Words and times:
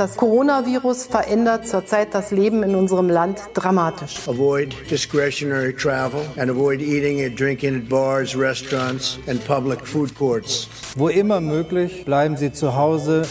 Das 0.00 0.16
Coronavirus 0.16 1.08
verändert 1.08 1.68
zurzeit 1.68 2.14
das 2.14 2.30
Leben 2.30 2.62
in 2.62 2.74
unserem 2.74 3.10
Land 3.10 3.38
dramatisch. 3.52 4.26
Avoid 4.26 4.74
discretionary 4.90 5.74
travel 5.74 6.22
and 6.38 6.50
avoid 6.50 6.80
eating 6.80 7.22
and 7.22 7.38
drinking 7.38 7.76
at 7.76 7.86
bars, 7.86 8.34
restaurants 8.34 9.18
and 9.26 9.44
public 9.44 9.86
food 9.86 10.14
courts. 10.14 10.70
Wo 10.96 11.08
immer 11.10 11.42
möglich, 11.42 12.06
bleiben 12.06 12.38
Sie 12.38 12.50
zu 12.50 12.74
Hause. 12.74 13.26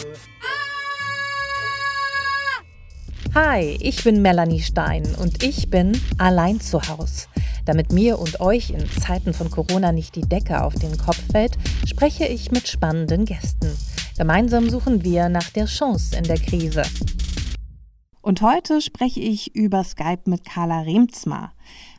Hi, 3.34 3.76
ich 3.80 4.04
bin 4.04 4.22
Melanie 4.22 4.62
Stein 4.62 5.08
und 5.20 5.44
ich 5.44 5.72
bin 5.72 6.00
allein 6.20 6.62
zu 6.62 6.80
Hause. 6.88 7.26
Damit 7.66 7.92
mir 7.92 8.20
und 8.20 8.42
euch 8.42 8.70
in 8.70 8.88
Zeiten 9.02 9.34
von 9.34 9.50
Corona 9.50 9.92
nicht 9.92 10.16
die 10.16 10.22
Decke 10.22 10.62
auf 10.62 10.76
den 10.76 10.96
Kopf 11.00 11.20
fällt, 11.32 11.58
spreche 11.88 12.28
ich 12.28 12.52
mit 12.52 12.68
spannenden 12.68 13.26
Gästen. 13.26 13.76
Gemeinsam 14.20 14.70
suchen 14.70 15.06
wir 15.06 15.30
nach 15.30 15.50
der 15.52 15.64
Chance 15.64 16.18
in 16.18 16.26
der 16.26 16.38
Krise. 16.38 16.84
Und 18.22 18.42
heute 18.42 18.82
spreche 18.82 19.22
ich 19.22 19.55
über 19.55 19.86
Skype 19.86 20.23
mit 20.26 20.44
Carla 20.44 20.82
Remzma. 20.82 21.54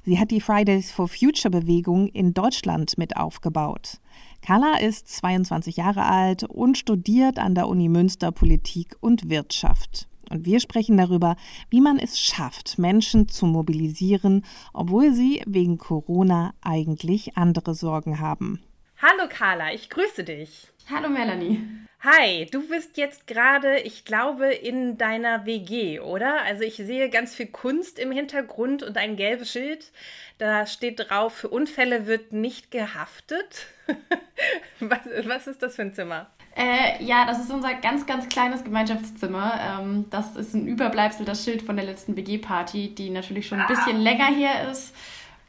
Sie 0.05 0.19
hat 0.19 0.30
die 0.30 0.42
Fridays 0.42 0.92
for 0.92 1.09
Future 1.09 1.51
Bewegung 1.51 2.09
in 2.09 2.34
Deutschland 2.34 2.98
mit 2.98 3.16
aufgebaut. 3.16 4.01
Carla 4.42 4.80
ist 4.80 5.09
22 5.09 5.78
Jahre 5.78 6.05
alt 6.05 6.45
und 6.45 6.77
studiert 6.77 7.38
an 7.38 7.55
der 7.55 7.69
Uni 7.69 7.88
Münster 7.88 8.33
Politik 8.33 8.97
und 9.00 9.30
Wirtschaft. 9.30 10.06
Und 10.28 10.45
wir 10.45 10.61
sprechen 10.61 10.98
darüber, 10.98 11.37
wie 11.70 11.80
man 11.80 11.98
es 11.98 12.20
schafft, 12.20 12.78
Menschen 12.78 13.28
zu 13.28 13.47
mobilisieren, 13.47 14.45
obwohl 14.75 15.14
sie 15.14 15.42
wegen 15.47 15.78
Corona 15.78 16.52
eigentlich 16.61 17.39
andere 17.39 17.75
Sorgen 17.75 18.20
haben. 18.20 18.61
Hallo 19.02 19.30
Carla, 19.30 19.73
ich 19.73 19.89
grüße 19.89 20.25
dich. 20.25 20.69
Hallo 20.92 21.08
Melanie. 21.08 21.60
Hi, 22.00 22.46
du 22.50 22.66
bist 22.66 22.96
jetzt 22.96 23.28
gerade, 23.28 23.78
ich 23.78 24.04
glaube, 24.04 24.46
in 24.46 24.98
deiner 24.98 25.46
WG, 25.46 26.00
oder? 26.00 26.42
Also 26.42 26.64
ich 26.64 26.76
sehe 26.76 27.08
ganz 27.10 27.32
viel 27.32 27.46
Kunst 27.46 27.98
im 28.00 28.10
Hintergrund 28.10 28.82
und 28.82 28.97
ein 28.97 29.14
gelbes 29.14 29.52
Schild. 29.52 29.92
Da 30.38 30.66
steht 30.66 30.98
drauf, 30.98 31.34
für 31.34 31.48
Unfälle 31.48 32.06
wird 32.06 32.32
nicht 32.32 32.72
gehaftet. 32.72 33.66
was, 34.80 34.98
was 35.27 35.47
ist 35.47 35.62
das 35.62 35.77
für 35.77 35.82
ein 35.82 35.94
Zimmer? 35.94 36.27
Äh, 36.56 37.04
ja, 37.04 37.25
das 37.25 37.38
ist 37.38 37.52
unser 37.52 37.75
ganz, 37.75 38.04
ganz 38.06 38.28
kleines 38.28 38.64
Gemeinschaftszimmer. 38.64 39.60
Ähm, 39.80 40.06
das 40.10 40.34
ist 40.34 40.54
ein 40.54 40.66
Überbleibsel, 40.66 41.25
das 41.25 41.44
Schild 41.44 41.62
von 41.62 41.77
der 41.77 41.84
letzten 41.84 42.16
WG-Party, 42.16 42.97
die 42.97 43.10
natürlich 43.10 43.47
schon 43.47 43.60
ein 43.60 43.69
bisschen 43.69 44.00
länger 44.00 44.27
her 44.27 44.69
ist. 44.69 44.92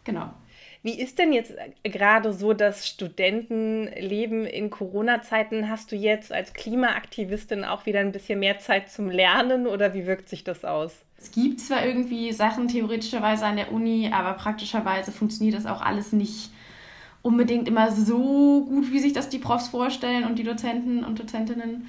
Genau. 0.04 0.32
Wie 0.84 1.00
ist 1.00 1.20
denn 1.20 1.32
jetzt 1.32 1.54
gerade 1.84 2.34
so 2.34 2.54
das 2.54 2.88
Studentenleben 2.88 4.46
in 4.46 4.72
Corona-Zeiten? 4.72 5.70
Hast 5.70 5.92
du 5.92 5.96
jetzt 5.96 6.32
als 6.32 6.54
Klimaaktivistin 6.54 7.64
auch 7.64 7.86
wieder 7.86 8.00
ein 8.00 8.12
bisschen 8.12 8.40
mehr 8.40 8.58
Zeit 8.58 8.90
zum 8.90 9.10
Lernen 9.10 9.68
oder 9.68 9.94
wie 9.94 10.08
wirkt 10.08 10.28
sich 10.28 10.44
das 10.44 10.66
aus? 10.66 10.94
Es 11.20 11.32
gibt 11.32 11.60
zwar 11.60 11.86
irgendwie 11.86 12.32
Sachen 12.34 12.68
theoretischerweise 12.68 13.46
an 13.46 13.58
der 13.58 13.72
Uni, 13.72 14.10
aber 14.12 14.34
praktischerweise 14.34 15.12
funktioniert 15.12 15.56
das 15.56 15.68
auch 15.68 15.82
alles 15.82 16.14
nicht 16.14 16.50
unbedingt 17.22 17.68
immer 17.68 17.92
so 17.92 18.66
gut, 18.66 18.92
wie 18.92 19.00
sich 19.00 19.14
das 19.14 19.30
die 19.30 19.38
Profs 19.38 19.68
vorstellen 19.68 20.24
und 20.24 20.40
die 20.40 20.44
Dozenten 20.44 21.04
und 21.04 21.20
Dozentinnen. 21.20 21.88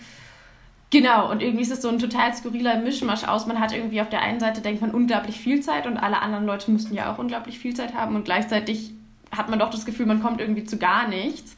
Genau, 0.93 1.31
und 1.31 1.41
irgendwie 1.41 1.63
ist 1.63 1.73
es 1.73 1.81
so 1.81 1.89
ein 1.89 1.99
total 1.99 2.35
skurriler 2.35 2.77
Mischmasch 2.79 3.25
aus. 3.25 3.47
Man 3.47 3.59
hat 3.59 3.73
irgendwie 3.73 4.03
auf 4.03 4.11
der 4.11 4.21
einen 4.21 4.41
Seite, 4.41 4.61
denkt 4.61 4.83
man, 4.83 4.91
unglaublich 4.91 5.41
viel 5.41 5.63
Zeit 5.63 5.87
und 5.87 5.97
alle 5.97 6.21
anderen 6.21 6.45
Leute 6.45 6.71
müssten 6.71 6.95
ja 6.95 7.11
auch 7.11 7.17
unglaublich 7.17 7.59
viel 7.59 7.75
Zeit 7.75 7.95
haben 7.95 8.15
und 8.15 8.27
gleichzeitig 8.27 8.93
hat 9.35 9.49
man 9.49 9.59
doch 9.59 9.71
das 9.71 9.87
Gefühl, 9.87 10.05
man 10.05 10.21
kommt 10.21 10.43
irgendwie 10.43 10.65
zu 10.65 10.77
gar 10.77 11.09
nichts. 11.09 11.57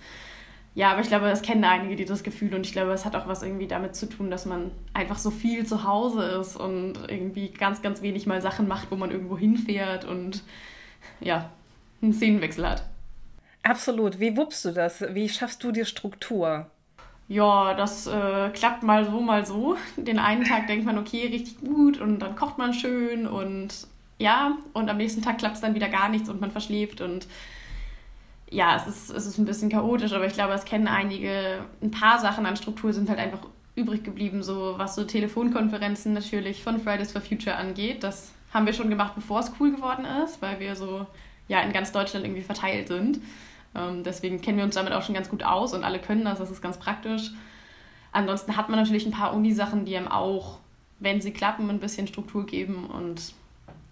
Ja, 0.76 0.92
aber 0.92 1.00
ich 1.00 1.08
glaube, 1.08 1.26
das 1.26 1.42
kennen 1.42 1.64
einige, 1.64 1.96
die 1.96 2.04
das 2.04 2.22
Gefühl 2.22 2.54
und 2.54 2.64
ich 2.64 2.70
glaube, 2.70 2.92
es 2.92 3.04
hat 3.04 3.16
auch 3.16 3.26
was 3.26 3.42
irgendwie 3.42 3.66
damit 3.66 3.96
zu 3.96 4.08
tun, 4.08 4.30
dass 4.30 4.46
man 4.46 4.70
einfach 4.92 5.18
so 5.18 5.32
viel 5.32 5.66
zu 5.66 5.82
Hause 5.82 6.22
ist 6.40 6.56
und 6.56 6.94
irgendwie 7.08 7.48
ganz, 7.48 7.82
ganz 7.82 8.02
wenig 8.02 8.26
mal 8.26 8.40
Sachen 8.40 8.68
macht, 8.68 8.92
wo 8.92 8.96
man 8.96 9.10
irgendwo 9.10 9.36
hinfährt 9.36 10.04
und 10.04 10.44
ja, 11.18 11.50
einen 12.02 12.12
Szenenwechsel 12.12 12.68
hat. 12.68 12.84
Absolut. 13.64 14.20
Wie 14.20 14.36
wuppst 14.36 14.64
du 14.64 14.70
das? 14.70 15.04
Wie 15.10 15.28
schaffst 15.28 15.64
du 15.64 15.72
dir 15.72 15.86
Struktur? 15.86 16.70
Ja, 17.28 17.74
das 17.74 18.06
äh, 18.06 18.50
klappt 18.50 18.82
mal 18.82 19.04
so, 19.04 19.20
mal 19.20 19.46
so. 19.46 19.76
Den 19.96 20.18
einen 20.18 20.44
Tag 20.44 20.66
denkt 20.66 20.84
man, 20.84 20.98
okay, 20.98 21.26
richtig 21.26 21.60
gut 21.60 22.00
und 22.00 22.18
dann 22.20 22.36
kocht 22.36 22.58
man 22.58 22.74
schön 22.74 23.26
und 23.26 23.86
ja, 24.18 24.56
und 24.72 24.88
am 24.88 24.96
nächsten 24.96 25.22
Tag 25.22 25.38
klappt 25.38 25.56
es 25.56 25.60
dann 25.60 25.74
wieder 25.74 25.88
gar 25.88 26.08
nichts 26.08 26.28
und 26.28 26.40
man 26.40 26.50
verschläft 26.50 27.00
und 27.00 27.26
ja, 28.50 28.76
es 28.76 28.86
ist, 28.86 29.10
es 29.10 29.26
ist 29.26 29.38
ein 29.38 29.46
bisschen 29.46 29.70
chaotisch, 29.70 30.12
aber 30.12 30.26
ich 30.26 30.34
glaube, 30.34 30.52
es 30.52 30.64
kennen 30.64 30.86
einige. 30.86 31.64
Ein 31.82 31.90
paar 31.90 32.20
Sachen 32.20 32.46
an 32.46 32.56
Struktur 32.56 32.92
sind 32.92 33.08
halt 33.08 33.18
einfach 33.18 33.40
übrig 33.74 34.04
geblieben, 34.04 34.42
so 34.42 34.74
was 34.76 34.94
so 34.94 35.04
Telefonkonferenzen 35.04 36.12
natürlich 36.12 36.62
von 36.62 36.80
Fridays 36.80 37.10
for 37.10 37.20
Future 37.20 37.56
angeht. 37.56 38.04
Das 38.04 38.32
haben 38.52 38.66
wir 38.66 38.72
schon 38.72 38.90
gemacht, 38.90 39.14
bevor 39.16 39.40
es 39.40 39.50
cool 39.58 39.74
geworden 39.74 40.04
ist, 40.24 40.40
weil 40.40 40.60
wir 40.60 40.76
so 40.76 41.06
ja 41.48 41.60
in 41.60 41.72
ganz 41.72 41.90
Deutschland 41.90 42.24
irgendwie 42.24 42.42
verteilt 42.42 42.88
sind. 42.88 43.20
Ähm, 43.74 44.02
deswegen 44.02 44.40
kennen 44.40 44.58
wir 44.58 44.64
uns 44.64 44.74
damit 44.74 44.92
auch 44.92 45.02
schon 45.02 45.14
ganz 45.14 45.28
gut 45.28 45.42
aus 45.42 45.74
und 45.74 45.84
alle 45.84 45.98
können 45.98 46.24
das, 46.24 46.38
das 46.38 46.50
ist 46.50 46.62
ganz 46.62 46.78
praktisch. 46.78 47.30
Ansonsten 48.12 48.56
hat 48.56 48.68
man 48.68 48.78
natürlich 48.78 49.06
ein 49.06 49.12
paar 49.12 49.34
Uni-Sachen, 49.34 49.84
die 49.84 49.96
einem 49.96 50.08
auch, 50.08 50.58
wenn 51.00 51.20
sie 51.20 51.32
klappen, 51.32 51.68
ein 51.70 51.80
bisschen 51.80 52.06
Struktur 52.06 52.46
geben 52.46 52.86
und 52.86 53.34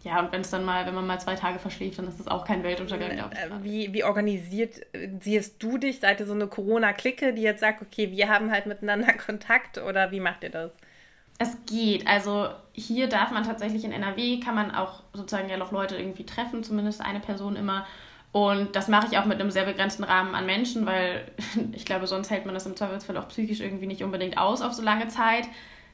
ja, 0.04 0.18
und 0.18 0.32
wenn 0.32 0.40
es 0.40 0.50
dann 0.50 0.64
mal, 0.64 0.84
wenn 0.84 0.94
man 0.94 1.06
mal 1.06 1.20
zwei 1.20 1.36
Tage 1.36 1.60
verschläft, 1.60 1.98
dann 1.98 2.08
ist 2.08 2.18
das 2.18 2.26
auch 2.26 2.44
kein 2.44 2.64
Weltuntergang, 2.64 3.12
glaube 3.12 3.34
ich. 3.34 3.38
Äh, 3.38 3.62
wie, 3.62 3.92
wie 3.92 4.04
organisiert 4.04 4.80
siehst 5.20 5.62
du 5.62 5.78
dich? 5.78 6.00
Seid 6.00 6.18
ihr 6.18 6.26
so 6.26 6.32
eine 6.32 6.48
Corona-Clique, 6.48 7.32
die 7.32 7.42
jetzt 7.42 7.60
sagt, 7.60 7.82
okay, 7.82 8.10
wir 8.10 8.28
haben 8.28 8.50
halt 8.50 8.66
miteinander 8.66 9.12
Kontakt 9.26 9.78
oder 9.78 10.10
wie 10.10 10.18
macht 10.18 10.42
ihr 10.42 10.50
das? 10.50 10.72
Es 11.38 11.56
geht. 11.66 12.06
Also 12.06 12.48
hier 12.72 13.08
darf 13.08 13.30
man 13.30 13.44
tatsächlich 13.44 13.84
in 13.84 13.92
NRW, 13.92 14.40
kann 14.40 14.56
man 14.56 14.74
auch 14.74 15.04
sozusagen 15.12 15.48
ja 15.48 15.56
noch 15.56 15.70
Leute 15.70 15.96
irgendwie 15.96 16.26
treffen, 16.26 16.64
zumindest 16.64 17.00
eine 17.00 17.20
Person 17.20 17.54
immer. 17.54 17.86
Und 18.32 18.74
das 18.74 18.88
mache 18.88 19.08
ich 19.10 19.18
auch 19.18 19.26
mit 19.26 19.38
einem 19.38 19.50
sehr 19.50 19.64
begrenzten 19.64 20.04
Rahmen 20.04 20.34
an 20.34 20.46
Menschen, 20.46 20.86
weil 20.86 21.30
ich 21.72 21.84
glaube, 21.84 22.06
sonst 22.06 22.30
hält 22.30 22.46
man 22.46 22.54
das 22.54 22.66
im 22.66 22.76
Zweifelsfall 22.76 23.16
auch 23.18 23.28
psychisch 23.28 23.60
irgendwie 23.60 23.86
nicht 23.86 24.02
unbedingt 24.02 24.38
aus 24.38 24.62
auf 24.62 24.72
so 24.72 24.82
lange 24.82 25.08
Zeit. 25.08 25.46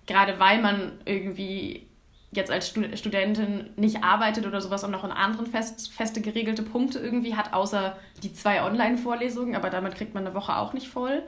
Gerade 0.06 0.38
weil 0.38 0.62
man 0.62 0.92
irgendwie 1.04 1.88
jetzt 2.30 2.50
als 2.50 2.68
Studentin 2.68 3.70
nicht 3.76 4.04
arbeitet 4.04 4.46
oder 4.46 4.60
sowas 4.60 4.84
und 4.84 4.90
noch 4.90 5.04
in 5.04 5.10
anderen 5.10 5.46
fest, 5.46 5.90
feste 5.92 6.20
geregelte 6.20 6.62
Punkte 6.62 6.98
irgendwie 6.98 7.34
hat, 7.34 7.54
außer 7.54 7.96
die 8.22 8.32
zwei 8.32 8.62
Online-Vorlesungen, 8.62 9.56
aber 9.56 9.70
damit 9.70 9.94
kriegt 9.94 10.14
man 10.14 10.26
eine 10.26 10.34
Woche 10.34 10.56
auch 10.56 10.74
nicht 10.74 10.88
voll. 10.88 11.22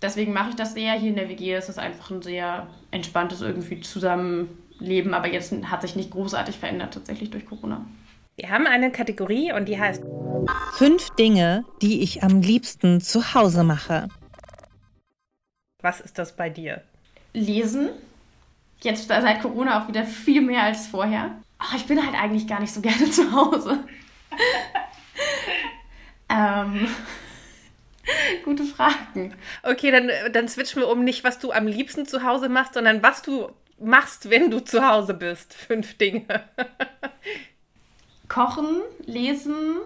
Deswegen 0.00 0.32
mache 0.32 0.50
ich 0.50 0.56
das 0.56 0.72
sehr. 0.72 0.94
Hier 0.94 1.10
in 1.10 1.16
der 1.16 1.28
WG 1.28 1.56
ist 1.56 1.68
es 1.68 1.78
einfach 1.78 2.10
ein 2.10 2.22
sehr 2.22 2.68
entspanntes 2.90 3.42
irgendwie 3.42 3.80
Zusammenleben, 3.80 5.14
aber 5.14 5.30
jetzt 5.32 5.52
hat 5.64 5.82
sich 5.82 5.96
nicht 5.96 6.12
großartig 6.12 6.56
verändert 6.56 6.94
tatsächlich 6.94 7.30
durch 7.30 7.44
Corona. 7.44 7.84
Wir 8.40 8.48
haben 8.48 8.66
eine 8.66 8.90
Kategorie 8.90 9.52
und 9.52 9.66
die 9.66 9.78
heißt 9.78 10.02
Fünf 10.72 11.10
Dinge, 11.10 11.66
die 11.82 12.00
ich 12.00 12.22
am 12.22 12.40
liebsten 12.40 13.02
zu 13.02 13.34
Hause 13.34 13.64
mache. 13.64 14.08
Was 15.82 16.00
ist 16.00 16.18
das 16.18 16.34
bei 16.36 16.48
dir? 16.48 16.80
Lesen. 17.34 17.90
Jetzt 18.80 19.08
seit 19.08 19.42
Corona 19.42 19.82
auch 19.82 19.88
wieder 19.88 20.04
viel 20.04 20.40
mehr 20.40 20.62
als 20.62 20.86
vorher. 20.86 21.32
Ach, 21.58 21.74
ich 21.74 21.84
bin 21.84 22.02
halt 22.02 22.18
eigentlich 22.18 22.46
gar 22.46 22.60
nicht 22.60 22.72
so 22.72 22.80
gerne 22.82 23.10
zu 23.10 23.30
Hause. 23.30 23.84
ähm, 26.30 26.88
gute 28.44 28.64
Fragen. 28.64 29.34
Okay, 29.62 29.90
dann, 29.90 30.10
dann 30.32 30.48
switchen 30.48 30.80
wir 30.80 30.88
um 30.88 31.04
nicht, 31.04 31.24
was 31.24 31.40
du 31.40 31.52
am 31.52 31.66
liebsten 31.66 32.06
zu 32.06 32.22
Hause 32.22 32.48
machst, 32.48 32.72
sondern 32.72 33.02
was 33.02 33.20
du 33.20 33.50
machst, 33.78 34.30
wenn 34.30 34.50
du 34.50 34.60
zu 34.60 34.86
Hause 34.88 35.12
bist. 35.12 35.52
Fünf 35.52 35.98
Dinge. 35.98 36.24
Kochen, 38.30 38.80
Lesen. 39.04 39.76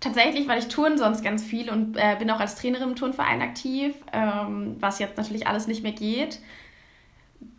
Tatsächlich, 0.00 0.48
weil 0.48 0.58
ich 0.58 0.68
turn 0.68 0.98
sonst 0.98 1.22
ganz 1.22 1.44
viel 1.44 1.70
und 1.70 1.96
äh, 1.96 2.16
bin 2.18 2.30
auch 2.30 2.40
als 2.40 2.56
Trainerin 2.56 2.90
im 2.90 2.96
Turnverein 2.96 3.42
aktiv, 3.42 3.94
ähm, 4.12 4.76
was 4.80 4.98
jetzt 4.98 5.16
natürlich 5.16 5.46
alles 5.46 5.68
nicht 5.68 5.82
mehr 5.82 5.92
geht. 5.92 6.40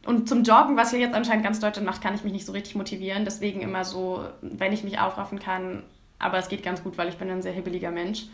Und 0.06 0.28
zum 0.28 0.44
Joggen, 0.44 0.76
was 0.76 0.92
ja 0.92 0.98
jetzt 0.98 1.14
anscheinend 1.14 1.44
ganz 1.44 1.60
Deutschland 1.60 1.86
macht, 1.86 2.02
kann 2.02 2.16
ich 2.16 2.24
mich 2.24 2.34
nicht 2.34 2.46
so 2.46 2.52
richtig 2.52 2.76
motivieren. 2.76 3.26
Deswegen 3.26 3.62
immer 3.62 3.86
so, 3.86 4.26
wenn 4.42 4.74
ich 4.74 4.84
mich 4.84 5.00
aufraffen 5.00 5.40
kann, 5.40 5.84
aber 6.20 6.38
es 6.38 6.50
geht 6.50 6.64
ganz 6.64 6.84
gut, 6.84 6.98
weil 6.98 7.10
ich 7.10 7.18
bin 7.18 7.30
ein 7.30 7.42
sehr 7.42 7.54
hibbeliger 7.54 7.92
Mensch. 7.92 8.26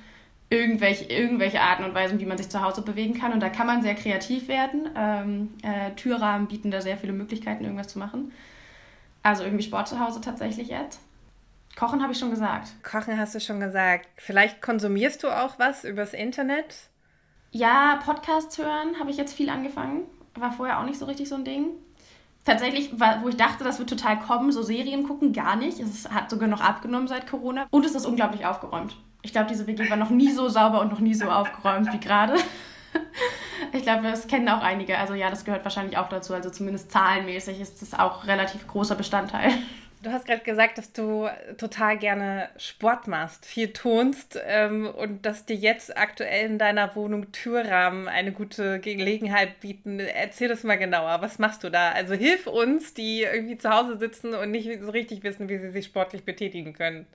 Irgendwelche, 0.49 1.05
irgendwelche 1.05 1.61
Arten 1.61 1.83
und 1.83 1.95
Weisen, 1.95 2.19
wie 2.19 2.25
man 2.25 2.37
sich 2.37 2.49
zu 2.49 2.61
Hause 2.61 2.81
bewegen 2.81 3.15
kann. 3.15 3.33
Und 3.33 3.41
da 3.41 3.49
kann 3.49 3.67
man 3.67 3.81
sehr 3.81 3.95
kreativ 3.95 4.47
werden. 4.47 4.89
Ähm, 4.95 5.53
äh, 5.63 5.91
Türrahmen 5.95 6.47
bieten 6.47 6.71
da 6.71 6.79
sehr 6.79 6.97
viele 6.97 7.13
Möglichkeiten, 7.13 7.63
irgendwas 7.63 7.87
zu 7.87 7.99
machen. 7.99 8.31
Also 9.23 9.43
irgendwie 9.43 9.63
Sport 9.63 9.87
zu 9.87 9.99
Hause 9.99 10.21
tatsächlich 10.21 10.67
jetzt. 10.67 10.99
Kochen 11.75 12.03
habe 12.03 12.13
ich 12.13 12.19
schon 12.19 12.29
gesagt. 12.29 12.71
Kochen 12.83 13.17
hast 13.17 13.33
du 13.33 13.39
schon 13.39 13.59
gesagt. 13.59 14.07
Vielleicht 14.17 14.61
konsumierst 14.61 15.23
du 15.23 15.29
auch 15.29 15.57
was 15.57 15.85
übers 15.85 16.13
Internet? 16.13 16.89
Ja, 17.51 17.99
Podcasts 18.03 18.57
hören 18.57 18.99
habe 18.99 19.09
ich 19.09 19.17
jetzt 19.17 19.33
viel 19.33 19.49
angefangen. 19.49 20.03
War 20.35 20.51
vorher 20.51 20.79
auch 20.79 20.85
nicht 20.85 20.99
so 20.99 21.05
richtig 21.05 21.29
so 21.29 21.35
ein 21.35 21.45
Ding. 21.45 21.67
Tatsächlich, 22.45 22.91
wo 23.21 23.29
ich 23.29 23.37
dachte, 23.37 23.63
das 23.63 23.79
wird 23.79 23.89
total 23.89 24.19
kommen, 24.19 24.51
so 24.51 24.61
Serien 24.61 25.07
gucken, 25.07 25.31
gar 25.31 25.55
nicht. 25.55 25.79
Es 25.79 26.09
hat 26.09 26.29
sogar 26.29 26.49
noch 26.49 26.61
abgenommen 26.61 27.07
seit 27.07 27.25
Corona. 27.25 27.67
Und 27.69 27.85
es 27.85 27.95
ist 27.95 28.05
unglaublich 28.05 28.45
aufgeräumt. 28.45 28.97
Ich 29.21 29.31
glaube, 29.31 29.47
diese 29.47 29.65
WG 29.65 29.89
war 29.89 29.95
noch 29.95 30.09
nie 30.09 30.31
so 30.31 30.49
sauber 30.49 30.81
und 30.81 30.91
noch 30.91 30.99
nie 30.99 31.13
so 31.13 31.29
aufgeräumt 31.29 31.93
wie 31.93 31.99
gerade. 31.99 32.35
ich 33.73 33.83
glaube, 33.83 34.03
das 34.03 34.27
kennen 34.27 34.49
auch 34.49 34.61
einige. 34.61 34.97
Also 34.97 35.13
ja, 35.13 35.29
das 35.29 35.45
gehört 35.45 35.63
wahrscheinlich 35.63 35.97
auch 35.97 36.09
dazu. 36.09 36.33
Also 36.33 36.49
zumindest 36.49 36.91
zahlenmäßig 36.91 37.59
ist 37.59 37.81
das 37.81 37.93
auch 37.93 38.27
relativ 38.27 38.67
großer 38.67 38.95
Bestandteil. 38.95 39.51
Du 40.03 40.11
hast 40.11 40.25
gerade 40.25 40.43
gesagt, 40.43 40.77
dass 40.77 40.91
du 40.91 41.29
total 41.57 41.97
gerne 41.97 42.49
Sport 42.57 43.07
machst, 43.07 43.45
viel 43.45 43.71
tonst 43.71 44.37
ähm, 44.45 44.85
und 44.85 45.25
dass 45.25 45.45
dir 45.45 45.55
jetzt 45.55 45.97
aktuell 45.97 46.45
in 46.45 46.59
deiner 46.59 46.93
Wohnung 46.97 47.31
Türrahmen 47.31 48.09
eine 48.09 48.33
gute 48.33 48.81
Gelegenheit 48.81 49.61
bieten. 49.61 50.01
Erzähl 50.01 50.49
das 50.49 50.63
mal 50.63 50.77
genauer. 50.77 51.21
Was 51.21 51.39
machst 51.39 51.63
du 51.63 51.69
da? 51.69 51.93
Also 51.93 52.15
hilf 52.15 52.47
uns, 52.47 52.93
die 52.93 53.21
irgendwie 53.21 53.57
zu 53.57 53.69
Hause 53.69 53.97
sitzen 53.97 54.33
und 54.33 54.51
nicht 54.51 54.69
so 54.81 54.91
richtig 54.91 55.23
wissen, 55.23 55.47
wie 55.47 55.57
sie 55.57 55.71
sich 55.71 55.85
sportlich 55.85 56.25
betätigen 56.25 56.73
können. 56.73 57.07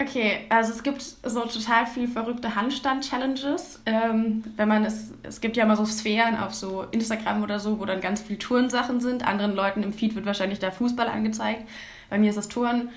Okay, 0.00 0.40
also 0.48 0.72
es 0.72 0.82
gibt 0.82 1.02
so 1.02 1.40
total 1.42 1.86
viel 1.86 2.08
verrückte 2.08 2.56
Handstand-Challenges. 2.56 3.80
Ähm, 3.86 4.42
wenn 4.56 4.66
man 4.66 4.84
es, 4.84 5.12
es 5.22 5.40
gibt 5.40 5.56
ja 5.56 5.62
immer 5.62 5.76
so 5.76 5.86
Sphären 5.86 6.36
auf 6.36 6.52
so 6.52 6.84
Instagram 6.90 7.44
oder 7.44 7.60
so, 7.60 7.78
wo 7.78 7.84
dann 7.84 8.00
ganz 8.00 8.20
viel 8.20 8.36
Tourensachen 8.36 9.00
sind. 9.00 9.24
Anderen 9.24 9.54
Leuten 9.54 9.84
im 9.84 9.92
Feed 9.92 10.16
wird 10.16 10.26
wahrscheinlich 10.26 10.58
der 10.58 10.72
Fußball 10.72 11.06
angezeigt. 11.06 11.68
Bei 12.10 12.18
mir 12.18 12.30
ist 12.30 12.36
das 12.36 12.48
Touren. 12.48 12.88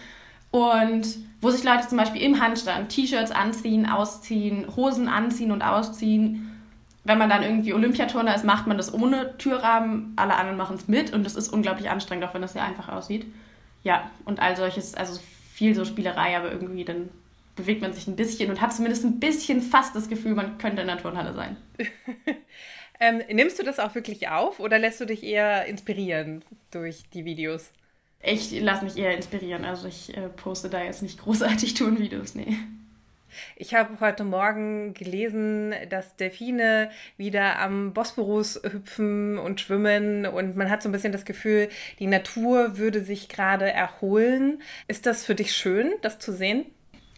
Und 0.50 1.08
wo 1.40 1.52
sich 1.52 1.64
Leute 1.64 1.88
zum 1.88 2.00
Beispiel 2.00 2.22
im 2.22 2.42
Handstand 2.42 2.90
T-Shirts 2.90 3.30
anziehen, 3.30 3.88
ausziehen, 3.88 4.66
Hosen 4.76 5.08
anziehen 5.08 5.52
und 5.52 5.62
ausziehen. 5.62 6.60
Wenn 7.04 7.20
man 7.20 7.30
dann 7.30 7.44
irgendwie 7.44 7.74
Olympiaturner 7.74 8.34
ist, 8.34 8.44
macht 8.44 8.66
man 8.66 8.76
das 8.76 8.92
ohne 8.92 9.38
Türrahmen. 9.38 10.14
Alle 10.16 10.36
anderen 10.36 10.58
machen 10.58 10.78
es 10.78 10.88
mit 10.88 11.14
und 11.14 11.24
das 11.24 11.36
ist 11.36 11.50
unglaublich 11.50 11.92
anstrengend, 11.92 12.26
auch 12.26 12.34
wenn 12.34 12.42
das 12.42 12.54
sehr 12.54 12.64
einfach 12.64 12.90
aussieht. 12.90 13.32
Ja, 13.84 14.10
und 14.26 14.40
all 14.40 14.58
solches, 14.58 14.96
also 14.96 15.20
viel 15.58 15.74
so 15.74 15.86
Spielerei, 15.86 16.38
aber 16.38 16.52
irgendwie 16.52 16.86
dann 16.86 17.10
bewegt 17.56 17.82
man 17.82 17.92
sich 17.92 18.06
ein 18.06 18.16
bisschen 18.16 18.52
und 18.52 18.62
hat 18.62 18.74
zumindest 18.74 19.04
ein 19.04 19.20
bisschen 19.20 19.64
fast 19.64 19.96
das 19.96 20.08
Gefühl, 20.08 20.36
man 20.36 20.60
könnte 20.60 20.82
in 20.82 20.88
der 20.88 21.00
Turnhalle 21.00 21.34
sein. 21.34 21.58
ähm, 23.00 23.24
nimmst 23.34 23.58
du 23.58 23.64
das 23.64 23.80
auch 23.80 23.96
wirklich 23.96 24.30
auf 24.30 24.60
oder 24.60 24.78
lässt 24.78 25.02
du 25.02 25.06
dich 25.06 25.24
eher 25.24 25.66
inspirieren 25.66 26.46
durch 26.70 27.10
die 27.12 27.26
Videos? 27.26 27.72
Ich 28.22 28.52
lasse 28.62 28.86
mich 28.86 28.98
eher 28.98 29.16
inspirieren. 29.16 29.66
Also 29.66 29.88
ich 29.88 30.16
äh, 30.16 30.30
poste 30.30 30.70
da 30.70 30.84
jetzt 30.84 31.02
nicht 31.02 31.20
großartig 31.20 31.74
Turnvideos, 31.74 32.36
nee. 32.36 32.56
Ich 33.56 33.74
habe 33.74 34.00
heute 34.00 34.24
Morgen 34.24 34.94
gelesen, 34.94 35.74
dass 35.90 36.16
Delfine 36.16 36.90
wieder 37.18 37.60
am 37.60 37.94
Bosporus 37.94 38.62
hüpfen 38.64 39.38
und 39.38 39.62
schwimmen 39.62 40.26
und 40.26 40.56
man 40.56 40.70
hat 40.70 40.82
so 40.82 40.90
ein 40.90 40.92
bisschen 40.92 41.12
das 41.12 41.26
Gefühl, 41.26 41.70
die 42.00 42.08
Natur 42.08 42.78
würde 42.78 43.04
sich 43.04 43.30
gerade 43.30 43.72
erholen. 43.72 44.62
Ist 44.88 45.06
das 45.06 45.26
für 45.26 45.36
dich 45.36 45.56
schön, 45.56 45.94
das 46.02 46.20
zu 46.20 46.32
sehen? 46.32 46.66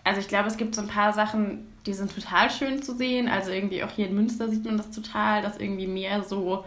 Also 0.04 0.22
ich 0.22 0.28
glaube, 0.28 0.48
es 0.48 0.58
gibt 0.58 0.76
so 0.76 0.82
ein 0.82 0.88
paar 0.88 1.14
Sachen, 1.14 1.68
die 1.86 1.94
sind 1.94 2.14
total 2.14 2.50
schön 2.50 2.82
zu 2.82 2.96
sehen. 2.96 3.28
Also 3.28 3.52
irgendwie 3.52 3.84
auch 3.84 3.92
hier 3.92 4.08
in 4.08 4.16
Münster 4.16 4.50
sieht 4.50 4.66
man 4.66 4.78
das 4.78 4.92
total, 4.92 5.42
dass 5.42 5.58
irgendwie 5.58 5.88
mehr 5.88 6.24
so, 6.24 6.66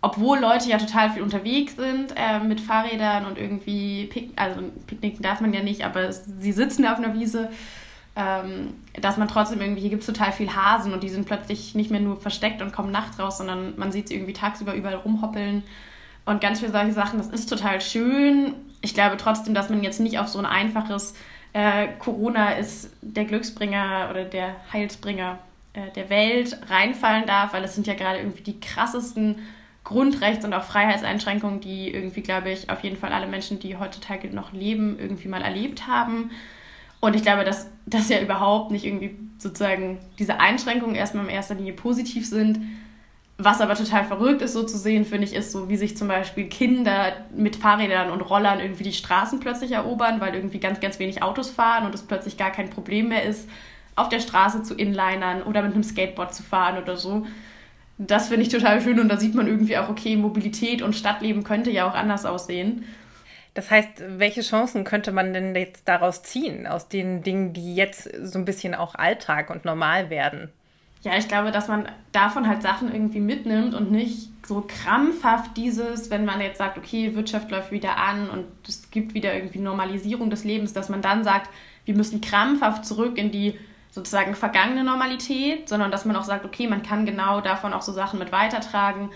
obwohl 0.00 0.38
Leute 0.38 0.68
ja 0.68 0.78
total 0.78 1.10
viel 1.10 1.22
unterwegs 1.22 1.76
sind 1.76 2.14
äh, 2.16 2.38
mit 2.40 2.60
Fahrrädern 2.60 3.26
und 3.26 3.38
irgendwie, 3.38 4.06
Pick 4.06 4.30
also 4.36 4.62
Picknicken 4.86 5.22
darf 5.22 5.40
man 5.40 5.52
ja 5.52 5.62
nicht, 5.62 5.84
aber 5.84 6.12
sie 6.12 6.52
sitzen 6.52 6.86
auf 6.86 6.98
einer 6.98 7.14
Wiese 7.14 7.50
ähm, 8.18 8.74
dass 9.00 9.16
man 9.16 9.28
trotzdem 9.28 9.60
irgendwie, 9.60 9.80
hier 9.80 9.90
gibt 9.90 10.02
es 10.02 10.06
total 10.06 10.32
viel 10.32 10.52
Hasen 10.52 10.92
und 10.92 11.04
die 11.04 11.08
sind 11.08 11.24
plötzlich 11.24 11.76
nicht 11.76 11.92
mehr 11.92 12.00
nur 12.00 12.16
versteckt 12.16 12.60
und 12.60 12.72
kommen 12.72 12.90
nachts 12.90 13.18
raus, 13.20 13.38
sondern 13.38 13.74
man 13.78 13.92
sieht 13.92 14.08
sie 14.08 14.14
irgendwie 14.14 14.32
tagsüber 14.32 14.74
überall 14.74 14.96
rumhoppeln 14.96 15.62
und 16.24 16.40
ganz 16.40 16.58
viele 16.58 16.72
solche 16.72 16.92
Sachen. 16.92 17.18
Das 17.18 17.28
ist 17.28 17.48
total 17.48 17.80
schön. 17.80 18.54
Ich 18.80 18.92
glaube 18.92 19.18
trotzdem, 19.18 19.54
dass 19.54 19.70
man 19.70 19.84
jetzt 19.84 20.00
nicht 20.00 20.18
auf 20.18 20.26
so 20.26 20.40
ein 20.40 20.46
einfaches 20.46 21.14
äh, 21.52 21.86
Corona 22.00 22.50
ist 22.54 22.90
der 23.02 23.24
Glücksbringer 23.24 24.08
oder 24.10 24.24
der 24.24 24.56
Heilsbringer 24.72 25.38
äh, 25.74 25.92
der 25.94 26.10
Welt 26.10 26.58
reinfallen 26.68 27.24
darf, 27.24 27.52
weil 27.52 27.62
es 27.62 27.76
sind 27.76 27.86
ja 27.86 27.94
gerade 27.94 28.18
irgendwie 28.18 28.42
die 28.42 28.58
krassesten 28.58 29.36
Grundrechts- 29.84 30.44
und 30.44 30.54
auch 30.54 30.64
Freiheitseinschränkungen, 30.64 31.60
die 31.60 31.94
irgendwie, 31.94 32.22
glaube 32.22 32.50
ich, 32.50 32.68
auf 32.68 32.82
jeden 32.82 32.96
Fall 32.96 33.12
alle 33.12 33.28
Menschen, 33.28 33.60
die 33.60 33.76
heutzutage 33.76 34.28
noch 34.34 34.52
leben, 34.52 34.98
irgendwie 34.98 35.28
mal 35.28 35.40
erlebt 35.40 35.86
haben. 35.86 36.32
Und 37.00 37.14
ich 37.14 37.22
glaube, 37.22 37.44
dass 37.44 37.68
das 37.86 38.08
ja 38.08 38.20
überhaupt 38.20 38.70
nicht 38.70 38.84
irgendwie 38.84 39.16
sozusagen 39.38 39.98
diese 40.18 40.40
Einschränkungen 40.40 40.96
erstmal 40.96 41.24
in 41.24 41.30
erster 41.30 41.54
Linie 41.54 41.72
positiv 41.72 42.26
sind. 42.26 42.60
Was 43.40 43.60
aber 43.60 43.76
total 43.76 44.04
verrückt 44.04 44.42
ist, 44.42 44.52
so 44.52 44.64
zu 44.64 44.76
sehen, 44.76 45.04
finde 45.04 45.24
ich, 45.24 45.32
ist 45.32 45.52
so, 45.52 45.68
wie 45.68 45.76
sich 45.76 45.96
zum 45.96 46.08
Beispiel 46.08 46.48
Kinder 46.48 47.12
mit 47.36 47.54
Fahrrädern 47.54 48.10
und 48.10 48.20
Rollern 48.22 48.58
irgendwie 48.58 48.82
die 48.82 48.92
Straßen 48.92 49.38
plötzlich 49.38 49.70
erobern, 49.70 50.20
weil 50.20 50.34
irgendwie 50.34 50.58
ganz, 50.58 50.80
ganz 50.80 50.98
wenig 50.98 51.22
Autos 51.22 51.48
fahren 51.48 51.86
und 51.86 51.94
es 51.94 52.02
plötzlich 52.02 52.36
gar 52.36 52.50
kein 52.50 52.68
Problem 52.68 53.10
mehr 53.10 53.22
ist, 53.22 53.48
auf 53.94 54.08
der 54.08 54.18
Straße 54.18 54.64
zu 54.64 54.74
Inlinern 54.74 55.44
oder 55.44 55.62
mit 55.62 55.72
einem 55.74 55.84
Skateboard 55.84 56.34
zu 56.34 56.42
fahren 56.42 56.82
oder 56.82 56.96
so. 56.96 57.26
Das 57.96 58.28
finde 58.28 58.42
ich 58.42 58.48
total 58.48 58.80
schön 58.80 58.98
und 58.98 59.08
da 59.08 59.16
sieht 59.16 59.36
man 59.36 59.46
irgendwie 59.46 59.76
auch, 59.76 59.88
okay, 59.88 60.16
Mobilität 60.16 60.82
und 60.82 60.96
Stadtleben 60.96 61.44
könnte 61.44 61.70
ja 61.70 61.88
auch 61.88 61.94
anders 61.94 62.24
aussehen. 62.24 62.84
Das 63.58 63.72
heißt, 63.72 64.04
welche 64.06 64.42
Chancen 64.42 64.84
könnte 64.84 65.10
man 65.10 65.34
denn 65.34 65.52
jetzt 65.56 65.88
daraus 65.88 66.22
ziehen, 66.22 66.68
aus 66.68 66.86
den 66.86 67.24
Dingen, 67.24 67.54
die 67.54 67.74
jetzt 67.74 68.08
so 68.22 68.38
ein 68.38 68.44
bisschen 68.44 68.72
auch 68.72 68.94
Alltag 68.94 69.50
und 69.50 69.64
normal 69.64 70.10
werden? 70.10 70.52
Ja, 71.02 71.18
ich 71.18 71.26
glaube, 71.26 71.50
dass 71.50 71.66
man 71.66 71.88
davon 72.12 72.46
halt 72.46 72.62
Sachen 72.62 72.92
irgendwie 72.92 73.18
mitnimmt 73.18 73.74
und 73.74 73.90
nicht 73.90 74.28
so 74.46 74.64
krampfhaft 74.64 75.56
dieses, 75.56 76.08
wenn 76.08 76.24
man 76.24 76.40
jetzt 76.40 76.58
sagt, 76.58 76.78
okay, 76.78 77.16
Wirtschaft 77.16 77.50
läuft 77.50 77.72
wieder 77.72 77.96
an 77.96 78.30
und 78.30 78.44
es 78.68 78.92
gibt 78.92 79.14
wieder 79.14 79.34
irgendwie 79.34 79.58
Normalisierung 79.58 80.30
des 80.30 80.44
Lebens, 80.44 80.72
dass 80.72 80.88
man 80.88 81.02
dann 81.02 81.24
sagt, 81.24 81.50
wir 81.84 81.96
müssen 81.96 82.20
krampfhaft 82.20 82.86
zurück 82.86 83.18
in 83.18 83.32
die 83.32 83.58
sozusagen 83.90 84.36
vergangene 84.36 84.84
Normalität, 84.84 85.68
sondern 85.68 85.90
dass 85.90 86.04
man 86.04 86.14
auch 86.14 86.22
sagt, 86.22 86.44
okay, 86.44 86.68
man 86.68 86.84
kann 86.84 87.06
genau 87.06 87.40
davon 87.40 87.72
auch 87.72 87.82
so 87.82 87.90
Sachen 87.90 88.20
mit 88.20 88.30
weitertragen. 88.30 89.10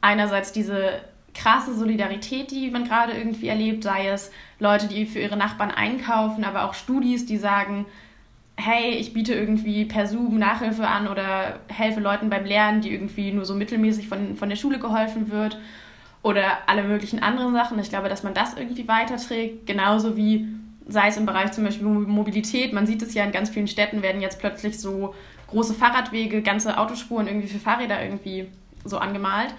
Einerseits 0.00 0.52
diese 0.52 1.00
krasse 1.38 1.74
Solidarität, 1.74 2.50
die 2.50 2.70
man 2.70 2.84
gerade 2.84 3.12
irgendwie 3.12 3.48
erlebt, 3.48 3.84
sei 3.84 4.08
es 4.08 4.32
Leute, 4.58 4.88
die 4.88 5.06
für 5.06 5.20
ihre 5.20 5.36
Nachbarn 5.36 5.70
einkaufen, 5.70 6.44
aber 6.44 6.64
auch 6.64 6.74
Studis, 6.74 7.26
die 7.26 7.36
sagen, 7.36 7.86
hey, 8.56 8.90
ich 8.90 9.12
biete 9.12 9.34
irgendwie 9.34 9.84
per 9.84 10.08
Zoom 10.08 10.38
Nachhilfe 10.38 10.86
an 10.86 11.06
oder 11.06 11.60
helfe 11.68 12.00
Leuten 12.00 12.28
beim 12.28 12.44
Lernen, 12.44 12.80
die 12.80 12.92
irgendwie 12.92 13.30
nur 13.30 13.44
so 13.44 13.54
mittelmäßig 13.54 14.08
von, 14.08 14.36
von 14.36 14.48
der 14.48 14.56
Schule 14.56 14.80
geholfen 14.80 15.30
wird 15.30 15.58
oder 16.22 16.58
alle 16.66 16.82
möglichen 16.82 17.22
anderen 17.22 17.52
Sachen. 17.52 17.78
Ich 17.78 17.88
glaube, 17.88 18.08
dass 18.08 18.24
man 18.24 18.34
das 18.34 18.54
irgendwie 18.54 18.88
weiterträgt, 18.88 19.66
genauso 19.66 20.16
wie 20.16 20.48
sei 20.88 21.08
es 21.08 21.18
im 21.18 21.26
Bereich 21.26 21.52
zum 21.52 21.64
Beispiel 21.64 21.86
Mobilität. 21.86 22.72
Man 22.72 22.86
sieht 22.86 23.02
es 23.02 23.14
ja 23.14 23.22
in 23.22 23.30
ganz 23.30 23.50
vielen 23.50 23.68
Städten 23.68 24.02
werden 24.02 24.20
jetzt 24.20 24.40
plötzlich 24.40 24.80
so 24.80 25.14
große 25.46 25.74
Fahrradwege, 25.74 26.42
ganze 26.42 26.78
Autospuren 26.78 27.28
irgendwie 27.28 27.46
für 27.46 27.58
Fahrräder 27.58 28.02
irgendwie 28.02 28.48
so 28.84 28.98
angemalt 28.98 29.54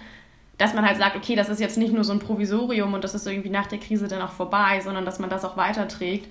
dass 0.60 0.74
man 0.74 0.86
halt 0.86 0.98
sagt, 0.98 1.16
okay, 1.16 1.34
das 1.36 1.48
ist 1.48 1.58
jetzt 1.58 1.78
nicht 1.78 1.94
nur 1.94 2.04
so 2.04 2.12
ein 2.12 2.18
Provisorium 2.18 2.92
und 2.92 3.02
das 3.02 3.14
ist 3.14 3.26
irgendwie 3.26 3.48
nach 3.48 3.66
der 3.66 3.78
Krise 3.78 4.08
dann 4.08 4.20
auch 4.20 4.32
vorbei, 4.32 4.80
sondern 4.84 5.06
dass 5.06 5.18
man 5.18 5.30
das 5.30 5.42
auch 5.42 5.56
weiterträgt. 5.56 6.28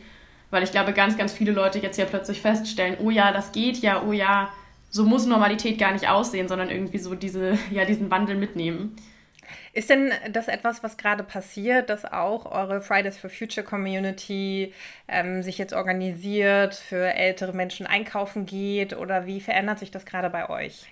Weil 0.52 0.62
ich 0.62 0.72
glaube, 0.72 0.94
ganz, 0.94 1.18
ganz 1.18 1.34
viele 1.34 1.52
Leute 1.52 1.80
jetzt 1.80 1.98
ja 1.98 2.06
plötzlich 2.06 2.40
feststellen, 2.40 2.98
oh 3.02 3.10
ja, 3.10 3.32
das 3.32 3.52
geht 3.52 3.78
ja, 3.80 4.04
oh 4.04 4.12
ja, 4.12 4.50
so 4.92 5.04
muss 5.04 5.26
Normalität 5.26 5.80
gar 5.80 5.94
nicht 5.94 6.08
aussehen, 6.08 6.48
sondern 6.48 6.70
irgendwie 6.70 7.00
so 7.00 7.16
diese, 7.16 7.58
ja, 7.72 7.86
diesen 7.86 8.12
Wandel 8.12 8.36
mitnehmen. 8.36 8.96
Ist 9.74 9.90
denn 9.90 10.12
das 10.32 10.48
etwas, 10.48 10.84
was 10.84 10.98
gerade 10.98 11.24
passiert, 11.24 11.90
dass 11.90 12.06
auch 12.06 12.52
eure 12.52 12.82
Fridays 12.82 13.18
for 13.18 13.32
Future 13.32 13.66
Community 13.66 14.76
ähm, 15.08 15.42
sich 15.42 15.58
jetzt 15.58 15.74
organisiert, 15.74 16.76
für 16.76 17.16
ältere 17.16 17.54
Menschen 17.54 17.88
einkaufen 17.88 18.46
geht 18.46 18.96
oder 18.96 19.26
wie 19.26 19.42
verändert 19.42 19.80
sich 19.80 19.90
das 19.90 20.06
gerade 20.06 20.30
bei 20.30 20.50
euch? 20.50 20.86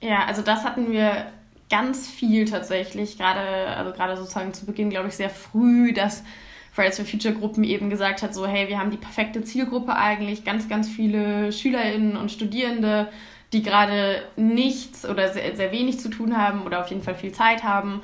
Ja, 0.00 0.24
also 0.24 0.42
das 0.42 0.64
hatten 0.64 0.90
wir 0.90 1.26
ganz 1.70 2.08
viel 2.08 2.44
tatsächlich, 2.44 3.16
gerade, 3.16 3.68
also 3.76 3.92
gerade 3.92 4.16
sozusagen 4.16 4.52
zu 4.52 4.66
Beginn, 4.66 4.90
glaube 4.90 5.08
ich, 5.08 5.14
sehr 5.14 5.30
früh, 5.30 5.92
dass 5.92 6.24
Fridays 6.72 6.96
for 6.96 7.06
Future 7.06 7.34
Gruppen 7.34 7.64
eben 7.64 7.90
gesagt 7.90 8.22
hat, 8.22 8.34
so, 8.34 8.46
hey, 8.46 8.68
wir 8.68 8.78
haben 8.78 8.90
die 8.90 8.96
perfekte 8.96 9.42
Zielgruppe 9.42 9.94
eigentlich, 9.94 10.44
ganz, 10.44 10.68
ganz 10.68 10.88
viele 10.88 11.52
SchülerInnen 11.52 12.16
und 12.16 12.30
Studierende, 12.30 13.08
die 13.52 13.62
gerade 13.62 14.22
nichts 14.36 15.08
oder 15.08 15.32
sehr, 15.32 15.56
sehr 15.56 15.72
wenig 15.72 15.98
zu 16.00 16.08
tun 16.08 16.36
haben 16.36 16.62
oder 16.62 16.80
auf 16.80 16.88
jeden 16.88 17.02
Fall 17.02 17.14
viel 17.14 17.32
Zeit 17.32 17.64
haben. 17.64 18.02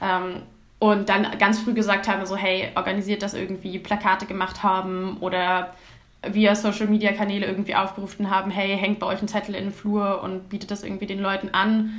Ähm, 0.00 0.42
und 0.78 1.08
dann 1.08 1.38
ganz 1.38 1.60
früh 1.60 1.74
gesagt 1.74 2.08
haben, 2.08 2.26
so, 2.26 2.36
hey, 2.36 2.70
organisiert 2.74 3.22
das 3.22 3.34
irgendwie, 3.34 3.78
Plakate 3.78 4.26
gemacht 4.26 4.62
haben 4.62 5.18
oder 5.20 5.74
via 6.26 6.54
Social 6.54 6.86
Media 6.86 7.12
Kanäle 7.12 7.46
irgendwie 7.46 7.74
aufgerufen 7.74 8.30
haben, 8.30 8.50
hey, 8.50 8.76
hängt 8.76 8.98
bei 8.98 9.06
euch 9.06 9.22
ein 9.22 9.28
Zettel 9.28 9.54
in 9.54 9.64
den 9.64 9.72
Flur 9.72 10.22
und 10.22 10.48
bietet 10.48 10.70
das 10.70 10.82
irgendwie 10.82 11.06
den 11.06 11.20
Leuten 11.20 11.50
an 11.52 11.92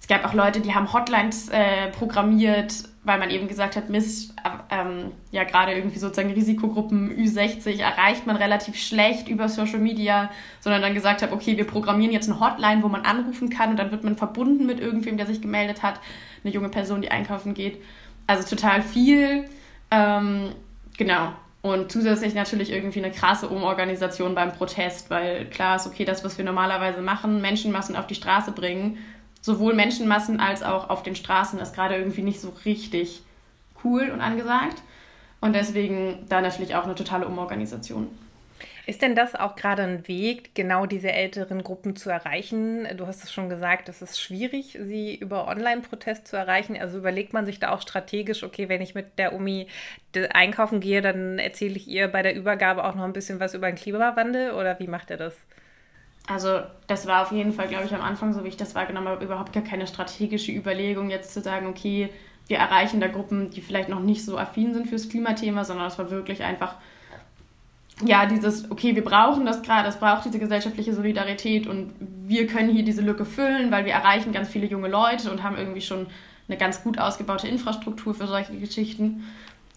es 0.00 0.08
gab 0.08 0.24
auch 0.24 0.34
Leute, 0.34 0.60
die 0.60 0.74
haben 0.74 0.92
Hotlines 0.92 1.48
äh, 1.50 1.88
programmiert, 1.88 2.74
weil 3.04 3.18
man 3.18 3.30
eben 3.30 3.48
gesagt 3.48 3.76
hat, 3.76 3.90
Mist, 3.90 4.34
äh, 4.42 4.74
ähm, 4.74 5.12
ja 5.30 5.44
gerade 5.44 5.72
irgendwie 5.72 5.98
sozusagen 5.98 6.32
Risikogruppen 6.32 7.10
Ü60 7.16 7.80
erreicht 7.80 8.26
man 8.26 8.36
relativ 8.36 8.76
schlecht 8.76 9.28
über 9.28 9.48
Social 9.48 9.78
Media, 9.78 10.30
sondern 10.60 10.82
dann 10.82 10.94
gesagt 10.94 11.22
hat, 11.22 11.32
okay, 11.32 11.56
wir 11.56 11.66
programmieren 11.66 12.12
jetzt 12.12 12.30
eine 12.30 12.40
Hotline, 12.40 12.82
wo 12.82 12.88
man 12.88 13.02
anrufen 13.02 13.50
kann 13.50 13.70
und 13.70 13.78
dann 13.78 13.90
wird 13.90 14.02
man 14.02 14.16
verbunden 14.16 14.66
mit 14.66 14.80
irgendwem, 14.80 15.16
der 15.16 15.26
sich 15.26 15.40
gemeldet 15.40 15.82
hat, 15.82 16.00
eine 16.42 16.52
junge 16.52 16.70
Person, 16.70 17.02
die 17.02 17.10
einkaufen 17.10 17.54
geht. 17.54 17.82
Also 18.26 18.48
total 18.48 18.82
viel. 18.82 19.44
Ähm, 19.90 20.52
genau. 20.96 21.32
Und 21.62 21.92
zusätzlich 21.92 22.32
natürlich 22.32 22.72
irgendwie 22.72 23.04
eine 23.04 23.12
krasse 23.12 23.48
Umorganisation 23.48 24.34
beim 24.34 24.52
Protest, 24.52 25.10
weil 25.10 25.44
klar 25.46 25.76
ist, 25.76 25.86
okay, 25.86 26.06
das, 26.06 26.24
was 26.24 26.38
wir 26.38 26.44
normalerweise 26.44 27.02
machen, 27.02 27.42
Menschenmassen 27.42 27.96
auf 27.96 28.06
die 28.06 28.14
Straße 28.14 28.52
bringen, 28.52 28.96
sowohl 29.40 29.74
Menschenmassen 29.74 30.40
als 30.40 30.62
auch 30.62 30.90
auf 30.90 31.02
den 31.02 31.16
Straßen 31.16 31.58
ist 31.58 31.74
gerade 31.74 31.96
irgendwie 31.96 32.22
nicht 32.22 32.40
so 32.40 32.52
richtig 32.64 33.22
cool 33.84 34.10
und 34.10 34.20
angesagt. 34.20 34.82
Und 35.40 35.54
deswegen 35.54 36.26
da 36.28 36.40
natürlich 36.40 36.74
auch 36.74 36.84
eine 36.84 36.94
totale 36.94 37.26
Umorganisation. 37.26 38.08
Ist 38.86 39.02
denn 39.02 39.14
das 39.14 39.34
auch 39.34 39.56
gerade 39.56 39.82
ein 39.82 40.08
Weg, 40.08 40.54
genau 40.54 40.84
diese 40.84 41.12
älteren 41.12 41.62
Gruppen 41.62 41.96
zu 41.96 42.10
erreichen? 42.10 42.88
Du 42.96 43.06
hast 43.06 43.22
es 43.22 43.32
schon 43.32 43.48
gesagt, 43.48 43.88
es 43.88 44.02
ist 44.02 44.20
schwierig, 44.20 44.78
sie 44.82 45.14
über 45.14 45.46
Online-Protest 45.48 46.26
zu 46.26 46.36
erreichen. 46.36 46.76
Also 46.78 46.98
überlegt 46.98 47.32
man 47.32 47.46
sich 47.46 47.60
da 47.60 47.70
auch 47.70 47.82
strategisch, 47.82 48.42
okay, 48.42 48.68
wenn 48.68 48.82
ich 48.82 48.94
mit 48.94 49.18
der 49.18 49.34
Umi 49.34 49.68
einkaufen 50.32 50.80
gehe, 50.80 51.02
dann 51.02 51.38
erzähle 51.38 51.76
ich 51.76 51.88
ihr 51.88 52.08
bei 52.08 52.22
der 52.22 52.34
Übergabe 52.34 52.84
auch 52.84 52.94
noch 52.94 53.04
ein 53.04 53.12
bisschen 53.12 53.38
was 53.38 53.54
über 53.54 53.70
den 53.70 53.76
Klimawandel 53.76 54.52
oder 54.52 54.78
wie 54.80 54.88
macht 54.88 55.10
er 55.10 55.18
das? 55.18 55.36
Also 56.30 56.60
das 56.86 57.08
war 57.08 57.22
auf 57.22 57.32
jeden 57.32 57.52
Fall, 57.52 57.66
glaube 57.66 57.86
ich, 57.86 57.94
am 57.94 58.02
Anfang, 58.02 58.32
so 58.32 58.44
wie 58.44 58.48
ich 58.48 58.56
das 58.56 58.76
wahrgenommen 58.76 59.08
habe, 59.08 59.24
überhaupt 59.24 59.52
gar 59.52 59.64
keine 59.64 59.88
strategische 59.88 60.52
Überlegung, 60.52 61.10
jetzt 61.10 61.34
zu 61.34 61.40
sagen, 61.40 61.66
okay, 61.66 62.08
wir 62.46 62.58
erreichen 62.58 63.00
da 63.00 63.08
Gruppen, 63.08 63.50
die 63.50 63.60
vielleicht 63.60 63.88
noch 63.88 63.98
nicht 63.98 64.24
so 64.24 64.38
affin 64.38 64.72
sind 64.72 64.86
fürs 64.86 65.08
Klimathema, 65.08 65.64
sondern 65.64 65.88
es 65.88 65.98
war 65.98 66.12
wirklich 66.12 66.44
einfach, 66.44 66.76
ja, 68.04 68.26
dieses, 68.26 68.70
okay, 68.70 68.94
wir 68.94 69.02
brauchen 69.02 69.44
das 69.44 69.62
gerade, 69.62 69.88
es 69.88 69.96
braucht 69.96 70.24
diese 70.24 70.38
gesellschaftliche 70.38 70.94
Solidarität 70.94 71.66
und 71.66 71.94
wir 71.98 72.46
können 72.46 72.70
hier 72.70 72.84
diese 72.84 73.02
Lücke 73.02 73.24
füllen, 73.24 73.72
weil 73.72 73.84
wir 73.84 73.92
erreichen 73.92 74.30
ganz 74.32 74.48
viele 74.48 74.68
junge 74.68 74.88
Leute 74.88 75.32
und 75.32 75.42
haben 75.42 75.58
irgendwie 75.58 75.80
schon 75.80 76.06
eine 76.46 76.56
ganz 76.56 76.84
gut 76.84 77.00
ausgebaute 77.00 77.48
Infrastruktur 77.48 78.14
für 78.14 78.28
solche 78.28 78.56
Geschichten. 78.56 79.24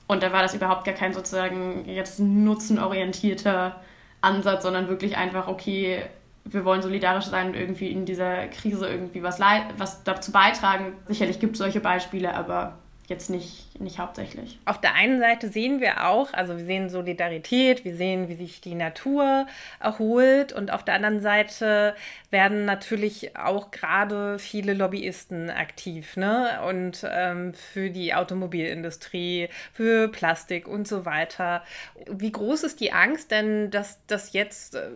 Und 0.05 0.21
da 0.21 0.31
war 0.31 0.43
das 0.43 0.53
überhaupt 0.53 0.85
gar 0.85 0.93
kein 0.93 1.13
sozusagen 1.13 1.85
jetzt 1.87 2.19
nutzenorientierter 2.19 3.81
Ansatz, 4.21 4.61
sondern 4.61 4.87
wirklich 4.87 5.17
einfach, 5.17 5.47
okay, 5.47 6.03
wir 6.45 6.65
wollen 6.65 6.81
solidarisch 6.81 7.25
sein 7.25 7.49
und 7.49 7.55
irgendwie 7.55 7.89
in 7.91 8.05
dieser 8.05 8.47
Krise 8.47 8.87
irgendwie 8.87 9.23
was, 9.23 9.39
was 9.77 10.03
dazu 10.03 10.31
beitragen. 10.31 10.93
Sicherlich 11.07 11.39
gibt 11.39 11.53
es 11.53 11.59
solche 11.59 11.79
Beispiele, 11.79 12.33
aber 12.33 12.77
jetzt 13.07 13.29
nicht, 13.29 13.79
nicht 13.79 13.99
hauptsächlich. 13.99 14.59
Auf 14.65 14.79
der 14.79 14.95
einen 14.95 15.19
Seite 15.19 15.49
sehen 15.49 15.81
wir 15.81 16.07
auch, 16.07 16.33
also 16.33 16.57
wir 16.57 16.65
sehen 16.65 16.89
Solidarität, 16.89 17.83
wir 17.83 17.95
sehen, 17.95 18.29
wie 18.29 18.35
sich 18.35 18.61
die 18.61 18.75
Natur 18.75 19.45
erholt 19.79 20.53
und 20.53 20.71
auf 20.71 20.83
der 20.83 20.95
anderen 20.95 21.19
Seite 21.19 21.95
werden 22.33 22.65
natürlich 22.65 23.37
auch 23.37 23.71
gerade 23.71 24.37
viele 24.37 24.73
Lobbyisten 24.73 25.49
aktiv, 25.49 26.17
ne? 26.17 26.59
Und 26.67 27.07
ähm, 27.09 27.53
für 27.53 27.89
die 27.89 28.13
Automobilindustrie, 28.13 29.47
für 29.71 30.09
Plastik 30.09 30.67
und 30.67 30.85
so 30.85 31.05
weiter. 31.05 31.63
Wie 32.09 32.33
groß 32.33 32.63
ist 32.63 32.81
die 32.81 32.91
Angst 32.91 33.31
denn, 33.31 33.71
dass 33.71 34.05
das 34.07 34.33
jetzt 34.33 34.75
äh, 34.75 34.89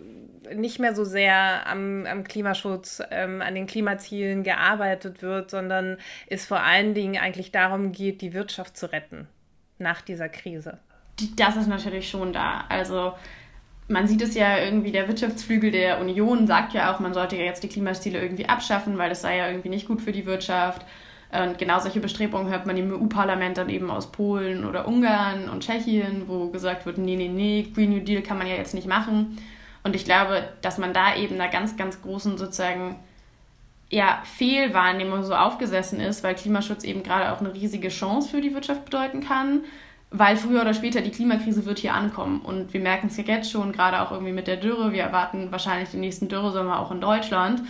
nicht 0.53 0.79
mehr 0.79 0.93
so 0.93 1.05
sehr 1.05 1.65
am, 1.65 2.05
am 2.05 2.25
Klimaschutz, 2.25 3.01
ähm, 3.09 3.41
an 3.41 3.55
den 3.55 3.67
Klimazielen 3.67 4.43
gearbeitet 4.43 5.21
wird, 5.21 5.49
sondern 5.49 5.97
es 6.27 6.45
vor 6.45 6.59
allen 6.59 6.93
Dingen 6.93 7.21
eigentlich 7.21 7.53
darum 7.53 7.93
geht, 7.93 8.19
die 8.19 8.33
Wirtschaft 8.33 8.75
zu 8.75 8.91
retten 8.91 9.29
nach 9.77 10.01
dieser 10.01 10.27
Krise? 10.27 10.79
Das 11.35 11.55
ist 11.55 11.67
natürlich 11.67 12.09
schon 12.09 12.33
da. 12.33 12.65
Also 12.69 13.13
man 13.87 14.07
sieht 14.07 14.21
es 14.21 14.35
ja 14.35 14.57
irgendwie, 14.57 14.91
der 14.91 15.07
Wirtschaftsflügel 15.07 15.71
der 15.71 16.01
Union 16.01 16.45
sagt 16.45 16.73
ja 16.73 16.93
auch, 16.93 16.99
man 16.99 17.13
sollte 17.13 17.37
ja 17.37 17.43
jetzt 17.43 17.63
die 17.63 17.69
Klimaziele 17.69 18.21
irgendwie 18.21 18.47
abschaffen, 18.47 18.97
weil 18.97 19.09
das 19.09 19.21
sei 19.21 19.37
ja 19.37 19.47
irgendwie 19.47 19.69
nicht 19.69 19.87
gut 19.87 20.01
für 20.01 20.11
die 20.11 20.25
Wirtschaft. 20.25 20.85
Und 21.31 21.57
genau 21.57 21.79
solche 21.79 21.99
Bestrebungen 21.99 22.49
hört 22.49 22.65
man 22.65 22.77
im 22.77 22.91
EU-Parlament 22.91 23.57
dann 23.57 23.69
eben 23.69 23.89
aus 23.89 24.11
Polen 24.11 24.65
oder 24.65 24.87
Ungarn 24.87 25.49
und 25.49 25.63
Tschechien, 25.63 26.23
wo 26.27 26.47
gesagt 26.49 26.85
wird, 26.85 26.97
nee, 26.97 27.15
nee, 27.15 27.27
nee, 27.27 27.67
Green 27.73 27.91
New 27.91 27.99
Deal 27.99 28.21
kann 28.21 28.37
man 28.37 28.47
ja 28.47 28.55
jetzt 28.55 28.73
nicht 28.73 28.87
machen. 28.87 29.37
Und 29.83 29.95
ich 29.95 30.05
glaube, 30.05 30.49
dass 30.61 30.77
man 30.77 30.93
da 30.93 31.15
eben 31.15 31.35
einer 31.35 31.49
ganz, 31.49 31.77
ganz 31.77 32.01
großen 32.01 32.37
sozusagen 32.37 32.97
ja, 33.89 34.21
Fehlwahrnehmung 34.25 35.23
so 35.23 35.33
aufgesessen 35.33 36.01
ist, 36.01 36.23
weil 36.23 36.35
Klimaschutz 36.35 36.83
eben 36.83 37.03
gerade 37.03 37.31
auch 37.31 37.39
eine 37.39 37.53
riesige 37.53 37.87
Chance 37.87 38.29
für 38.29 38.41
die 38.41 38.53
Wirtschaft 38.53 38.83
bedeuten 38.83 39.21
kann 39.21 39.61
weil 40.09 40.37
früher 40.37 40.61
oder 40.61 40.73
später 40.73 41.01
die 41.01 41.11
Klimakrise 41.11 41.65
wird 41.65 41.79
hier 41.79 41.93
ankommen. 41.93 42.41
Und 42.41 42.73
wir 42.73 42.79
merken 42.79 43.07
es 43.07 43.17
ja 43.17 43.23
jetzt 43.23 43.51
schon, 43.51 43.73
gerade 43.73 44.01
auch 44.01 44.11
irgendwie 44.11 44.31
mit 44.31 44.47
der 44.47 44.57
Dürre. 44.57 44.93
Wir 44.93 45.03
erwarten 45.03 45.51
wahrscheinlich 45.51 45.89
den 45.89 45.99
nächsten 45.99 46.29
Dürresommer 46.29 46.79
auch 46.79 46.91
in 46.91 47.01
Deutschland. 47.01 47.61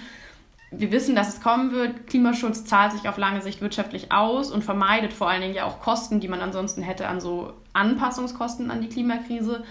Wir 0.70 0.92
wissen, 0.92 1.16
dass 1.16 1.30
es 1.30 1.42
kommen 1.42 1.72
wird. 1.72 2.08
Klimaschutz 2.08 2.66
zahlt 2.66 2.92
sich 2.92 3.10
auf 3.10 3.18
lange 3.18 3.42
Sicht 3.42 3.62
wirtschaftlich 3.62 4.12
aus 4.12 4.52
und 4.52 4.64
vermeidet 4.64 5.14
vor 5.14 5.30
allen 5.30 5.42
Dingen 5.42 5.56
ja 5.56 5.66
auch 5.66 5.80
Kosten, 5.80 6.20
die 6.20 6.28
man 6.28 6.42
ansonsten 6.42 6.84
hätte 6.84 7.08
an 7.08 7.22
so 7.22 7.54
Anpassungskosten 7.74 8.70
an 8.70 8.82
die 8.82 8.90
Klimakrise. 8.90 9.64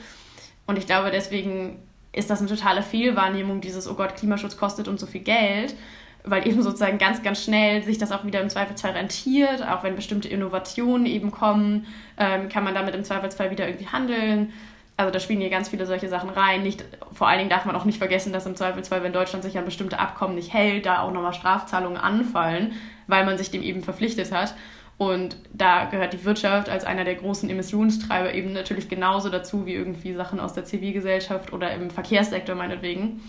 Und 0.67 0.79
ich 0.79 0.87
glaube, 0.87 1.11
deswegen 1.11 1.79
ist 2.13 2.31
das 2.31 2.41
eine 2.41 2.49
totale 2.49 2.83
Fehlwahrnehmung, 2.83 3.61
dieses, 3.61 3.87
oh 3.89 3.95
Gott, 3.95 4.17
Klimaschutz 4.17 4.57
kostet 4.57 4.89
uns 4.89 5.01
so 5.01 5.07
viel 5.07 5.21
Geld 5.21 5.75
weil 6.27 6.47
eben 6.47 6.61
sozusagen 6.61 6.99
ganz, 6.99 7.23
ganz 7.23 7.43
schnell 7.43 7.83
sich 7.85 7.99
das 7.99 8.13
auch 8.13 8.25
wieder 8.25 8.41
im 8.41 8.51
Zweifelsfall 8.51 8.93
rentiert, 8.93 9.67
auch 9.67 9.85
wenn 9.85 9.97
bestimmte 9.97 10.29
Innovationen 10.29 11.07
eben 11.07 11.31
kommen, 11.31 11.87
ähm, 12.19 12.49
kann 12.49 12.65
man 12.65 12.75
damit 12.75 12.95
im 12.95 13.05
Zweifelsfall 13.05 13.51
wieder 13.51 13.67
irgendwie 13.67 13.87
handeln. 13.87 14.53
Also 14.97 15.13
da 15.13 15.21
spielen 15.21 15.41
hier 15.41 15.51
ganz 15.51 15.69
viele 15.69 15.87
solche 15.87 16.09
Sachen 16.09 16.31
rein. 16.31 16.63
Nicht, 16.63 16.85
vor 17.13 17.29
allen 17.29 17.39
Dingen 17.39 17.51
darf 17.51 17.65
man 17.65 17.77
auch 17.77 17.85
nicht 17.85 17.99
vergessen, 17.99 18.33
dass 18.33 18.47
im 18.47 18.57
Zweifelsfall, 18.57 19.03
wenn 19.03 19.13
Deutschland 19.13 19.45
sich 19.45 19.57
an 19.57 19.65
bestimmte 19.65 19.99
Abkommen 19.99 20.35
nicht 20.35 20.53
hält, 20.53 20.87
da 20.87 21.01
auch 21.01 21.13
nochmal 21.13 21.35
Strafzahlungen 21.35 21.99
anfallen, 21.99 22.73
weil 23.07 23.25
man 23.25 23.39
sich 23.39 23.51
dem 23.51 23.63
eben 23.63 23.83
verpflichtet 23.83 24.33
hat. 24.33 24.55
Und 24.99 25.37
da 25.53 25.85
gehört 25.85 26.15
die 26.15 26.25
Wirtschaft 26.25 26.71
als 26.71 26.85
einer 26.85 27.05
der 27.05 27.17
großen 27.17 27.51
Emissionstreiber 27.51 28.33
eben 28.33 28.53
natürlich 28.53 28.89
genauso 28.89 29.29
dazu 29.29 29.67
wie 29.67 29.75
irgendwie 29.75 30.15
Sachen 30.15 30.41
aus 30.41 30.55
der 30.55 30.65
Zivilgesellschaft 30.65 31.53
oder 31.53 31.73
im 31.75 31.91
Verkehrssektor 31.91 32.57
meinetwegen. 32.57 33.21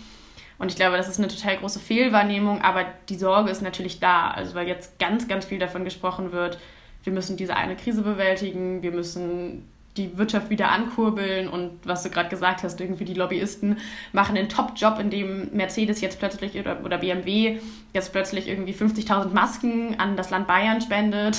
Und 0.58 0.70
ich 0.70 0.76
glaube, 0.76 0.96
das 0.96 1.08
ist 1.08 1.18
eine 1.18 1.28
total 1.28 1.56
große 1.56 1.78
Fehlwahrnehmung, 1.78 2.62
aber 2.62 2.84
die 3.08 3.14
Sorge 3.16 3.50
ist 3.50 3.62
natürlich 3.62 4.00
da. 4.00 4.30
Also 4.30 4.54
weil 4.54 4.66
jetzt 4.66 4.98
ganz, 4.98 5.28
ganz 5.28 5.44
viel 5.44 5.58
davon 5.58 5.84
gesprochen 5.84 6.32
wird, 6.32 6.58
wir 7.04 7.12
müssen 7.12 7.36
diese 7.36 7.56
eine 7.56 7.76
Krise 7.76 8.02
bewältigen, 8.02 8.82
wir 8.82 8.90
müssen 8.90 9.68
die 9.98 10.16
Wirtschaft 10.16 10.48
wieder 10.48 10.70
ankurbeln 10.70 11.48
und 11.48 11.72
was 11.84 12.02
du 12.02 12.10
gerade 12.10 12.28
gesagt 12.28 12.62
hast, 12.62 12.80
irgendwie 12.80 13.04
die 13.04 13.14
Lobbyisten 13.14 13.78
machen 14.12 14.36
einen 14.36 14.48
Top-Job, 14.48 14.98
in 15.00 15.10
dem 15.10 15.48
Mercedes 15.52 16.00
jetzt 16.00 16.18
plötzlich 16.18 16.56
oder, 16.58 16.84
oder 16.84 16.98
BMW 16.98 17.58
jetzt 17.92 18.12
plötzlich 18.12 18.48
irgendwie 18.48 18.72
50.000 18.72 19.32
Masken 19.32 19.98
an 19.98 20.16
das 20.16 20.30
Land 20.30 20.46
Bayern 20.46 20.80
spendet 20.80 21.38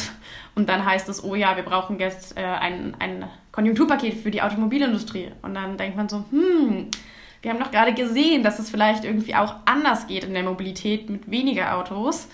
und 0.55 0.67
dann 0.67 0.85
heißt 0.85 1.07
es, 1.09 1.23
oh 1.23 1.35
ja, 1.35 1.55
wir 1.55 1.63
brauchen 1.63 1.99
jetzt 1.99 2.37
äh, 2.37 2.41
ein, 2.41 2.95
ein 2.99 3.25
Konjunkturpaket 3.51 4.15
für 4.15 4.31
die 4.31 4.41
Automobilindustrie 4.41 5.31
und 5.41 5.53
dann 5.53 5.77
denkt 5.77 5.95
man 5.95 6.09
so, 6.09 6.25
hm, 6.29 6.87
wir 7.41 7.51
haben 7.51 7.59
doch 7.59 7.71
gerade 7.71 7.93
gesehen, 7.93 8.43
dass 8.43 8.59
es 8.59 8.69
vielleicht 8.69 9.05
irgendwie 9.05 9.35
auch 9.35 9.55
anders 9.65 10.07
geht 10.07 10.23
in 10.23 10.33
der 10.33 10.43
Mobilität 10.43 11.09
mit 11.09 11.29
weniger 11.31 11.77
Autos. 11.77 12.27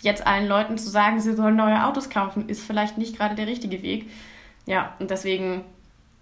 Jetzt 0.00 0.26
allen 0.26 0.48
Leuten 0.48 0.76
zu 0.76 0.90
sagen, 0.90 1.20
sie 1.20 1.34
sollen 1.34 1.56
neue 1.56 1.84
Autos 1.84 2.10
kaufen, 2.10 2.48
ist 2.48 2.64
vielleicht 2.64 2.98
nicht 2.98 3.16
gerade 3.16 3.34
der 3.34 3.46
richtige 3.46 3.82
Weg. 3.82 4.10
Ja, 4.66 4.94
und 4.98 5.10
deswegen, 5.10 5.64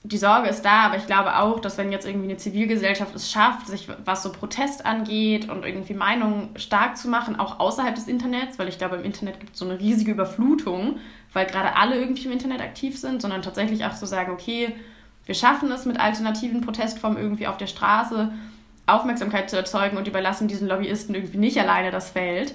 die 0.05 0.19
Sorge 0.19 0.49
ist 0.49 0.63
da, 0.63 0.83
aber 0.83 0.97
ich 0.97 1.07
glaube 1.07 1.37
auch, 1.37 1.59
dass 1.59 1.79
wenn 1.79 1.91
jetzt 1.91 2.07
irgendwie 2.07 2.29
eine 2.29 2.37
Zivilgesellschaft 2.37 3.15
es 3.15 3.31
schafft, 3.31 3.67
sich 3.67 3.89
was 4.05 4.23
so 4.23 4.31
Protest 4.31 4.87
angeht 4.87 5.49
und 5.49 5.65
irgendwie 5.65 5.95
Meinungen 5.95 6.51
stark 6.57 6.97
zu 6.97 7.09
machen, 7.09 7.39
auch 7.41 7.59
außerhalb 7.59 7.95
des 7.95 8.07
Internets, 8.07 8.57
weil 8.59 8.69
ich 8.69 8.79
glaube, 8.79 8.97
im 8.97 9.05
Internet 9.05 9.41
gibt 9.41 9.55
es 9.55 9.59
so 9.59 9.65
eine 9.65 9.81
riesige 9.81 10.13
Überflutung, 10.13 10.99
weil 11.33 11.47
gerade 11.47 11.75
alle 11.75 11.99
irgendwie 11.99 12.27
im 12.27 12.33
Internet 12.33 12.61
aktiv 12.61 12.97
sind, 12.99 13.21
sondern 13.21 13.43
tatsächlich 13.43 13.85
auch 13.85 13.95
zu 13.95 14.07
sagen, 14.07 14.33
okay, 14.33 14.73
wir 15.27 15.35
schaffen 15.35 15.71
es 15.71 15.87
mit 15.87 16.01
alternativen 16.01 16.61
Protestformen 16.61 17.19
irgendwie 17.19 17.47
auf 17.47 17.57
der 17.57 17.67
Straße 17.67 18.33
Aufmerksamkeit 18.87 19.49
zu 19.49 19.57
erzeugen 19.57 19.97
und 19.97 20.09
überlassen 20.09 20.49
diesen 20.49 20.69
Lobbyisten 20.69 21.15
irgendwie 21.15 21.39
nicht 21.39 21.59
alleine 21.59 21.91
das 21.91 22.11
Feld. 22.11 22.55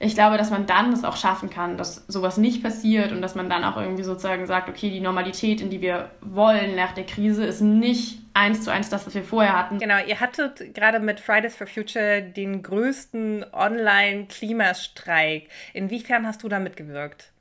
Ich 0.00 0.14
glaube, 0.14 0.36
dass 0.36 0.50
man 0.50 0.66
dann 0.66 0.92
es 0.92 1.04
auch 1.04 1.16
schaffen 1.16 1.48
kann, 1.48 1.76
dass 1.76 2.04
sowas 2.08 2.36
nicht 2.36 2.62
passiert 2.62 3.12
und 3.12 3.22
dass 3.22 3.36
man 3.36 3.48
dann 3.48 3.62
auch 3.62 3.76
irgendwie 3.76 4.02
sozusagen 4.02 4.46
sagt, 4.46 4.68
okay, 4.68 4.90
die 4.90 5.00
Normalität, 5.00 5.60
in 5.60 5.70
die 5.70 5.80
wir 5.80 6.10
wollen 6.20 6.74
nach 6.74 6.92
der 6.92 7.04
Krise, 7.04 7.44
ist 7.44 7.60
nicht 7.60 8.18
eins 8.34 8.62
zu 8.64 8.72
eins 8.72 8.88
das, 8.88 9.06
was 9.06 9.14
wir 9.14 9.22
vorher 9.22 9.56
hatten. 9.56 9.78
Genau, 9.78 9.98
ihr 10.04 10.18
hattet 10.18 10.74
gerade 10.74 10.98
mit 10.98 11.20
Fridays 11.20 11.54
for 11.54 11.68
Future 11.68 12.22
den 12.22 12.62
größten 12.62 13.44
Online-Klimastreik. 13.52 15.48
Inwiefern 15.72 16.26
hast 16.26 16.42
du 16.42 16.48
da 16.48 16.58
mitgewirkt? 16.58 17.31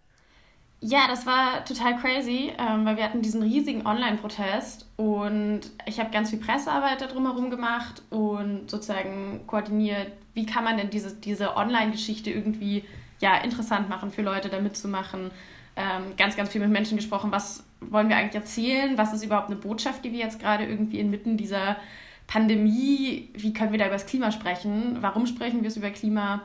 Ja, 0.83 1.07
das 1.07 1.27
war 1.27 1.63
total 1.63 1.95
crazy, 1.97 2.51
ähm, 2.57 2.85
weil 2.85 2.97
wir 2.97 3.03
hatten 3.03 3.21
diesen 3.21 3.43
riesigen 3.43 3.85
Online-Protest 3.85 4.89
und 4.97 5.61
ich 5.85 5.99
habe 5.99 6.09
ganz 6.09 6.31
viel 6.31 6.39
Pressearbeit 6.39 7.01
da 7.01 7.05
drumherum 7.05 7.51
gemacht 7.51 8.01
und 8.09 8.69
sozusagen 8.69 9.41
koordiniert, 9.45 10.11
wie 10.33 10.47
kann 10.47 10.63
man 10.63 10.77
denn 10.77 10.89
diese, 10.89 11.13
diese 11.13 11.55
Online-Geschichte 11.55 12.31
irgendwie 12.31 12.83
ja, 13.19 13.37
interessant 13.37 13.89
machen 13.89 14.09
für 14.09 14.23
Leute, 14.23 14.49
da 14.49 14.59
mitzumachen. 14.59 15.29
Ähm, 15.75 16.15
ganz, 16.17 16.35
ganz 16.35 16.49
viel 16.49 16.61
mit 16.61 16.71
Menschen 16.71 16.97
gesprochen, 16.97 17.31
was 17.31 17.63
wollen 17.79 18.09
wir 18.09 18.17
eigentlich 18.17 18.35
erzählen, 18.35 18.97
was 18.97 19.13
ist 19.13 19.23
überhaupt 19.23 19.51
eine 19.51 19.57
Botschaft, 19.57 20.03
die 20.03 20.11
wir 20.11 20.19
jetzt 20.19 20.39
gerade 20.39 20.65
irgendwie 20.65 20.99
inmitten 20.99 21.37
dieser 21.37 21.77
Pandemie, 22.25 23.29
wie 23.33 23.53
können 23.53 23.71
wir 23.71 23.77
da 23.77 23.85
über 23.85 23.95
das 23.95 24.07
Klima 24.07 24.31
sprechen, 24.31 24.97
warum 25.01 25.27
sprechen 25.27 25.61
wir 25.61 25.67
es 25.67 25.77
über 25.77 25.91
Klima 25.91 26.41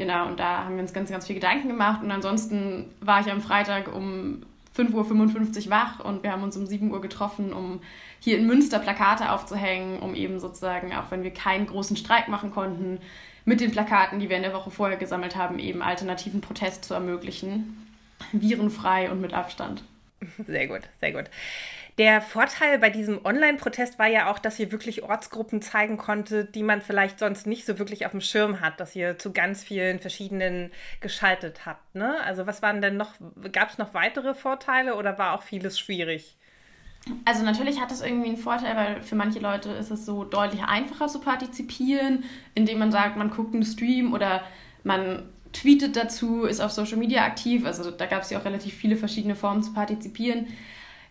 Genau, 0.00 0.28
und 0.28 0.40
da 0.40 0.64
haben 0.64 0.76
wir 0.76 0.82
uns 0.82 0.94
ganz, 0.94 1.10
ganz 1.10 1.26
viel 1.26 1.34
Gedanken 1.34 1.68
gemacht. 1.68 2.02
Und 2.02 2.10
ansonsten 2.10 2.86
war 3.00 3.20
ich 3.20 3.30
am 3.30 3.42
Freitag 3.42 3.94
um 3.94 4.42
5.55 4.74 5.66
Uhr 5.66 5.70
wach 5.70 6.00
und 6.00 6.22
wir 6.22 6.32
haben 6.32 6.42
uns 6.42 6.56
um 6.56 6.64
7 6.64 6.90
Uhr 6.90 7.02
getroffen, 7.02 7.52
um 7.52 7.82
hier 8.18 8.38
in 8.38 8.46
Münster 8.46 8.78
Plakate 8.78 9.30
aufzuhängen, 9.30 9.98
um 9.98 10.14
eben 10.14 10.40
sozusagen, 10.40 10.94
auch 10.94 11.10
wenn 11.10 11.22
wir 11.22 11.32
keinen 11.32 11.66
großen 11.66 11.98
Streik 11.98 12.28
machen 12.28 12.50
konnten, 12.50 12.98
mit 13.44 13.60
den 13.60 13.72
Plakaten, 13.72 14.20
die 14.20 14.30
wir 14.30 14.38
in 14.38 14.42
der 14.42 14.54
Woche 14.54 14.70
vorher 14.70 14.96
gesammelt 14.96 15.36
haben, 15.36 15.58
eben 15.58 15.82
alternativen 15.82 16.40
Protest 16.40 16.86
zu 16.86 16.94
ermöglichen. 16.94 17.86
Virenfrei 18.32 19.10
und 19.10 19.20
mit 19.20 19.34
Abstand. 19.34 19.82
Sehr 20.46 20.66
gut, 20.66 20.80
sehr 21.00 21.12
gut. 21.12 21.24
Der 21.98 22.20
Vorteil 22.20 22.78
bei 22.78 22.90
diesem 22.90 23.24
Online-Protest 23.24 23.98
war 23.98 24.06
ja 24.06 24.30
auch, 24.30 24.38
dass 24.38 24.58
ihr 24.58 24.72
wirklich 24.72 25.02
Ortsgruppen 25.02 25.60
zeigen 25.60 25.96
konntet, 25.96 26.54
die 26.54 26.62
man 26.62 26.80
vielleicht 26.80 27.18
sonst 27.18 27.46
nicht 27.46 27.66
so 27.66 27.78
wirklich 27.78 28.06
auf 28.06 28.12
dem 28.12 28.20
Schirm 28.20 28.60
hat, 28.60 28.80
dass 28.80 28.96
ihr 28.96 29.18
zu 29.18 29.32
ganz 29.32 29.62
vielen 29.62 29.98
verschiedenen 29.98 30.70
geschaltet 31.00 31.66
habt. 31.66 31.94
Ne? 31.94 32.16
Also 32.24 32.46
was 32.46 32.62
waren 32.62 32.80
denn 32.80 32.96
noch, 32.96 33.12
gab 33.52 33.70
es 33.70 33.78
noch 33.78 33.94
weitere 33.94 34.34
Vorteile 34.34 34.96
oder 34.96 35.18
war 35.18 35.34
auch 35.34 35.42
vieles 35.42 35.78
schwierig? 35.78 36.36
Also 37.24 37.44
natürlich 37.44 37.80
hat 37.80 37.90
es 37.90 38.02
irgendwie 38.02 38.28
einen 38.28 38.36
Vorteil, 38.36 38.76
weil 38.76 39.02
für 39.02 39.14
manche 39.14 39.38
Leute 39.38 39.70
ist 39.70 39.90
es 39.90 40.04
so 40.04 40.24
deutlich 40.24 40.62
einfacher 40.62 41.08
zu 41.08 41.20
partizipieren, 41.20 42.24
indem 42.54 42.78
man 42.78 42.92
sagt, 42.92 43.16
man 43.16 43.30
guckt 43.30 43.54
einen 43.54 43.64
Stream 43.64 44.12
oder 44.12 44.42
man 44.84 45.28
tweetet 45.52 45.96
dazu, 45.96 46.44
ist 46.44 46.60
auf 46.60 46.70
Social 46.70 46.98
Media 46.98 47.24
aktiv. 47.24 47.64
Also 47.64 47.90
da 47.90 48.06
gab 48.06 48.22
es 48.22 48.30
ja 48.30 48.38
auch 48.38 48.44
relativ 48.44 48.74
viele 48.74 48.96
verschiedene 48.96 49.34
Formen 49.34 49.62
zu 49.62 49.72
partizipieren. 49.72 50.46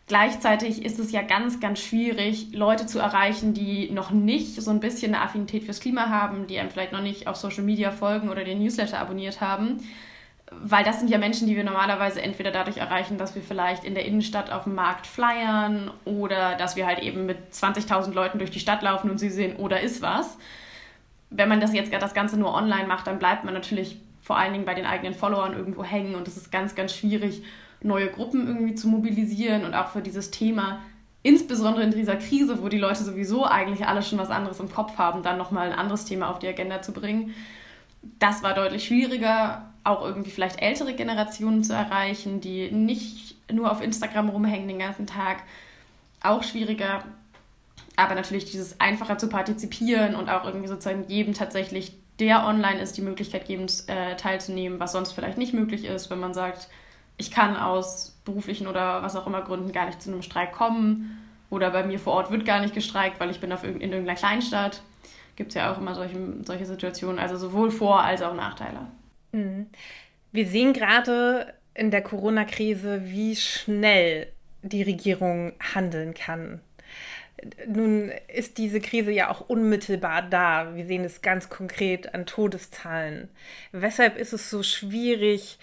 Gleichzeitig 0.10 0.84
ist 0.84 0.98
es 0.98 1.12
ja 1.12 1.22
ganz, 1.22 1.60
ganz 1.60 1.80
schwierig, 1.80 2.48
Leute 2.52 2.88
zu 2.88 2.98
erreichen, 2.98 3.54
die 3.54 3.92
noch 3.92 4.10
nicht 4.10 4.60
so 4.60 4.72
ein 4.72 4.80
bisschen 4.80 5.14
eine 5.14 5.24
Affinität 5.24 5.66
fürs 5.66 5.80
Klima 5.80 6.10
haben, 6.10 6.48
die 6.48 6.58
einem 6.58 6.72
vielleicht 6.72 6.94
noch 6.94 7.04
nicht 7.04 7.28
auf 7.28 7.36
Social 7.36 7.62
Media 7.62 7.92
folgen 7.92 8.30
oder 8.30 8.44
den 8.44 8.58
Newsletter 8.58 9.00
abonniert 9.00 9.40
haben. 9.40 9.78
Weil 10.52 10.84
das 10.84 11.00
sind 11.00 11.12
ja 11.12 11.20
Menschen, 11.20 11.48
die 11.48 11.56
wir 11.56 11.64
normalerweise 11.64 12.24
entweder 12.24 12.50
dadurch 12.50 12.78
erreichen, 12.78 13.20
dass 13.20 13.36
wir 13.36 13.44
vielleicht 13.44 13.84
in 13.84 13.94
der 13.94 14.04
Innenstadt 14.06 14.52
auf 14.52 14.64
dem 14.64 14.74
Markt 14.74 15.06
flyern 15.06 15.92
oder 16.06 16.56
dass 16.56 16.76
wir 16.76 16.88
halt 16.88 17.04
eben 17.04 17.28
mit 17.28 17.38
20.000 17.54 18.12
Leuten 18.12 18.40
durch 18.40 18.50
die 18.50 18.60
Stadt 18.60 18.82
laufen 18.82 19.12
und 19.12 19.20
sie 19.20 19.30
sehen, 19.30 19.58
oder 19.58 19.78
oh, 19.80 19.86
ist 19.86 20.02
was. 20.02 20.40
Wenn 21.30 21.50
man 21.50 21.62
das 21.62 21.72
jetzt 21.72 21.94
das 21.94 22.16
Ganze 22.16 22.40
nur 22.40 22.56
online 22.56 22.88
macht, 22.88 23.06
dann 23.06 23.20
bleibt 23.20 23.46
man 23.46 23.54
natürlich 23.54 24.00
vor 24.24 24.40
allen 24.40 24.54
Dingen 24.54 24.66
bei 24.66 24.74
den 24.74 24.88
eigenen 24.88 25.14
Followern 25.14 25.54
irgendwo 25.54 25.84
hängen 25.84 26.16
und 26.16 26.28
es 26.28 26.36
ist 26.36 26.52
ganz, 26.52 26.74
ganz 26.74 26.96
schwierig, 26.96 27.44
neue 27.82 28.10
Gruppen 28.10 28.48
irgendwie 28.48 28.76
zu 28.76 28.88
mobilisieren 28.88 29.66
und 29.66 29.74
auch 29.74 29.90
für 29.90 30.02
dieses 30.02 30.32
Thema, 30.32 30.80
insbesondere 31.24 31.84
in 31.84 31.92
dieser 31.92 32.16
Krise, 32.16 32.62
wo 32.62 32.70
die 32.70 32.78
Leute 32.78 33.04
sowieso 33.04 33.46
eigentlich 33.46 33.88
alle 33.88 34.04
schon 34.04 34.20
was 34.20 34.30
anderes 34.30 34.60
im 34.60 34.72
Kopf 34.72 34.98
haben, 34.98 35.24
dann 35.24 35.38
nochmal 35.38 35.72
ein 35.72 35.78
anderes 35.78 36.06
Thema 36.06 36.30
auf 36.30 36.40
die 36.40 36.48
Agenda 36.48 36.82
zu 36.82 36.94
bringen. 36.94 37.34
Das 38.20 38.44
war 38.44 38.54
deutlich 38.54 38.86
schwieriger, 38.86 39.70
auch 39.84 40.04
irgendwie 40.04 40.30
vielleicht 40.30 40.62
ältere 40.62 40.94
Generationen 40.94 41.64
zu 41.64 41.74
erreichen, 41.74 42.40
die 42.40 42.72
nicht 42.72 43.36
nur 43.52 43.72
auf 43.72 43.82
Instagram 43.82 44.30
rumhängen 44.30 44.68
den 44.68 44.80
ganzen 44.80 45.08
Tag. 45.08 45.44
Auch 46.22 46.44
schwieriger, 46.44 47.04
aber 47.96 48.16
natürlich 48.16 48.46
dieses 48.46 48.80
einfacher 48.80 49.18
zu 49.18 49.28
partizipieren 49.28 50.16
und 50.16 50.30
auch 50.30 50.46
irgendwie 50.46 50.68
sozusagen 50.68 51.06
jedem 51.08 51.34
tatsächlich, 51.34 51.94
der 52.20 52.46
online 52.46 52.82
ist, 52.82 52.98
die 52.98 53.02
Möglichkeit 53.02 53.46
geben, 53.46 53.68
äh, 53.88 54.16
teilzunehmen, 54.16 54.80
was 54.80 54.92
sonst 54.92 55.14
vielleicht 55.14 55.38
nicht 55.38 55.54
möglich 55.54 55.86
ist, 55.86 56.10
wenn 56.10 56.20
man 56.20 56.34
sagt, 56.34 56.70
ich 57.20 57.32
kann 57.32 57.56
aus 57.58 58.18
beruflichen 58.26 58.66
oder 58.66 59.04
was 59.04 59.16
auch 59.16 59.28
immer 59.28 59.42
Gründen 59.42 59.72
gar 59.72 59.86
nicht 59.86 60.02
zu 60.02 60.10
einem 60.10 60.22
Streik 60.22 60.54
kommen 60.54 61.18
oder 61.50 61.70
bei 61.70 61.84
mir 61.84 62.00
vor 62.00 62.14
Ort 62.14 62.32
wird 62.32 62.46
gar 62.46 62.62
nicht 62.62 62.74
gestreikt, 62.74 63.20
weil 63.20 63.30
ich 63.30 63.40
bin 63.40 63.52
auf 63.52 63.64
in 63.64 63.82
irgendeiner 63.82 64.16
Kleinstadt. 64.16 64.82
Gibt 65.36 65.50
es 65.50 65.56
ja 65.56 65.72
auch 65.72 65.78
immer 65.78 65.96
solche, 65.96 66.18
solche 66.46 66.66
Situationen, 66.66 67.20
also 67.20 67.38
sowohl 67.38 67.72
Vor- 67.72 68.02
als 68.02 68.22
auch 68.22 68.34
Nachteile. 68.34 68.88
Mhm. 69.34 69.68
Wir 70.32 70.48
sehen 70.48 70.74
gerade 70.74 71.54
in 71.74 71.92
der 71.92 72.02
Corona-Krise, 72.02 73.02
wie 73.06 73.36
schnell 73.36 74.28
die 74.62 74.84
Regierung 74.84 75.54
handeln 75.74 76.14
kann. 76.14 76.62
Nun 77.68 78.12
ist 78.34 78.58
diese 78.58 78.80
Krise 78.82 79.12
ja 79.12 79.30
auch 79.30 79.42
unmittelbar 79.42 80.22
da. 80.22 80.76
Wir 80.76 80.86
sehen 80.86 81.04
es 81.04 81.22
ganz 81.22 81.50
konkret 81.50 82.14
an 82.14 82.26
Todeszahlen. 82.26 83.30
Weshalb 83.72 84.18
ist 84.18 84.34
es 84.34 84.50
so 84.50 84.62
schwierig, 84.62 85.58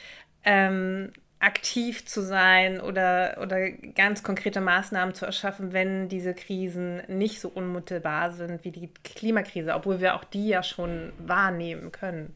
ähm, 0.45 1.13
aktiv 1.39 2.07
zu 2.07 2.23
sein 2.23 2.81
oder, 2.81 3.39
oder 3.43 3.71
ganz 3.71 4.23
konkrete 4.23 4.61
Maßnahmen 4.61 5.15
zu 5.15 5.27
erschaffen, 5.27 5.73
wenn 5.73 6.09
diese 6.09 6.33
Krisen 6.33 7.03
nicht 7.09 7.41
so 7.41 7.49
unmittelbar 7.49 8.33
sind 8.33 8.65
wie 8.65 8.71
die 8.71 8.89
Klimakrise, 9.05 9.75
obwohl 9.75 10.01
wir 10.01 10.15
auch 10.15 10.25
die 10.25 10.49
ja 10.49 10.63
schon 10.63 11.13
wahrnehmen 11.19 11.93
können. 11.93 12.35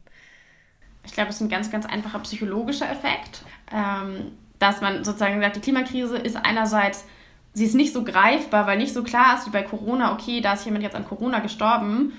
Ich 1.03 1.13
glaube, 1.13 1.29
es 1.29 1.37
ist 1.37 1.41
ein 1.41 1.49
ganz, 1.49 1.71
ganz 1.71 1.87
einfacher 1.87 2.19
psychologischer 2.19 2.89
Effekt, 2.91 3.43
ähm, 3.73 4.33
dass 4.59 4.81
man 4.81 5.03
sozusagen 5.03 5.41
sagt, 5.41 5.55
die 5.55 5.61
Klimakrise 5.61 6.17
ist 6.17 6.35
einerseits, 6.35 7.05
sie 7.53 7.65
ist 7.65 7.73
nicht 7.73 7.93
so 7.93 8.03
greifbar, 8.03 8.67
weil 8.67 8.77
nicht 8.77 8.93
so 8.93 9.01
klar 9.01 9.35
ist 9.35 9.47
wie 9.47 9.51
bei 9.51 9.63
Corona, 9.63 10.13
okay, 10.13 10.41
da 10.41 10.53
ist 10.53 10.65
jemand 10.65 10.83
jetzt 10.83 10.95
an 10.95 11.05
Corona 11.05 11.39
gestorben, 11.39 12.13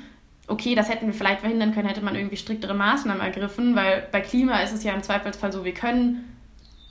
okay, 0.49 0.75
das 0.75 0.89
hätten 0.89 1.07
wir 1.07 1.15
vielleicht 1.15 1.41
verhindern 1.41 1.73
können, 1.73 1.87
hätte 1.87 2.03
man 2.03 2.17
irgendwie 2.17 2.37
striktere 2.37 2.75
Maßnahmen 2.75 3.23
ergriffen, 3.23 3.77
weil 3.77 4.09
bei 4.11 4.21
Klima 4.21 4.59
ist 4.59 4.73
es 4.73 4.83
ja 4.83 4.93
im 4.93 5.03
Zweifelsfall 5.05 5.53
so, 5.53 5.65
wir 5.65 5.75
können 5.75 6.29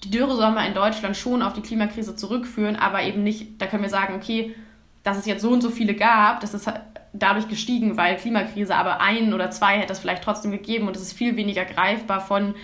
die 0.04 0.10
Dürresommer 0.10 0.66
in 0.66 0.74
Deutschland 0.74 1.16
schon 1.16 1.42
auf 1.42 1.54
die 1.54 1.62
Klimakrise 1.62 2.16
zurückführen, 2.16 2.76
aber 2.76 3.04
eben 3.04 3.24
nicht, 3.24 3.62
da 3.62 3.68
können 3.68 3.84
wir 3.84 3.90
sagen, 3.90 4.16
okay, 4.16 4.56
dass 5.04 5.18
es 5.18 5.26
jetzt 5.26 5.42
so 5.42 5.52
und 5.52 5.62
so 5.62 5.70
viele 5.70 5.96
gab, 5.96 6.42
das 6.42 6.54
ist 6.54 6.72
dadurch 7.14 7.48
gestiegen, 7.48 7.98
weil 7.98 8.18
Klimakrise, 8.18 8.76
aber 8.76 9.02
ein 9.02 9.34
oder 9.34 9.52
zwei 9.52 9.78
hätte 9.78 9.94
es 9.94 10.00
vielleicht 10.00 10.24
trotzdem 10.24 10.52
gegeben 10.52 10.88
und 10.88 10.96
es 10.96 11.02
ist 11.02 11.14
viel 11.14 11.36
weniger 11.36 11.66
greifbar 11.66 12.22
von 12.22 12.56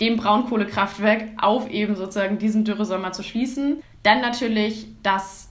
dem 0.00 0.16
Braunkohlekraftwerk 0.16 1.28
auf 1.40 1.70
eben 1.70 1.94
sozusagen 1.94 2.38
diesen 2.38 2.64
Dürresommer 2.64 3.12
zu 3.12 3.22
schließen. 3.22 3.82
Dann 4.02 4.20
natürlich, 4.20 4.86
dass 5.02 5.50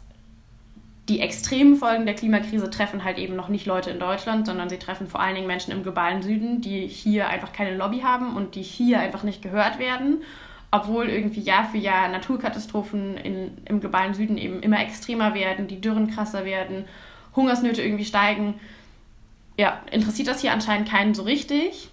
die 1.10 1.19
extremen 1.19 1.78
Folgen 1.78 2.06
der 2.06 2.15
Klimakrise 2.15 2.69
treffen 2.69 3.04
halt 3.04 3.17
eben 3.17 3.36
noch 3.36 3.50
nicht 3.50 3.65
Leute 3.65 3.89
in 3.89 4.00
Deutschland, 4.00 4.46
sondern 4.46 4.69
sie 4.69 4.80
treffen 4.80 5.08
vor 5.08 5.22
allen 5.22 5.36
Dingen 5.36 5.48
Menschen 5.48 5.72
im 5.72 5.84
globalen 5.84 6.22
Süden, 6.22 6.62
die 6.62 6.88
hier 6.88 7.30
einfach 7.30 7.54
keine 7.54 7.76
Lobby 7.76 8.02
haben 8.02 8.36
und 8.36 8.56
die 8.56 8.62
hier 8.62 9.00
einfach 9.00 9.24
nicht 9.24 9.41
gehört 9.41 9.80
werden 9.80 10.22
obwohl 10.73 11.07
irgendwie 11.07 11.41
Jahr 11.41 11.65
für 11.65 11.77
Jahr 11.77 12.09
Naturkatastrophen 12.09 13.15
in, 13.17 13.51
im 13.65 13.79
globalen 13.79 14.15
Süden 14.15 14.39
eben 14.39 14.59
immer 14.62 14.81
extremer 14.81 15.36
werden, 15.36 15.67
die 15.67 15.79
Dürren 15.79 16.09
krasser 16.09 16.45
werden, 16.45 16.86
Hungersnöte 17.36 17.83
irgendwie 17.83 18.05
steigen, 18.05 18.55
ja, 19.55 19.81
interessiert 19.91 20.27
das 20.27 20.41
hier 20.41 20.51
anscheinend 20.51 20.89
keinen 20.89 21.13
so 21.13 21.21
richtig. 21.21 21.91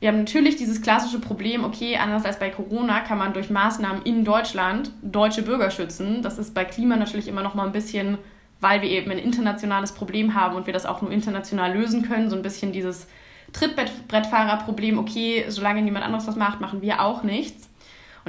Wir 0.00 0.08
haben 0.08 0.18
natürlich 0.18 0.56
dieses 0.56 0.82
klassische 0.82 1.20
Problem, 1.20 1.62
okay, 1.62 1.96
anders 1.96 2.24
als 2.24 2.40
bei 2.40 2.50
Corona 2.50 3.00
kann 3.00 3.18
man 3.18 3.34
durch 3.34 3.50
Maßnahmen 3.50 4.02
in 4.02 4.24
Deutschland 4.24 4.90
deutsche 5.00 5.42
Bürger 5.42 5.70
schützen. 5.70 6.20
Das 6.20 6.38
ist 6.38 6.54
bei 6.54 6.64
Klima 6.64 6.96
natürlich 6.96 7.28
immer 7.28 7.44
noch 7.44 7.54
mal 7.54 7.66
ein 7.66 7.72
bisschen, 7.72 8.18
weil 8.60 8.82
wir 8.82 8.90
eben 8.90 9.12
ein 9.12 9.18
internationales 9.18 9.92
Problem 9.92 10.34
haben 10.34 10.56
und 10.56 10.66
wir 10.66 10.72
das 10.72 10.86
auch 10.86 11.02
nur 11.02 11.12
international 11.12 11.72
lösen 11.72 12.02
können, 12.02 12.30
so 12.30 12.34
ein 12.36 12.42
bisschen 12.42 12.72
dieses 12.72 13.06
Trittbrettfahrerproblem, 13.52 14.98
okay, 14.98 15.44
solange 15.46 15.82
niemand 15.82 16.04
anderes 16.04 16.26
was 16.26 16.34
macht, 16.34 16.60
machen 16.60 16.82
wir 16.82 17.00
auch 17.00 17.22
nichts. 17.22 17.67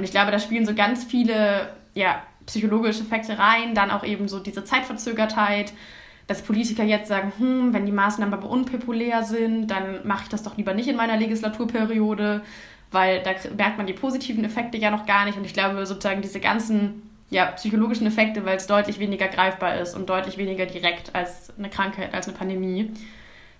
Und 0.00 0.04
ich 0.04 0.12
glaube, 0.12 0.30
da 0.30 0.38
spielen 0.38 0.64
so 0.64 0.74
ganz 0.74 1.04
viele 1.04 1.68
ja, 1.92 2.22
psychologische 2.46 3.02
Effekte 3.02 3.38
rein, 3.38 3.74
dann 3.74 3.90
auch 3.90 4.02
eben 4.02 4.28
so 4.28 4.40
diese 4.40 4.64
Zeitverzögertheit, 4.64 5.74
dass 6.26 6.40
Politiker 6.40 6.84
jetzt 6.84 7.08
sagen, 7.08 7.34
hm, 7.36 7.74
wenn 7.74 7.84
die 7.84 7.92
Maßnahmen 7.92 8.32
aber 8.32 8.48
unpopulär 8.48 9.24
sind, 9.24 9.66
dann 9.66 10.06
mache 10.06 10.22
ich 10.22 10.30
das 10.30 10.42
doch 10.42 10.56
lieber 10.56 10.72
nicht 10.72 10.88
in 10.88 10.96
meiner 10.96 11.18
Legislaturperiode, 11.18 12.40
weil 12.90 13.22
da 13.22 13.32
merkt 13.54 13.76
man 13.76 13.86
die 13.86 13.92
positiven 13.92 14.42
Effekte 14.42 14.78
ja 14.78 14.90
noch 14.90 15.04
gar 15.04 15.26
nicht. 15.26 15.36
Und 15.36 15.44
ich 15.44 15.52
glaube, 15.52 15.84
sozusagen 15.84 16.22
diese 16.22 16.40
ganzen 16.40 17.02
ja, 17.28 17.44
psychologischen 17.52 18.06
Effekte, 18.06 18.46
weil 18.46 18.56
es 18.56 18.66
deutlich 18.66 19.00
weniger 19.00 19.28
greifbar 19.28 19.76
ist 19.80 19.94
und 19.94 20.08
deutlich 20.08 20.38
weniger 20.38 20.64
direkt 20.64 21.14
als 21.14 21.52
eine 21.58 21.68
Krankheit, 21.68 22.14
als 22.14 22.26
eine 22.26 22.38
Pandemie, 22.38 22.90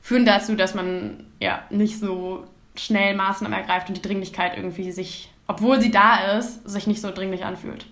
führen 0.01 0.25
dazu, 0.25 0.55
dass 0.55 0.75
man 0.75 1.27
ja 1.39 1.65
nicht 1.69 2.01
so 2.01 2.47
schnell 2.77 3.15
Maßnahmen 3.15 3.59
ergreift 3.59 3.89
und 3.89 3.99
die 3.99 4.03
Dringlichkeit 4.03 4.57
irgendwie 4.57 4.91
sich 4.91 5.29
obwohl 5.51 5.81
sie 5.81 5.91
da 5.91 6.39
ist, 6.39 6.69
sich 6.69 6.87
nicht 6.87 7.01
so 7.01 7.11
dringlich 7.11 7.45
anfühlt. 7.45 7.85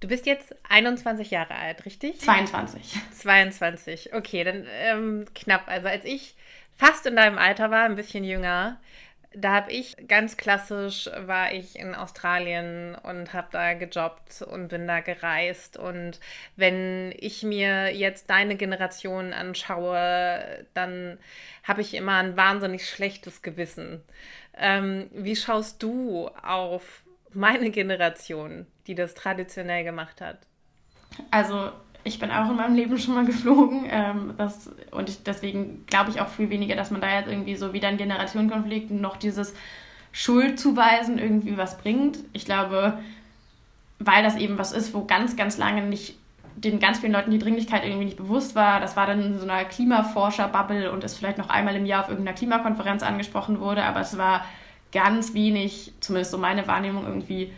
Du 0.00 0.08
bist 0.08 0.26
jetzt 0.26 0.52
21 0.68 1.30
Jahre 1.30 1.54
alt, 1.54 1.86
richtig? 1.86 2.18
22. 2.18 2.96
22, 3.20 4.14
okay, 4.14 4.42
dann 4.42 4.66
ähm, 4.80 5.26
knapp. 5.32 5.68
Also 5.68 5.86
als 5.86 6.04
ich 6.04 6.34
fast 6.76 7.06
in 7.06 7.14
deinem 7.14 7.38
Alter 7.38 7.70
war, 7.70 7.84
ein 7.84 7.94
bisschen 7.94 8.24
jünger, 8.24 8.80
da 9.32 9.52
habe 9.52 9.70
ich 9.70 9.96
ganz 10.08 10.36
klassisch, 10.36 11.08
war 11.24 11.52
ich 11.52 11.78
in 11.78 11.94
Australien 11.94 12.96
und 12.96 13.32
habe 13.32 13.46
da 13.52 13.74
gejobbt 13.74 14.42
und 14.42 14.66
bin 14.66 14.88
da 14.88 14.98
gereist. 14.98 15.76
Und 15.76 16.18
wenn 16.56 17.14
ich 17.16 17.44
mir 17.44 17.94
jetzt 17.94 18.28
deine 18.28 18.56
Generation 18.56 19.32
anschaue, 19.32 20.66
dann 20.74 21.18
habe 21.62 21.80
ich 21.80 21.94
immer 21.94 22.16
ein 22.16 22.36
wahnsinnig 22.36 22.88
schlechtes 22.88 23.40
Gewissen. 23.40 24.02
Ähm, 24.56 25.08
wie 25.12 25.36
schaust 25.36 25.82
du 25.82 26.28
auf 26.42 27.02
meine 27.32 27.70
Generation, 27.70 28.66
die 28.86 28.94
das 28.94 29.14
traditionell 29.14 29.84
gemacht 29.84 30.20
hat? 30.20 30.38
Also 31.30 31.70
ich 32.04 32.18
bin 32.18 32.30
auch 32.30 32.50
in 32.50 32.56
meinem 32.56 32.74
Leben 32.74 32.98
schon 32.98 33.14
mal 33.14 33.24
geflogen. 33.24 33.86
Ähm, 33.88 34.34
das, 34.36 34.70
und 34.90 35.08
ich, 35.08 35.22
deswegen 35.22 35.86
glaube 35.86 36.10
ich 36.10 36.20
auch 36.20 36.28
viel 36.28 36.50
weniger, 36.50 36.76
dass 36.76 36.90
man 36.90 37.00
da 37.00 37.18
jetzt 37.18 37.28
irgendwie 37.28 37.56
so 37.56 37.72
wieder 37.72 37.88
ein 37.88 37.96
Generationenkonflikt 37.96 38.90
noch 38.90 39.16
dieses 39.16 39.54
Schuldzuweisen 40.12 41.18
irgendwie 41.18 41.56
was 41.56 41.78
bringt. 41.78 42.18
Ich 42.32 42.44
glaube, 42.44 42.98
weil 43.98 44.22
das 44.22 44.36
eben 44.36 44.58
was 44.58 44.72
ist, 44.72 44.94
wo 44.94 45.04
ganz, 45.04 45.36
ganz 45.36 45.58
lange 45.58 45.82
nicht 45.82 46.18
den 46.56 46.80
ganz 46.80 47.00
vielen 47.00 47.12
Leuten 47.12 47.30
die 47.30 47.38
Dringlichkeit 47.38 47.84
irgendwie 47.84 48.04
nicht 48.04 48.16
bewusst 48.16 48.54
war. 48.54 48.80
Das 48.80 48.96
war 48.96 49.06
dann 49.06 49.22
in 49.22 49.38
so 49.38 49.44
einer 49.44 49.64
Klimaforscher-Bubble 49.64 50.92
und 50.92 51.04
ist 51.04 51.16
vielleicht 51.16 51.38
noch 51.38 51.48
einmal 51.48 51.76
im 51.76 51.86
Jahr 51.86 52.02
auf 52.02 52.08
irgendeiner 52.08 52.36
Klimakonferenz 52.36 53.02
angesprochen 53.02 53.60
wurde, 53.60 53.84
aber 53.84 54.00
es 54.00 54.16
war 54.18 54.44
ganz 54.92 55.34
wenig, 55.34 55.92
zumindest 56.00 56.30
so 56.30 56.38
meine 56.38 56.66
Wahrnehmung 56.66 57.04
irgendwie, 57.06 57.52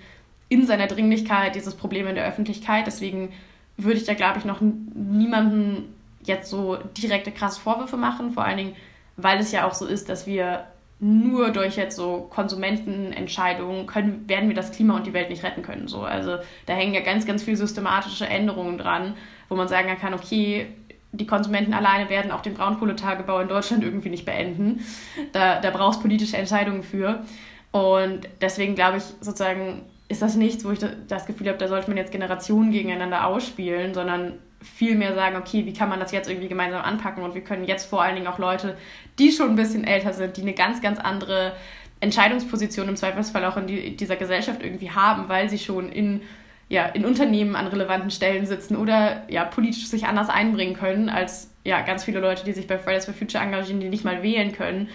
in 0.49 0.67
seiner 0.67 0.87
Dringlichkeit 0.87 1.55
dieses 1.55 1.75
Problem 1.75 2.07
in 2.07 2.15
der 2.15 2.27
Öffentlichkeit. 2.27 2.87
Deswegen 2.87 3.33
würde 3.77 3.99
ich 3.99 4.05
da, 4.05 4.15
glaube 4.15 4.39
ich, 4.39 4.45
noch 4.45 4.61
niemanden 4.61 5.95
jetzt 6.23 6.49
so 6.49 6.77
direkte 6.97 7.33
krasse 7.33 7.61
Vorwürfe 7.61 7.97
machen. 7.97 8.33
Vor 8.33 8.45
allen 8.45 8.59
Dingen, 8.59 8.77
weil 9.17 9.39
es 9.39 9.53
ja 9.53 9.67
auch 9.67 9.75
so 9.75 9.87
ist, 9.87 10.09
dass 10.09 10.27
wir 10.27 10.65
nur 11.01 11.51
durch 11.51 11.77
jetzt 11.77 11.97
so 11.97 12.29
Konsumentenentscheidungen 12.31 13.87
können, 13.87 14.29
werden 14.29 14.49
wir 14.49 14.57
das 14.57 14.73
Klima 14.73 14.97
und 14.97 15.07
die 15.07 15.13
Welt 15.13 15.31
nicht 15.31 15.43
retten 15.43 15.63
können. 15.63 15.89
So. 15.89 16.03
Also 16.03 16.37
da 16.67 16.73
hängen 16.73 16.95
ja 16.95 17.01
ganz, 17.01 17.27
ganz 17.27 17.43
viele 17.43 17.57
systematische 17.57 18.27
Änderungen 18.27 18.79
dran, 18.79 19.15
wo 19.49 19.57
man 19.57 19.69
sagen 19.69 19.89
kann, 20.01 20.15
okay, 20.15 20.69
die 21.13 21.27
Konsumenten 21.27 21.75
alleine 21.75 22.11
werden 22.11 22.31
auch 22.31 22.41
den 22.41 22.55
Braunkohletagebau 22.55 23.41
in 23.41 23.49
Deutschland 23.49 23.85
irgendwie 23.85 24.09
nicht 24.09 24.25
beenden. 24.25 24.85
Da, 25.33 25.61
da 25.61 25.71
brauchst 25.71 26.01
politische 26.01 26.37
Entscheidungen 26.37 26.83
für. 26.83 27.25
Und 27.71 28.29
deswegen 28.41 28.75
glaube 28.75 28.99
ich 28.99 29.05
sozusagen, 29.21 29.83
ist 30.09 30.23
das 30.23 30.37
nichts, 30.37 30.65
wo 30.65 30.71
ich 30.71 30.79
das 31.09 31.27
Gefühl 31.27 31.49
habe, 31.49 31.59
da 31.59 31.69
sollte 31.69 31.89
man 31.89 31.97
jetzt 31.97 32.13
Generationen 32.13 32.71
gegeneinander 32.71 33.27
ausspielen, 33.27 33.95
sondern 33.95 34.39
viel 34.65 34.97
mehr 34.97 35.15
sagen, 35.15 35.37
okay, 35.37 35.67
wie 35.67 35.73
kann 35.73 35.89
man 35.89 36.01
das 36.01 36.13
jetzt 36.13 36.29
irgendwie 36.29 36.49
gemeinsam 36.49 36.83
anpacken 36.83 37.23
und 37.23 37.35
wir 37.35 37.43
können 37.43 37.65
jetzt 37.65 37.87
vor 37.87 38.03
allen 38.03 38.15
Dingen 38.15 38.27
auch 38.27 38.39
Leute, 38.39 38.77
die 39.19 39.31
schon 39.31 39.51
ein 39.51 39.57
bisschen 39.57 39.85
älter 39.85 40.13
sind, 40.13 40.37
die 40.37 40.43
eine 40.43 40.55
ganz, 40.55 40.81
ganz 40.81 40.99
andere 40.99 41.53
Entscheidungsposition 42.01 42.89
im 42.89 42.97
Zweifelsfall 42.97 43.45
auch 43.45 43.57
in 43.57 43.67
die, 43.67 43.97
dieser 43.97 44.17
Gesellschaft 44.17 44.63
irgendwie 44.63 44.91
haben, 44.91 45.29
weil 45.29 45.49
sie 45.49 45.59
schon 45.59 45.91
in, 45.91 46.23
ja, 46.69 46.87
in 46.87 47.05
Unternehmen 47.05 47.57
an 47.57 47.67
relevanten 47.67 48.11
Stellen 48.11 48.47
sitzen 48.47 48.77
oder 48.77 49.23
ja, 49.29 49.45
politisch 49.45 49.87
sich 49.87 50.07
anders 50.07 50.29
einbringen 50.29 50.75
können 50.75 51.09
als 51.09 51.51
ja, 51.65 51.81
ganz 51.81 52.05
viele 52.05 52.21
Leute, 52.21 52.45
die 52.45 52.53
sich 52.53 52.67
bei 52.67 52.79
Fridays 52.79 53.07
for 53.07 53.15
Future 53.15 53.43
engagieren, 53.43 53.81
die 53.81 53.89
nicht 53.89 54.05
mal 54.05 54.23
wählen 54.23 54.53
können. 54.53 54.89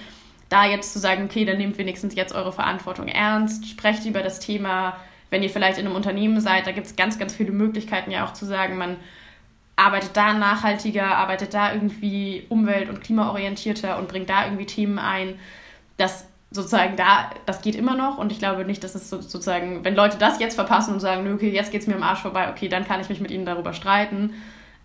Da 0.49 0.65
jetzt 0.65 0.93
zu 0.93 0.99
sagen, 0.99 1.25
okay, 1.25 1.45
dann 1.45 1.57
nehmt 1.57 1.77
wenigstens 1.77 2.15
jetzt 2.15 2.33
eure 2.33 2.51
Verantwortung 2.51 3.07
ernst, 3.07 3.67
sprecht 3.67 4.05
über 4.05 4.21
das 4.21 4.39
Thema, 4.39 4.97
wenn 5.29 5.43
ihr 5.43 5.49
vielleicht 5.49 5.77
in 5.77 5.85
einem 5.85 5.95
Unternehmen 5.95 6.41
seid, 6.41 6.65
da 6.65 6.71
gibt 6.71 6.87
es 6.87 6.95
ganz, 6.95 7.19
ganz 7.19 7.35
viele 7.35 7.51
Möglichkeiten 7.51 8.11
ja 8.11 8.25
auch 8.25 8.33
zu 8.33 8.45
sagen, 8.45 8.77
man 8.77 8.97
arbeitet 9.79 10.17
da 10.17 10.33
nachhaltiger, 10.33 11.15
arbeitet 11.15 11.53
da 11.53 11.73
irgendwie 11.73 12.45
umwelt- 12.49 12.89
und 12.89 13.01
klimaorientierter 13.01 13.97
und 13.97 14.09
bringt 14.09 14.29
da 14.29 14.45
irgendwie 14.45 14.65
Themen 14.65 14.99
ein. 14.99 15.39
Das 15.97 16.27
sozusagen 16.51 16.95
da, 16.95 17.29
das 17.45 17.61
geht 17.61 17.75
immer 17.75 17.95
noch 17.95 18.17
und 18.17 18.31
ich 18.31 18.39
glaube 18.39 18.65
nicht, 18.65 18.83
dass 18.83 18.95
es 18.95 19.09
sozusagen, 19.09 19.83
wenn 19.85 19.95
Leute 19.95 20.17
das 20.17 20.39
jetzt 20.39 20.55
verpassen 20.55 20.93
und 20.93 20.99
sagen, 20.99 21.31
okay, 21.31 21.49
jetzt 21.49 21.71
geht 21.71 21.81
es 21.81 21.87
mir 21.87 21.95
am 21.95 22.03
Arsch 22.03 22.21
vorbei, 22.21 22.49
okay, 22.49 22.67
dann 22.67 22.85
kann 22.85 22.99
ich 22.99 23.09
mich 23.09 23.21
mit 23.21 23.29
ihnen 23.31 23.45
darüber 23.45 23.73
streiten, 23.73 24.33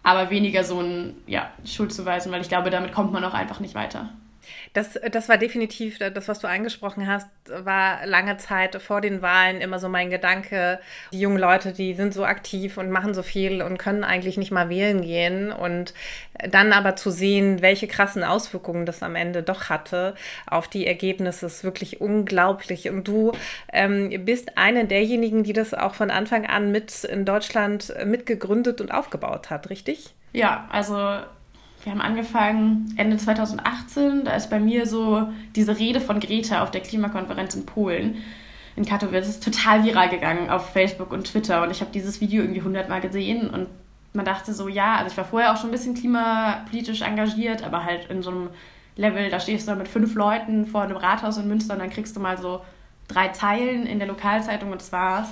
aber 0.02 0.30
weniger 0.30 0.62
so 0.62 0.80
ein, 0.80 1.16
ja, 1.26 1.50
Schuldzuweisen, 1.64 2.30
weil 2.30 2.42
ich 2.42 2.48
glaube, 2.48 2.68
damit 2.70 2.92
kommt 2.92 3.12
man 3.12 3.24
auch 3.24 3.34
einfach 3.34 3.60
nicht 3.60 3.74
weiter. 3.74 4.10
Das, 4.72 4.98
das 5.10 5.28
war 5.28 5.38
definitiv, 5.38 5.98
das, 5.98 6.28
was 6.28 6.40
du 6.40 6.48
angesprochen 6.48 7.06
hast, 7.06 7.28
war 7.48 8.06
lange 8.06 8.36
Zeit 8.36 8.80
vor 8.82 9.00
den 9.00 9.22
Wahlen 9.22 9.60
immer 9.60 9.78
so 9.78 9.88
mein 9.88 10.10
Gedanke. 10.10 10.80
Die 11.12 11.20
jungen 11.20 11.38
Leute, 11.38 11.72
die 11.72 11.94
sind 11.94 12.14
so 12.14 12.24
aktiv 12.24 12.76
und 12.78 12.90
machen 12.90 13.14
so 13.14 13.22
viel 13.22 13.62
und 13.62 13.78
können 13.78 14.04
eigentlich 14.04 14.36
nicht 14.36 14.50
mal 14.50 14.68
wählen 14.68 15.02
gehen. 15.02 15.52
Und 15.52 15.94
dann 16.50 16.72
aber 16.72 16.96
zu 16.96 17.10
sehen, 17.10 17.62
welche 17.62 17.86
krassen 17.86 18.24
Auswirkungen 18.24 18.86
das 18.86 19.02
am 19.02 19.16
Ende 19.16 19.42
doch 19.42 19.68
hatte 19.68 20.14
auf 20.46 20.68
die 20.68 20.86
Ergebnisse, 20.86 21.46
ist 21.46 21.64
wirklich 21.64 22.00
unglaublich. 22.00 22.90
Und 22.90 23.06
du 23.06 23.32
ähm, 23.72 24.24
bist 24.24 24.58
eine 24.58 24.86
derjenigen, 24.86 25.44
die 25.44 25.52
das 25.52 25.74
auch 25.74 25.94
von 25.94 26.10
Anfang 26.10 26.46
an 26.46 26.72
mit 26.72 27.04
in 27.04 27.24
Deutschland 27.24 27.94
mitgegründet 28.04 28.80
und 28.80 28.92
aufgebaut 28.92 29.50
hat, 29.50 29.70
richtig? 29.70 30.14
Ja, 30.32 30.68
also 30.70 31.20
wir 31.84 31.92
haben 31.92 32.00
angefangen 32.00 32.94
Ende 32.96 33.18
2018, 33.18 34.24
da 34.24 34.32
ist 34.34 34.48
bei 34.48 34.58
mir 34.58 34.86
so 34.86 35.28
diese 35.54 35.78
Rede 35.78 36.00
von 36.00 36.18
Greta 36.18 36.62
auf 36.62 36.70
der 36.70 36.80
Klimakonferenz 36.80 37.54
in 37.54 37.66
Polen 37.66 38.16
in 38.76 38.84
Katowice. 38.84 39.28
Ist 39.28 39.44
total 39.44 39.84
viral 39.84 40.08
gegangen 40.08 40.50
auf 40.50 40.70
Facebook 40.70 41.12
und 41.12 41.24
Twitter. 41.26 41.62
Und 41.62 41.70
ich 41.70 41.80
habe 41.80 41.90
dieses 41.92 42.20
Video 42.20 42.42
irgendwie 42.42 42.62
hundertmal 42.62 43.00
gesehen. 43.00 43.50
Und 43.50 43.68
man 44.14 44.24
dachte 44.24 44.54
so, 44.54 44.68
ja, 44.68 44.96
also 44.96 45.10
ich 45.10 45.16
war 45.16 45.24
vorher 45.24 45.52
auch 45.52 45.56
schon 45.56 45.68
ein 45.68 45.72
bisschen 45.72 45.94
klimapolitisch 45.94 47.02
engagiert, 47.02 47.62
aber 47.62 47.84
halt 47.84 48.10
in 48.10 48.22
so 48.22 48.30
einem 48.30 48.48
Level, 48.96 49.28
da 49.28 49.40
stehst 49.40 49.66
du 49.66 49.72
dann 49.72 49.78
mit 49.78 49.88
fünf 49.88 50.14
Leuten 50.14 50.66
vor 50.66 50.82
einem 50.82 50.96
Rathaus 50.96 51.36
in 51.36 51.48
Münster 51.48 51.74
und 51.74 51.80
dann 51.80 51.90
kriegst 51.90 52.16
du 52.16 52.20
mal 52.20 52.38
so 52.38 52.62
drei 53.08 53.28
Zeilen 53.28 53.86
in 53.86 53.98
der 53.98 54.08
Lokalzeitung 54.08 54.72
und 54.72 54.80
das 54.80 54.92
war's. 54.92 55.28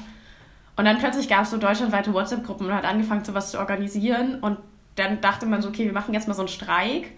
Und 0.77 0.85
dann 0.85 0.99
plötzlich 0.99 1.29
gab 1.29 1.43
es 1.43 1.51
so 1.51 1.59
deutschlandweite 1.59 2.13
WhatsApp-Gruppen 2.13 2.67
und 2.67 2.75
hat 2.75 2.85
angefangen, 2.85 3.25
so 3.25 3.35
was 3.35 3.53
zu 3.53 3.59
organisieren. 3.59 4.41
Und 4.41 4.59
dann 4.97 5.21
dachte 5.21 5.47
man 5.47 5.63
so, 5.63 5.69
okay, 5.69 5.85
wir 5.85 5.93
machen 5.93 6.15
jetzt 6.15 6.29
mal 6.29 6.35
so 6.35 6.43
einen 6.43 6.49
Streik. 6.49 7.13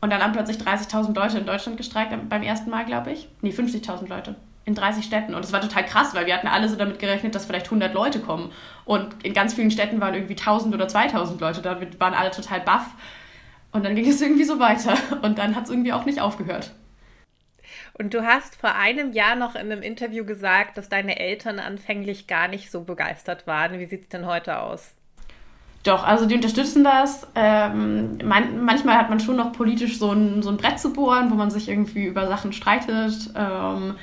Und 0.00 0.10
dann 0.10 0.22
haben 0.22 0.32
plötzlich 0.32 0.58
30.000 0.58 1.14
Leute 1.14 1.38
in 1.38 1.46
Deutschland 1.46 1.78
gestreikt 1.78 2.12
beim 2.28 2.42
ersten 2.42 2.68
Mal, 2.68 2.84
glaube 2.84 3.12
ich. 3.12 3.28
Nee, 3.40 3.50
50.000 3.50 4.08
Leute 4.08 4.36
in 4.66 4.74
30 4.74 5.04
Städten. 5.04 5.34
Und 5.34 5.44
das 5.44 5.52
war 5.52 5.60
total 5.60 5.84
krass, 5.84 6.14
weil 6.14 6.26
wir 6.26 6.34
hatten 6.34 6.46
alle 6.46 6.68
so 6.68 6.76
damit 6.76 6.98
gerechnet, 6.98 7.34
dass 7.34 7.46
vielleicht 7.46 7.66
100 7.66 7.94
Leute 7.94 8.20
kommen. 8.20 8.52
Und 8.84 9.24
in 9.24 9.32
ganz 9.32 9.54
vielen 9.54 9.70
Städten 9.70 10.00
waren 10.00 10.14
irgendwie 10.14 10.36
1000 10.36 10.74
oder 10.74 10.88
2000 10.88 11.40
Leute 11.40 11.62
da. 11.62 11.80
Waren 11.98 12.14
alle 12.14 12.30
total 12.30 12.60
baff. 12.60 12.86
Und 13.72 13.84
dann 13.84 13.94
ging 13.94 14.08
es 14.08 14.20
irgendwie 14.22 14.44
so 14.44 14.58
weiter. 14.58 14.96
Und 15.22 15.38
dann 15.38 15.56
hat 15.56 15.64
es 15.64 15.70
irgendwie 15.70 15.92
auch 15.92 16.04
nicht 16.04 16.20
aufgehört. 16.20 16.72
Und 17.96 18.12
du 18.12 18.26
hast 18.26 18.56
vor 18.56 18.74
einem 18.74 19.12
Jahr 19.12 19.36
noch 19.36 19.54
in 19.54 19.70
einem 19.72 19.82
Interview 19.82 20.24
gesagt, 20.24 20.76
dass 20.76 20.88
deine 20.88 21.18
Eltern 21.18 21.60
anfänglich 21.60 22.26
gar 22.26 22.48
nicht 22.48 22.70
so 22.70 22.82
begeistert 22.82 23.46
waren. 23.46 23.78
Wie 23.78 23.86
sieht 23.86 24.02
es 24.02 24.08
denn 24.08 24.26
heute 24.26 24.58
aus? 24.58 24.94
Doch, 25.84 26.02
also 26.02 26.24
die 26.24 26.34
unterstützen 26.34 26.82
das. 26.82 27.26
Ähm, 27.34 28.16
man, 28.24 28.64
manchmal 28.64 28.96
hat 28.96 29.10
man 29.10 29.20
schon 29.20 29.36
noch 29.36 29.52
politisch 29.52 29.98
so 29.98 30.12
ein, 30.12 30.42
so 30.42 30.48
ein 30.48 30.56
Brett 30.56 30.80
zu 30.80 30.94
bohren, 30.94 31.30
wo 31.30 31.34
man 31.34 31.50
sich 31.50 31.68
irgendwie 31.68 32.06
über 32.06 32.26
Sachen 32.26 32.54
streitet. 32.54 33.30
Ähm, 33.36 33.94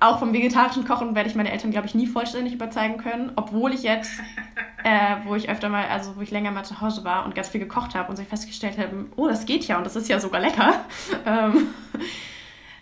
auch 0.00 0.18
vom 0.18 0.32
vegetarischen 0.32 0.84
Kochen 0.84 1.14
werde 1.14 1.30
ich 1.30 1.36
meine 1.36 1.52
Eltern, 1.52 1.70
glaube 1.70 1.86
ich, 1.86 1.94
nie 1.94 2.08
vollständig 2.08 2.54
überzeugen 2.54 2.98
können. 2.98 3.30
Obwohl 3.36 3.72
ich 3.72 3.84
jetzt, 3.84 4.10
äh, 4.84 5.18
wo 5.24 5.36
ich 5.36 5.48
öfter 5.48 5.68
mal, 5.68 5.86
also 5.86 6.16
wo 6.16 6.20
ich 6.20 6.32
länger 6.32 6.50
mal 6.50 6.64
zu 6.64 6.80
Hause 6.80 7.04
war 7.04 7.24
und 7.24 7.36
ganz 7.36 7.48
viel 7.48 7.60
gekocht 7.60 7.94
habe 7.94 8.10
und 8.10 8.16
sich 8.16 8.26
festgestellt 8.26 8.76
habe, 8.76 9.06
oh, 9.14 9.28
das 9.28 9.46
geht 9.46 9.64
ja 9.68 9.78
und 9.78 9.84
das 9.84 9.94
ist 9.94 10.08
ja 10.08 10.18
sogar 10.18 10.40
lecker. 10.40 10.74
ähm, 11.26 11.68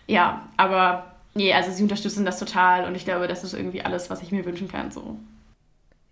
ja, 0.07 0.49
aber 0.57 1.17
nee, 1.35 1.53
also 1.53 1.71
sie 1.71 1.83
unterstützen 1.83 2.25
das 2.25 2.39
total 2.39 2.87
und 2.87 2.95
ich 2.95 3.05
glaube, 3.05 3.29
das 3.29 3.45
ist 3.45 3.53
irgendwie 3.53 3.83
alles, 3.83 4.09
was 4.09 4.23
ich 4.23 4.33
mir 4.33 4.47
wünschen 4.47 4.69
kann. 4.69 4.91
So. 4.91 5.19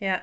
Ja, 0.01 0.21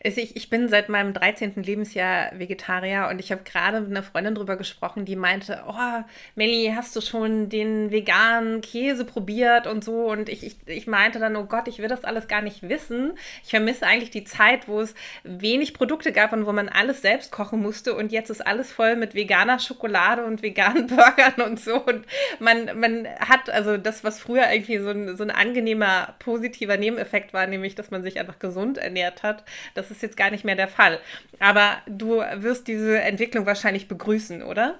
ich, 0.00 0.36
ich 0.36 0.50
bin 0.50 0.68
seit 0.68 0.88
meinem 0.88 1.12
13. 1.12 1.62
Lebensjahr 1.62 2.30
Vegetarier 2.38 3.08
und 3.10 3.18
ich 3.18 3.32
habe 3.32 3.42
gerade 3.44 3.80
mit 3.80 3.90
einer 3.90 4.02
Freundin 4.02 4.34
drüber 4.34 4.56
gesprochen, 4.56 5.04
die 5.04 5.16
meinte, 5.16 5.62
oh, 5.66 6.02
Melli, 6.34 6.72
hast 6.74 6.94
du 6.96 7.00
schon 7.00 7.48
den 7.48 7.90
veganen 7.90 8.60
Käse 8.60 9.04
probiert 9.04 9.66
und 9.66 9.84
so? 9.84 10.10
Und 10.10 10.28
ich, 10.28 10.44
ich, 10.44 10.56
ich 10.66 10.86
meinte 10.86 11.18
dann, 11.18 11.36
oh 11.36 11.44
Gott, 11.44 11.68
ich 11.68 11.78
will 11.78 11.88
das 11.88 12.04
alles 12.04 12.28
gar 12.28 12.42
nicht 12.42 12.68
wissen. 12.68 13.12
Ich 13.42 13.50
vermisse 13.50 13.86
eigentlich 13.86 14.10
die 14.10 14.24
Zeit, 14.24 14.68
wo 14.68 14.80
es 14.80 14.94
wenig 15.24 15.74
Produkte 15.74 16.12
gab 16.12 16.32
und 16.32 16.46
wo 16.46 16.52
man 16.52 16.68
alles 16.68 17.02
selbst 17.02 17.32
kochen 17.32 17.60
musste 17.60 17.94
und 17.94 18.12
jetzt 18.12 18.30
ist 18.30 18.46
alles 18.46 18.72
voll 18.72 18.96
mit 18.96 19.14
veganer 19.14 19.58
Schokolade 19.58 20.24
und 20.24 20.42
veganen 20.42 20.86
Burgern 20.96 21.40
und 21.44 21.60
so. 21.60 21.82
Und 21.82 22.06
man, 22.38 22.78
man 22.78 23.06
hat 23.18 23.50
also 23.50 23.76
das, 23.76 24.04
was 24.04 24.20
früher 24.20 24.50
irgendwie 24.50 24.78
so 24.78 24.90
ein, 24.90 25.16
so 25.16 25.24
ein 25.24 25.30
angenehmer, 25.30 26.14
positiver 26.18 26.76
Nebeneffekt 26.76 27.32
war, 27.32 27.46
nämlich, 27.46 27.74
dass 27.74 27.90
man 27.90 28.02
sich 28.02 28.18
einfach 28.18 28.38
gesund 28.38 28.78
ernährt 28.78 29.22
hat, 29.22 29.44
das 29.74 29.90
ist 29.90 30.02
jetzt 30.02 30.16
gar 30.16 30.30
nicht 30.30 30.44
mehr 30.44 30.56
der 30.56 30.68
Fall. 30.68 30.98
Aber 31.40 31.76
du 31.86 32.22
wirst 32.36 32.68
diese 32.68 33.00
Entwicklung 33.00 33.46
wahrscheinlich 33.46 33.88
begrüßen, 33.88 34.42
oder? 34.42 34.76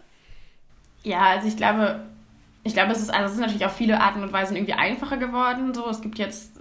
Ja, 1.03 1.23
also 1.23 1.49
ich 1.49 1.57
glaube, 1.57 2.01
ich 2.65 2.75
glaube, 2.75 2.93
es 2.93 3.01
ist, 3.01 3.11
also 3.11 3.27
es 3.27 3.33
ist 3.35 3.41
natürlich 3.41 3.65
auf 3.65 3.77
viele 3.77 4.01
Arten 4.01 4.23
und 4.23 4.33
Weisen 4.33 4.57
irgendwie 4.57 4.75
einfacher 4.75 5.17
geworden. 5.19 5.73
So, 5.73 5.89
es 5.89 6.01
gibt 6.01 6.19
jetzt, 6.19 6.53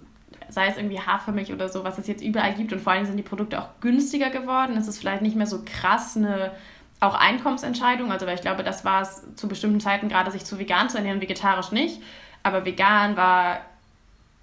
sei 0.49 0.67
es 0.67 0.77
irgendwie 0.77 0.99
Hafermilch 0.99 1.51
oder 1.51 1.67
so, 1.69 1.83
was 1.83 1.97
es 1.97 2.07
jetzt 2.07 2.23
überall 2.23 2.53
gibt 2.53 2.71
und 2.71 2.79
vor 2.79 2.93
allem 2.93 3.05
sind 3.05 3.17
die 3.17 3.23
Produkte 3.23 3.59
auch 3.59 3.69
günstiger 3.81 4.29
geworden. 4.29 4.77
Es 4.77 4.87
ist 4.87 4.99
vielleicht 4.99 5.23
nicht 5.23 5.35
mehr 5.35 5.47
so 5.47 5.63
krass 5.65 6.15
eine 6.15 6.51
auch 6.99 7.15
Einkommensentscheidung. 7.15 8.11
Also, 8.11 8.25
weil 8.25 8.35
ich 8.35 8.41
glaube, 8.41 8.63
das 8.63 8.85
war 8.85 9.01
es 9.01 9.23
zu 9.35 9.47
bestimmten 9.47 9.79
Zeiten 9.79 10.09
gerade, 10.09 10.31
sich 10.31 10.45
zu 10.45 10.59
vegan 10.59 10.89
zu 10.89 10.97
ernähren, 10.97 11.21
vegetarisch 11.21 11.71
nicht. 11.71 12.01
Aber 12.43 12.65
vegan 12.65 13.17
war 13.17 13.61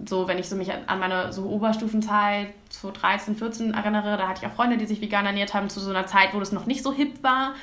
so, 0.05 0.26
wenn 0.26 0.38
ich 0.38 0.48
so 0.48 0.57
mich 0.57 0.72
an 0.72 0.98
meine 0.98 1.33
so 1.33 1.44
Oberstufenzeit, 1.44 2.48
so 2.70 2.90
13, 2.90 3.37
14 3.37 3.74
erinnere, 3.74 4.16
da 4.16 4.28
hatte 4.28 4.44
ich 4.44 4.50
auch 4.50 4.55
Freunde, 4.55 4.76
die 4.76 4.87
sich 4.87 5.00
vegan 5.00 5.26
ernährt 5.26 5.55
haben, 5.55 5.68
zu 5.68 5.81
so 5.81 5.90
einer 5.90 6.07
Zeit, 6.07 6.35
wo 6.35 6.40
das 6.40 6.52
noch 6.52 6.66
nicht 6.66 6.83
so 6.83 6.92
hip 6.92 7.22
war. 7.22 7.55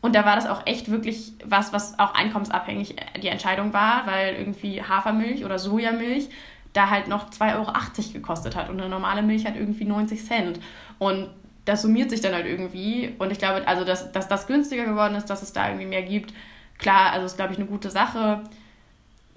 Und 0.00 0.14
da 0.14 0.24
war 0.24 0.36
das 0.36 0.46
auch 0.46 0.66
echt 0.66 0.90
wirklich 0.90 1.32
was, 1.44 1.72
was 1.72 1.98
auch 1.98 2.14
einkommensabhängig 2.14 2.96
die 3.20 3.28
Entscheidung 3.28 3.72
war, 3.72 4.06
weil 4.06 4.34
irgendwie 4.34 4.82
Hafermilch 4.82 5.44
oder 5.44 5.58
Sojamilch 5.58 6.28
da 6.72 6.90
halt 6.90 7.08
noch 7.08 7.30
2,80 7.30 7.56
Euro 7.56 7.72
gekostet 8.12 8.54
hat 8.54 8.68
und 8.68 8.80
eine 8.80 8.88
normale 8.88 9.22
Milch 9.22 9.46
hat 9.46 9.56
irgendwie 9.56 9.84
90 9.84 10.24
Cent. 10.24 10.60
Und 10.98 11.30
das 11.64 11.82
summiert 11.82 12.10
sich 12.10 12.20
dann 12.20 12.34
halt 12.34 12.46
irgendwie. 12.46 13.14
Und 13.18 13.32
ich 13.32 13.38
glaube, 13.38 13.66
also 13.66 13.84
dass, 13.84 14.12
dass 14.12 14.28
das 14.28 14.46
günstiger 14.46 14.84
geworden 14.84 15.14
ist, 15.14 15.26
dass 15.26 15.42
es 15.42 15.52
da 15.52 15.68
irgendwie 15.68 15.86
mehr 15.86 16.02
gibt, 16.02 16.32
klar, 16.78 17.12
also 17.12 17.26
ist, 17.26 17.36
glaube 17.36 17.52
ich, 17.52 17.58
eine 17.58 17.66
gute 17.66 17.90
Sache 17.90 18.42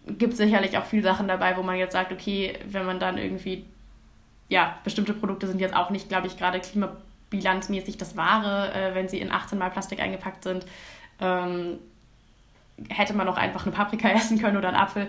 gibt 0.06 0.36
sicherlich 0.36 0.78
auch 0.78 0.86
viele 0.86 1.04
Sachen 1.04 1.28
dabei, 1.28 1.58
wo 1.58 1.64
man 1.64 1.78
jetzt 1.78 1.94
sagt, 1.94 2.12
okay, 2.12 2.58
wenn 2.68 2.86
man 2.86 3.00
dann 3.00 3.18
irgendwie, 3.18 3.66
ja, 4.50 4.78
bestimmte 4.84 5.14
Produkte 5.14 5.48
sind 5.48 5.62
jetzt 5.62 5.76
auch 5.76 5.90
nicht, 5.90 6.10
glaube 6.10 6.28
ich, 6.28 6.38
gerade 6.38 6.60
klima, 6.60 6.90
bilanzmäßig 7.30 7.98
das 7.98 8.18
Wahre, 8.18 8.74
äh, 8.74 8.96
wenn 8.96 9.08
sie 9.08 9.20
in 9.20 9.32
18 9.32 9.58
Mal 9.58 9.72
Plastik 9.72 10.00
eingepackt 10.00 10.44
sind. 10.44 10.66
Ähm, 11.20 11.80
hätte 12.90 13.14
man 13.14 13.28
auch 13.28 13.38
einfach 13.38 13.66
eine 13.66 13.76
Paprika 13.76 14.10
essen 14.14 14.40
können 14.40 14.58
oder 14.58 14.70
einen 14.70 14.78
Apfel. 14.78 15.08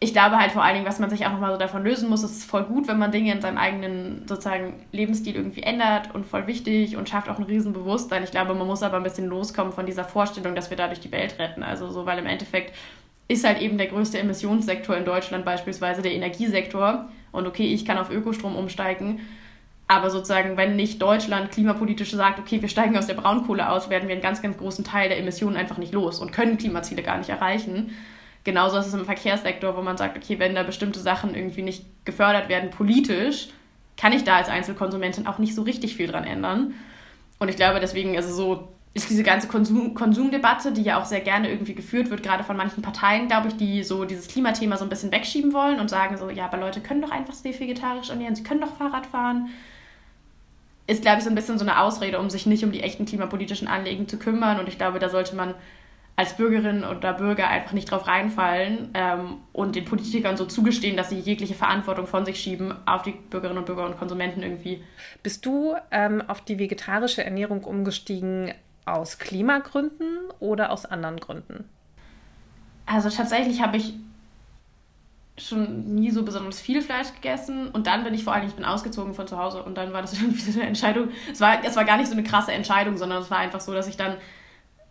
Ich 0.00 0.12
glaube 0.12 0.38
halt 0.38 0.52
vor 0.52 0.62
allen 0.62 0.74
Dingen, 0.74 0.86
was 0.86 0.98
man 0.98 1.08
sich 1.08 1.24
auch 1.24 1.30
nochmal 1.30 1.52
so 1.52 1.58
davon 1.58 1.84
lösen 1.84 2.10
muss, 2.10 2.24
ist 2.24 2.44
voll 2.44 2.64
gut, 2.64 2.88
wenn 2.88 2.98
man 2.98 3.12
Dinge 3.12 3.32
in 3.32 3.40
seinem 3.40 3.56
eigenen 3.56 4.26
sozusagen 4.26 4.84
Lebensstil 4.92 5.36
irgendwie 5.36 5.62
ändert 5.62 6.14
und 6.14 6.26
voll 6.26 6.46
wichtig 6.46 6.96
und 6.96 7.08
schafft 7.08 7.28
auch 7.28 7.38
ein 7.38 7.44
Riesenbewusstsein. 7.44 8.24
Ich 8.24 8.30
glaube, 8.30 8.54
man 8.54 8.66
muss 8.66 8.82
aber 8.82 8.96
ein 8.96 9.02
bisschen 9.02 9.28
loskommen 9.28 9.72
von 9.72 9.86
dieser 9.86 10.04
Vorstellung, 10.04 10.54
dass 10.54 10.68
wir 10.68 10.76
dadurch 10.76 11.00
die 11.00 11.12
Welt 11.12 11.38
retten. 11.38 11.62
Also 11.62 11.88
so, 11.90 12.04
weil 12.06 12.18
im 12.18 12.26
Endeffekt 12.26 12.74
ist 13.28 13.44
halt 13.44 13.60
eben 13.60 13.78
der 13.78 13.86
größte 13.86 14.18
Emissionssektor 14.18 14.96
in 14.96 15.04
Deutschland 15.04 15.44
beispielsweise 15.44 16.02
der 16.02 16.12
Energiesektor. 16.12 17.08
Und 17.32 17.46
okay, 17.46 17.72
ich 17.72 17.84
kann 17.84 17.98
auf 17.98 18.10
Ökostrom 18.10 18.56
umsteigen. 18.56 19.20
Aber 19.86 20.10
sozusagen, 20.10 20.56
wenn 20.56 20.76
nicht 20.76 21.00
Deutschland 21.02 21.50
klimapolitisch 21.50 22.12
sagt, 22.12 22.38
okay, 22.38 22.62
wir 22.62 22.68
steigen 22.68 22.96
aus 22.96 23.06
der 23.06 23.14
Braunkohle 23.14 23.68
aus, 23.68 23.90
werden 23.90 24.08
wir 24.08 24.14
einen 24.14 24.22
ganz, 24.22 24.40
ganz 24.40 24.56
großen 24.56 24.84
Teil 24.84 25.08
der 25.08 25.18
Emissionen 25.18 25.56
einfach 25.56 25.76
nicht 25.76 25.92
los 25.92 26.20
und 26.20 26.32
können 26.32 26.56
Klimaziele 26.56 27.02
gar 27.02 27.18
nicht 27.18 27.28
erreichen. 27.28 27.94
Genauso 28.44 28.78
ist 28.78 28.86
es 28.86 28.94
im 28.94 29.04
Verkehrssektor, 29.04 29.76
wo 29.76 29.82
man 29.82 29.96
sagt, 29.96 30.16
okay, 30.16 30.38
wenn 30.38 30.54
da 30.54 30.62
bestimmte 30.62 31.00
Sachen 31.00 31.34
irgendwie 31.34 31.62
nicht 31.62 31.84
gefördert 32.04 32.48
werden 32.48 32.70
politisch, 32.70 33.48
kann 33.96 34.12
ich 34.12 34.24
da 34.24 34.36
als 34.36 34.48
Einzelkonsumentin 34.48 35.26
auch 35.26 35.38
nicht 35.38 35.54
so 35.54 35.62
richtig 35.62 35.96
viel 35.96 36.08
dran 36.08 36.24
ändern. 36.24 36.74
Und 37.38 37.48
ich 37.48 37.56
glaube, 37.56 37.80
deswegen, 37.80 38.16
also 38.16 38.34
so 38.34 38.68
ist 38.94 39.10
diese 39.10 39.24
ganze 39.24 39.48
Konsum 39.48 39.92
Konsumdebatte, 39.94 40.72
die 40.72 40.82
ja 40.82 41.00
auch 41.00 41.04
sehr 41.04 41.20
gerne 41.20 41.50
irgendwie 41.50 41.74
geführt 41.74 42.10
wird, 42.10 42.22
gerade 42.22 42.44
von 42.44 42.56
manchen 42.56 42.80
Parteien, 42.80 43.26
glaube 43.26 43.48
ich, 43.48 43.56
die 43.56 43.82
so 43.82 44.04
dieses 44.04 44.28
Klimathema 44.28 44.76
so 44.76 44.84
ein 44.84 44.88
bisschen 44.88 45.10
wegschieben 45.10 45.52
wollen 45.52 45.80
und 45.80 45.90
sagen 45.90 46.16
so, 46.16 46.30
ja, 46.30 46.44
aber 46.44 46.58
Leute 46.58 46.80
können 46.80 47.02
doch 47.02 47.10
einfach 47.10 47.34
sich 47.34 47.58
vegetarisch 47.58 48.10
ernähren, 48.10 48.36
sie 48.36 48.44
können 48.44 48.60
doch 48.60 48.76
Fahrrad 48.76 49.06
fahren. 49.06 49.48
Ist, 50.86 51.02
glaube 51.02 51.18
ich, 51.18 51.24
so 51.24 51.30
ein 51.30 51.34
bisschen 51.34 51.58
so 51.58 51.64
eine 51.64 51.80
Ausrede, 51.80 52.20
um 52.20 52.30
sich 52.30 52.46
nicht 52.46 52.62
um 52.62 52.70
die 52.70 52.82
echten 52.82 53.06
klimapolitischen 53.06 53.66
Anliegen 53.66 54.06
zu 54.06 54.18
kümmern. 54.18 54.60
Und 54.60 54.68
ich 54.68 54.76
glaube, 54.76 54.98
da 54.98 55.08
sollte 55.08 55.34
man 55.34 55.54
als 56.16 56.36
Bürgerin 56.36 56.84
oder 56.84 57.14
Bürger 57.14 57.48
einfach 57.48 57.72
nicht 57.72 57.90
drauf 57.90 58.06
reinfallen 58.06 58.90
ähm, 58.94 59.38
und 59.52 59.74
den 59.74 59.84
Politikern 59.84 60.36
so 60.36 60.44
zugestehen, 60.44 60.96
dass 60.96 61.08
sie 61.08 61.18
jegliche 61.18 61.54
Verantwortung 61.54 62.06
von 62.06 62.24
sich 62.24 62.38
schieben 62.38 62.74
auf 62.86 63.02
die 63.02 63.12
Bürgerinnen 63.12 63.58
und 63.58 63.66
Bürger 63.66 63.86
und 63.86 63.98
Konsumenten 63.98 64.42
irgendwie. 64.42 64.84
Bist 65.22 65.44
du 65.44 65.74
ähm, 65.90 66.22
auf 66.28 66.42
die 66.42 66.58
vegetarische 66.58 67.24
Ernährung 67.24 67.64
umgestiegen 67.64 68.52
aus 68.84 69.18
Klimagründen 69.18 70.18
oder 70.40 70.70
aus 70.70 70.86
anderen 70.86 71.18
Gründen? 71.18 71.68
Also 72.86 73.08
tatsächlich 73.08 73.62
habe 73.62 73.76
ich 73.76 73.94
schon 75.36 75.94
nie 75.94 76.10
so 76.10 76.22
besonders 76.22 76.60
viel 76.60 76.80
Fleisch 76.80 77.12
gegessen 77.12 77.68
und 77.68 77.86
dann 77.86 78.04
bin 78.04 78.14
ich 78.14 78.22
vor 78.22 78.34
allem, 78.34 78.46
ich 78.46 78.54
bin 78.54 78.64
ausgezogen 78.64 79.14
von 79.14 79.26
zu 79.26 79.38
Hause 79.38 79.62
und 79.62 79.76
dann 79.76 79.92
war 79.92 80.02
das 80.02 80.12
irgendwie 80.20 80.40
so 80.40 80.60
eine 80.60 80.68
Entscheidung. 80.68 81.08
Es 81.30 81.40
war, 81.40 81.64
es 81.64 81.76
war 81.76 81.84
gar 81.84 81.96
nicht 81.96 82.06
so 82.06 82.12
eine 82.12 82.22
krasse 82.22 82.52
Entscheidung, 82.52 82.96
sondern 82.96 83.22
es 83.22 83.30
war 83.30 83.38
einfach 83.38 83.60
so, 83.60 83.72
dass 83.72 83.88
ich 83.88 83.96
dann 83.96 84.16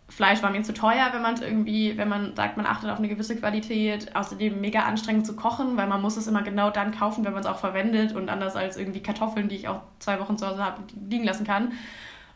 Fleisch 0.08 0.42
war 0.42 0.50
mir 0.50 0.62
zu 0.62 0.74
teuer, 0.74 1.08
wenn 1.12 1.22
man 1.22 1.34
es 1.34 1.40
irgendwie, 1.40 1.96
wenn 1.96 2.08
man 2.08 2.36
sagt, 2.36 2.58
man 2.58 2.66
achtet 2.66 2.90
auf 2.90 2.98
eine 2.98 3.08
gewisse 3.08 3.36
Qualität. 3.36 4.14
Außerdem 4.14 4.60
mega 4.60 4.80
anstrengend 4.80 5.26
zu 5.26 5.34
kochen, 5.34 5.76
weil 5.78 5.86
man 5.86 6.02
muss 6.02 6.18
es 6.18 6.26
immer 6.26 6.42
genau 6.42 6.70
dann 6.70 6.92
kaufen, 6.92 7.24
wenn 7.24 7.32
man 7.32 7.40
es 7.40 7.48
auch 7.48 7.58
verwendet 7.58 8.14
und 8.14 8.28
anders 8.28 8.54
als 8.54 8.76
irgendwie 8.76 9.02
Kartoffeln, 9.02 9.48
die 9.48 9.56
ich 9.56 9.66
auch 9.66 9.80
zwei 9.98 10.20
Wochen 10.20 10.36
zu 10.36 10.46
Hause 10.46 10.62
habe, 10.62 10.82
liegen 11.08 11.24
lassen 11.24 11.46
kann. 11.46 11.72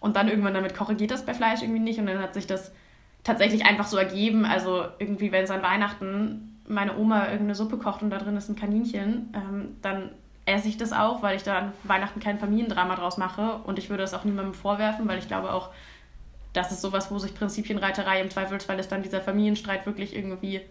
Und 0.00 0.16
dann 0.16 0.28
irgendwann 0.28 0.54
damit 0.54 0.76
koche, 0.76 0.94
geht 0.94 1.10
das 1.10 1.26
bei 1.26 1.34
Fleisch 1.34 1.62
irgendwie 1.62 1.80
nicht. 1.80 1.98
Und 1.98 2.06
dann 2.06 2.20
hat 2.20 2.34
sich 2.34 2.46
das 2.46 2.72
tatsächlich 3.24 3.66
einfach 3.66 3.86
so 3.86 3.96
ergeben. 3.96 4.44
Also 4.44 4.84
irgendwie, 4.98 5.32
wenn 5.32 5.44
es 5.44 5.50
an 5.50 5.62
Weihnachten 5.62 6.60
meine 6.66 6.96
Oma 6.96 7.24
irgendeine 7.24 7.54
Suppe 7.54 7.78
kocht 7.78 8.02
und 8.02 8.10
da 8.10 8.18
drin 8.18 8.36
ist 8.36 8.48
ein 8.48 8.56
Kaninchen, 8.56 9.32
ähm, 9.34 9.76
dann 9.82 10.10
esse 10.44 10.68
ich 10.68 10.76
das 10.76 10.92
auch, 10.92 11.22
weil 11.22 11.36
ich 11.36 11.42
da 11.42 11.58
an 11.58 11.72
Weihnachten 11.84 12.20
kein 12.20 12.38
Familiendrama 12.38 12.96
draus 12.96 13.18
mache. 13.18 13.60
Und 13.64 13.78
ich 13.78 13.90
würde 13.90 14.02
das 14.02 14.14
auch 14.14 14.24
niemandem 14.24 14.54
vorwerfen, 14.54 15.08
weil 15.08 15.18
ich 15.18 15.28
glaube 15.28 15.52
auch, 15.52 15.70
das 16.52 16.72
ist 16.72 16.80
sowas, 16.80 17.10
wo 17.10 17.18
sich 17.18 17.34
Prinzipienreiterei 17.34 18.20
im 18.20 18.30
Zweifelsfall 18.30 18.78
ist 18.78 18.90
dann 18.90 19.02
dieser 19.02 19.20
Familienstreit 19.20 19.86
wirklich 19.86 20.16
irgendwie 20.16 20.62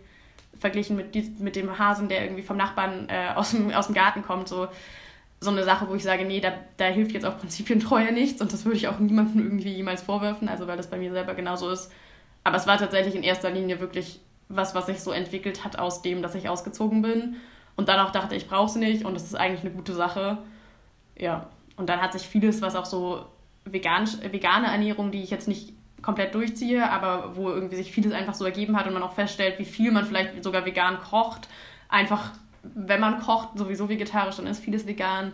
verglichen 0.60 0.96
mit, 0.96 1.40
mit 1.40 1.56
dem 1.56 1.78
Hasen, 1.78 2.10
der 2.10 2.24
irgendwie 2.24 2.42
vom 2.42 2.58
Nachbarn 2.58 3.08
äh, 3.10 3.34
aus, 3.36 3.52
dem, 3.52 3.72
aus 3.72 3.86
dem 3.86 3.96
Garten 3.96 4.24
kommt. 4.24 4.48
So, 4.48 4.68
so 5.40 5.52
eine 5.52 5.64
Sache, 5.64 5.88
wo 5.88 5.96
ich 5.96 6.04
sage, 6.04 6.26
nee, 6.26 6.40
da, 6.40 6.54
da 6.78 6.86
hilft 6.86 7.12
jetzt 7.12 7.26
auch 7.26 7.38
Prinzipientreue 7.38 8.12
nichts 8.12 8.42
und 8.42 8.52
das 8.54 8.66
würde 8.66 8.78
ich 8.78 8.88
auch 8.88 9.00
niemandem 9.00 9.44
irgendwie 9.44 9.74
jemals 9.74 10.02
vorwerfen, 10.02 10.50
also 10.50 10.68
weil 10.68 10.78
das 10.78 10.90
bei 10.90 10.98
mir 10.98 11.12
selber 11.12 11.36
genauso 11.36 11.70
ist. 11.70 11.92
Aber 12.44 12.58
es 12.58 12.66
war 12.66 12.78
tatsächlich 12.78 13.16
in 13.16 13.24
erster 13.24 13.52
Linie 13.52 13.80
wirklich 13.80 14.20
was, 14.50 14.74
was 14.74 14.86
sich 14.88 15.02
so 15.02 15.12
entwickelt 15.12 15.64
hat 15.64 15.78
aus 15.78 16.02
dem, 16.02 16.22
dass 16.22 16.34
ich 16.34 16.50
ausgezogen 16.50 17.02
bin 17.02 17.36
und 17.76 17.90
dann 17.90 18.00
auch 18.00 18.12
dachte, 18.12 18.36
ich 18.36 18.48
brauche 18.48 18.70
es 18.70 18.76
nicht 18.76 19.06
und 19.06 19.14
das 19.14 19.24
ist 19.24 19.36
eigentlich 19.36 19.62
eine 19.62 19.72
gute 19.72 19.94
Sache. 19.94 20.40
Ja, 21.18 21.50
und 21.76 21.90
dann 21.90 22.02
hat 22.02 22.14
sich 22.14 22.28
vieles, 22.28 22.62
was 22.62 22.76
auch 22.76 22.86
so 22.86 23.26
vegan, 23.66 24.08
vegane 24.32 24.68
Ernährung, 24.68 25.12
die 25.12 25.22
ich 25.22 25.30
jetzt 25.30 25.48
nicht 25.48 25.74
komplett 26.02 26.34
durchziehe, 26.34 26.90
aber 26.90 27.36
wo 27.36 27.50
irgendwie 27.50 27.76
sich 27.76 27.92
vieles 27.92 28.14
einfach 28.14 28.34
so 28.34 28.46
ergeben 28.46 28.78
hat 28.78 28.88
und 28.88 28.94
man 28.94 29.04
auch 29.04 29.14
feststellt, 29.14 29.60
wie 29.60 29.66
viel 29.66 29.92
man 29.92 30.06
vielleicht 30.06 30.44
sogar 30.44 30.66
vegan 30.66 31.00
kocht, 31.00 31.48
einfach 31.90 32.32
wenn 32.76 33.00
man 33.00 33.20
kocht, 33.20 33.58
sowieso 33.58 33.90
vegetarisch, 33.90 34.38
dann 34.38 34.48
ist 34.48 34.64
vieles 34.64 34.88
vegan. 34.88 35.34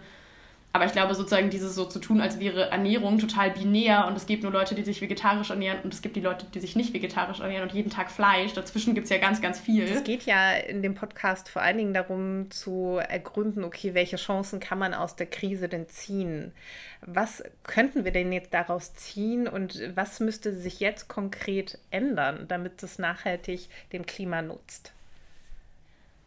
Aber 0.76 0.86
ich 0.86 0.92
glaube, 0.92 1.14
sozusagen 1.14 1.52
dieses 1.52 1.76
so 1.76 1.86
zu 1.86 2.00
tun, 2.00 2.20
als 2.20 2.40
wäre 2.40 2.72
Ernährung 2.72 3.20
total 3.20 3.52
binär 3.52 4.08
und 4.08 4.18
es 4.18 4.26
gibt 4.26 4.42
nur 4.42 4.52
Leute, 4.52 4.74
die 4.74 4.82
sich 4.82 5.02
vegetarisch 5.02 5.52
ernähren 5.52 5.82
und 5.84 5.94
es 5.94 6.02
gibt 6.02 6.16
die 6.16 6.20
Leute, 6.20 6.48
die 6.52 6.60
sich 6.60 6.76
nicht 6.76 6.96
vegetarisch 6.96 7.42
ernähren 7.42 7.62
und 7.62 7.76
jeden 7.76 7.92
Tag 7.92 8.10
Fleisch. 8.10 8.54
Dazwischen 8.54 8.96
gibt 8.96 9.06
es 9.06 9.12
ja 9.12 9.20
ganz, 9.20 9.40
ganz 9.40 9.60
viel. 9.60 9.84
Es 9.84 10.04
geht 10.04 10.24
ja 10.24 10.54
in 10.54 10.82
dem 10.82 10.96
Podcast 10.96 11.48
vor 11.48 11.62
allen 11.62 11.78
Dingen 11.78 11.94
darum 11.94 12.50
zu 12.50 13.00
ergründen, 13.08 13.64
okay, 13.64 13.94
welche 13.94 14.16
Chancen 14.16 14.60
kann 14.60 14.80
man 14.80 14.96
aus 14.96 15.16
der 15.16 15.28
Krise 15.28 15.70
denn 15.70 15.88
ziehen? 15.90 16.54
Was 17.02 17.44
könnten 17.62 18.04
wir 18.04 18.12
denn 18.12 18.32
jetzt 18.32 18.56
daraus 18.56 18.96
ziehen 18.96 19.48
und 19.48 19.80
was 19.94 20.20
müsste 20.22 20.56
sich 20.56 20.80
jetzt 20.80 21.08
konkret 21.08 21.78
ändern, 21.92 22.46
damit 22.48 22.82
es 22.82 22.98
nachhaltig 22.98 23.70
dem 23.92 24.08
Klima 24.08 24.42
nutzt? 24.42 24.92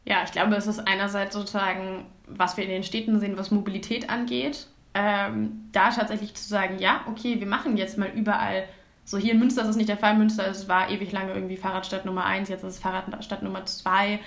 Ja, 0.08 0.22
ich 0.24 0.30
glaube, 0.30 0.54
es 0.54 0.66
ist 0.68 0.86
einerseits 0.86 1.34
sozusagen, 1.34 2.06
was 2.28 2.56
wir 2.56 2.64
in 2.64 2.70
den 2.70 2.84
Städten 2.84 3.18
sehen, 3.18 3.36
was 3.36 3.50
Mobilität 3.50 4.08
angeht. 4.08 4.68
Ähm, 4.94 5.68
da 5.72 5.90
tatsächlich 5.90 6.34
zu 6.34 6.48
sagen, 6.48 6.78
ja, 6.78 7.02
okay, 7.08 7.40
wir 7.40 7.46
machen 7.46 7.76
jetzt 7.76 7.98
mal 7.98 8.08
überall, 8.14 8.64
so 9.04 9.18
hier 9.18 9.32
in 9.32 9.38
Münster 9.38 9.62
ist 9.62 9.68
es 9.68 9.76
nicht 9.76 9.88
der 9.88 9.98
Fall, 9.98 10.16
Münster 10.16 10.46
es 10.48 10.68
war 10.68 10.90
ewig 10.90 11.12
lange 11.12 11.34
irgendwie 11.34 11.56
Fahrradstadt 11.56 12.04
Nummer 12.04 12.24
1, 12.24 12.48
jetzt 12.48 12.64
ist 12.64 12.74
es 12.74 12.78
Fahrradstadt 12.78 13.42
Nummer 13.42 13.64
2. 13.64 14.20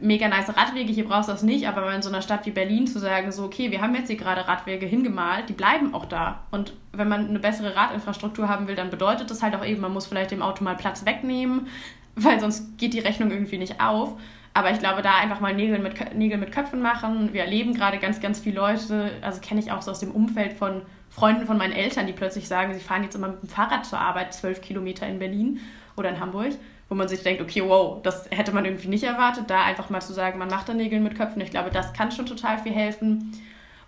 Mega 0.00 0.28
nice 0.28 0.56
Radwege, 0.56 0.92
hier 0.92 1.04
brauchst 1.04 1.28
du 1.28 1.32
das 1.32 1.42
nicht, 1.42 1.66
aber 1.66 1.92
in 1.92 2.02
so 2.02 2.08
einer 2.08 2.22
Stadt 2.22 2.46
wie 2.46 2.50
Berlin 2.50 2.86
zu 2.86 2.98
sagen, 2.98 3.30
so, 3.30 3.44
okay, 3.44 3.70
wir 3.70 3.80
haben 3.80 3.94
jetzt 3.94 4.08
hier 4.08 4.16
gerade 4.16 4.46
Radwege 4.46 4.86
hingemalt, 4.86 5.48
die 5.48 5.54
bleiben 5.54 5.92
auch 5.92 6.06
da. 6.06 6.44
Und 6.50 6.72
wenn 6.92 7.08
man 7.08 7.28
eine 7.28 7.38
bessere 7.40 7.74
Radinfrastruktur 7.74 8.48
haben 8.48 8.68
will, 8.68 8.76
dann 8.76 8.90
bedeutet 8.90 9.30
das 9.30 9.42
halt 9.42 9.54
auch 9.54 9.64
eben, 9.64 9.80
man 9.80 9.92
muss 9.92 10.06
vielleicht 10.06 10.30
dem 10.30 10.42
Auto 10.42 10.64
mal 10.64 10.76
Platz 10.76 11.04
wegnehmen, 11.04 11.66
weil 12.16 12.40
sonst 12.40 12.78
geht 12.78 12.94
die 12.94 13.00
Rechnung 13.00 13.30
irgendwie 13.30 13.58
nicht 13.58 13.80
auf. 13.80 14.16
Aber 14.54 14.70
ich 14.70 14.78
glaube, 14.78 15.02
da 15.02 15.16
einfach 15.16 15.40
mal 15.40 15.54
Nägel 15.54 15.78
mit, 15.78 16.14
Nägel 16.14 16.38
mit 16.38 16.52
Köpfen 16.52 16.82
machen. 16.82 17.32
Wir 17.32 17.42
erleben 17.42 17.74
gerade 17.74 17.98
ganz, 17.98 18.20
ganz 18.20 18.40
viele 18.40 18.56
Leute, 18.56 19.12
also 19.22 19.40
kenne 19.40 19.60
ich 19.60 19.72
auch 19.72 19.80
so 19.80 19.90
aus 19.90 20.00
dem 20.00 20.10
Umfeld 20.10 20.52
von 20.52 20.82
Freunden 21.08 21.46
von 21.46 21.58
meinen 21.58 21.72
Eltern, 21.72 22.06
die 22.06 22.12
plötzlich 22.12 22.48
sagen, 22.48 22.72
sie 22.74 22.80
fahren 22.80 23.02
jetzt 23.02 23.14
immer 23.14 23.28
mit 23.28 23.42
dem 23.42 23.48
Fahrrad 23.48 23.84
zur 23.86 23.98
Arbeit, 23.98 24.34
zwölf 24.34 24.60
Kilometer 24.60 25.06
in 25.06 25.18
Berlin 25.18 25.60
oder 25.96 26.10
in 26.10 26.20
Hamburg, 26.20 26.52
wo 26.88 26.94
man 26.94 27.08
sich 27.08 27.22
denkt, 27.22 27.40
okay, 27.42 27.62
wow, 27.64 28.02
das 28.02 28.28
hätte 28.30 28.52
man 28.52 28.64
irgendwie 28.64 28.88
nicht 28.88 29.04
erwartet, 29.04 29.44
da 29.48 29.62
einfach 29.62 29.90
mal 29.90 30.00
zu 30.00 30.12
sagen, 30.12 30.38
man 30.38 30.48
macht 30.48 30.68
da 30.68 30.74
Nägel 30.74 31.00
mit 31.00 31.16
Köpfen. 31.16 31.40
Ich 31.42 31.50
glaube, 31.50 31.70
das 31.70 31.92
kann 31.92 32.12
schon 32.12 32.26
total 32.26 32.58
viel 32.58 32.72
helfen. 32.72 33.32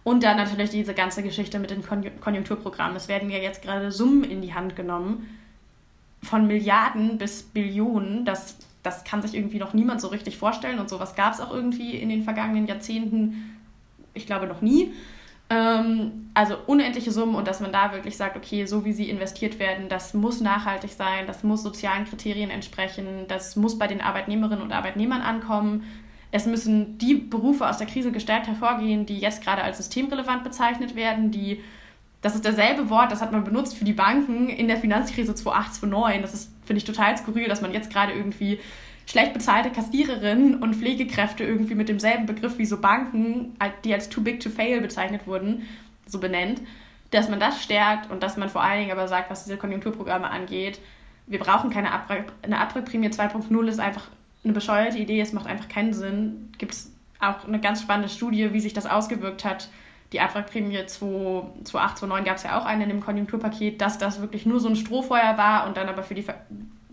Und 0.03 0.22
dann 0.22 0.37
natürlich 0.37 0.70
diese 0.70 0.92
ganze 0.92 1.22
Geschichte 1.22 1.59
mit 1.59 1.70
den 1.70 1.83
Konjunkturprogrammen. 2.20 2.94
Es 2.94 3.09
werden 3.09 3.31
ja 3.31 3.38
jetzt 3.38 3.62
gerade 3.62 3.90
Summen 3.90 4.24
in 4.24 4.42
die 4.42 4.53
Hand 4.53 4.77
genommen, 4.77 5.27
von 6.22 6.46
Milliarden 6.46 7.16
bis 7.16 7.42
Billionen. 7.42 8.27
Das 8.27 8.59
das 8.84 9.02
kann 9.02 9.22
sich 9.22 9.34
irgendwie 9.34 9.58
noch 9.58 9.72
niemand 9.72 10.00
so 10.00 10.08
richtig 10.08 10.38
vorstellen 10.38 10.78
und 10.78 10.88
sowas 10.88 11.16
gab 11.16 11.32
es 11.32 11.40
auch 11.40 11.52
irgendwie 11.52 11.96
in 11.96 12.10
den 12.10 12.22
vergangenen 12.22 12.66
Jahrzehnten, 12.66 13.56
ich 14.12 14.26
glaube 14.26 14.46
noch 14.46 14.60
nie. 14.60 14.92
Ähm, 15.50 16.30
also 16.34 16.56
unendliche 16.66 17.10
Summen 17.10 17.34
und 17.34 17.48
dass 17.48 17.60
man 17.60 17.72
da 17.72 17.92
wirklich 17.92 18.16
sagt, 18.16 18.36
okay, 18.36 18.66
so 18.66 18.84
wie 18.84 18.92
sie 18.92 19.10
investiert 19.10 19.58
werden, 19.58 19.88
das 19.88 20.14
muss 20.14 20.40
nachhaltig 20.40 20.92
sein, 20.92 21.26
das 21.26 21.42
muss 21.42 21.62
sozialen 21.62 22.04
Kriterien 22.04 22.50
entsprechen, 22.50 23.24
das 23.26 23.56
muss 23.56 23.78
bei 23.78 23.86
den 23.86 24.00
Arbeitnehmerinnen 24.00 24.62
und 24.62 24.72
Arbeitnehmern 24.72 25.22
ankommen. 25.22 25.84
Es 26.30 26.46
müssen 26.46 26.98
die 26.98 27.14
Berufe 27.14 27.68
aus 27.68 27.78
der 27.78 27.86
Krise 27.86 28.12
gestärkt 28.12 28.48
hervorgehen, 28.48 29.06
die 29.06 29.18
jetzt 29.18 29.42
gerade 29.42 29.62
als 29.62 29.78
systemrelevant 29.78 30.44
bezeichnet 30.44 30.94
werden, 30.94 31.30
die 31.30 31.62
das 32.24 32.34
ist 32.34 32.46
derselbe 32.46 32.88
Wort, 32.88 33.12
das 33.12 33.20
hat 33.20 33.32
man 33.32 33.44
benutzt 33.44 33.76
für 33.76 33.84
die 33.84 33.92
Banken 33.92 34.48
in 34.48 34.66
der 34.66 34.78
Finanzkrise 34.78 35.34
2008, 35.34 35.74
2009. 35.74 36.22
Das 36.22 36.32
ist, 36.32 36.53
finde 36.66 36.79
ich, 36.79 36.85
total 36.85 37.16
skurril, 37.16 37.48
dass 37.48 37.61
man 37.61 37.72
jetzt 37.72 37.90
gerade 37.90 38.12
irgendwie 38.12 38.61
schlecht 39.07 39.35
bezahlte 39.35 39.70
Kassiererinnen 39.70 40.62
und 40.62 40.74
Pflegekräfte 40.74 41.44
irgendwie 41.44 41.74
mit 41.74 41.88
demselben 41.88 42.27
Begriff 42.27 42.59
wie 42.59 42.66
so 42.66 42.81
Banken, 42.81 43.57
die 43.85 43.92
als 43.92 44.09
too 44.09 44.22
big 44.22 44.40
to 44.40 44.50
fail 44.50 44.81
bezeichnet 44.81 45.27
wurden, 45.27 45.62
so 46.07 46.18
benennt, 46.18 46.61
dass 47.11 47.29
man 47.29 47.38
das 47.38 47.62
stärkt 47.62 48.11
und 48.11 48.22
dass 48.22 48.37
man 48.37 48.48
vor 48.48 48.62
allen 48.62 48.81
Dingen 48.81 48.92
aber 48.92 49.09
sagt, 49.09 49.31
was 49.31 49.44
diese 49.44 49.57
Konjunkturprogramme 49.57 50.31
angeht, 50.31 50.81
wir 51.27 51.38
brauchen 51.38 51.70
keine 51.70 51.92
Abrück 51.92 52.33
eine 52.42 52.59
Abrückprämie 52.59 53.09
2.0 53.09 53.66
ist 53.66 53.81
einfach 53.81 54.09
eine 54.42 54.53
bescheuerte 54.53 54.98
Idee, 54.98 55.20
es 55.20 55.33
macht 55.33 55.46
einfach 55.46 55.68
keinen 55.68 55.94
Sinn. 55.94 56.53
Gibt 56.59 56.74
es 56.74 56.92
auch 57.18 57.46
eine 57.46 57.61
ganz 57.61 57.81
spannende 57.81 58.11
Studie, 58.11 58.53
wie 58.53 58.61
sich 58.61 58.74
das 58.74 58.87
ausgewirkt 58.87 59.44
hat 59.44 59.68
die 60.14 60.20
Abwrackprämie 60.20 60.87
2008, 60.87 61.98
2009 61.98 62.24
gab 62.24 62.37
es 62.37 62.44
ja 62.44 62.57
auch 62.57 62.64
eine 62.64 62.85
in 62.85 62.88
dem 62.88 63.00
Konjunkturpaket, 63.00 63.81
dass 63.81 63.98
das 63.98 64.20
wirklich 64.20 64.46
nur 64.46 64.61
so 64.61 64.68
ein 64.68 64.77
Strohfeuer 64.77 65.37
war 65.37 65.66
und 65.66 65.77
dann 65.77 65.88
aber 65.88 66.05
für 66.05 66.14
die, 66.14 66.24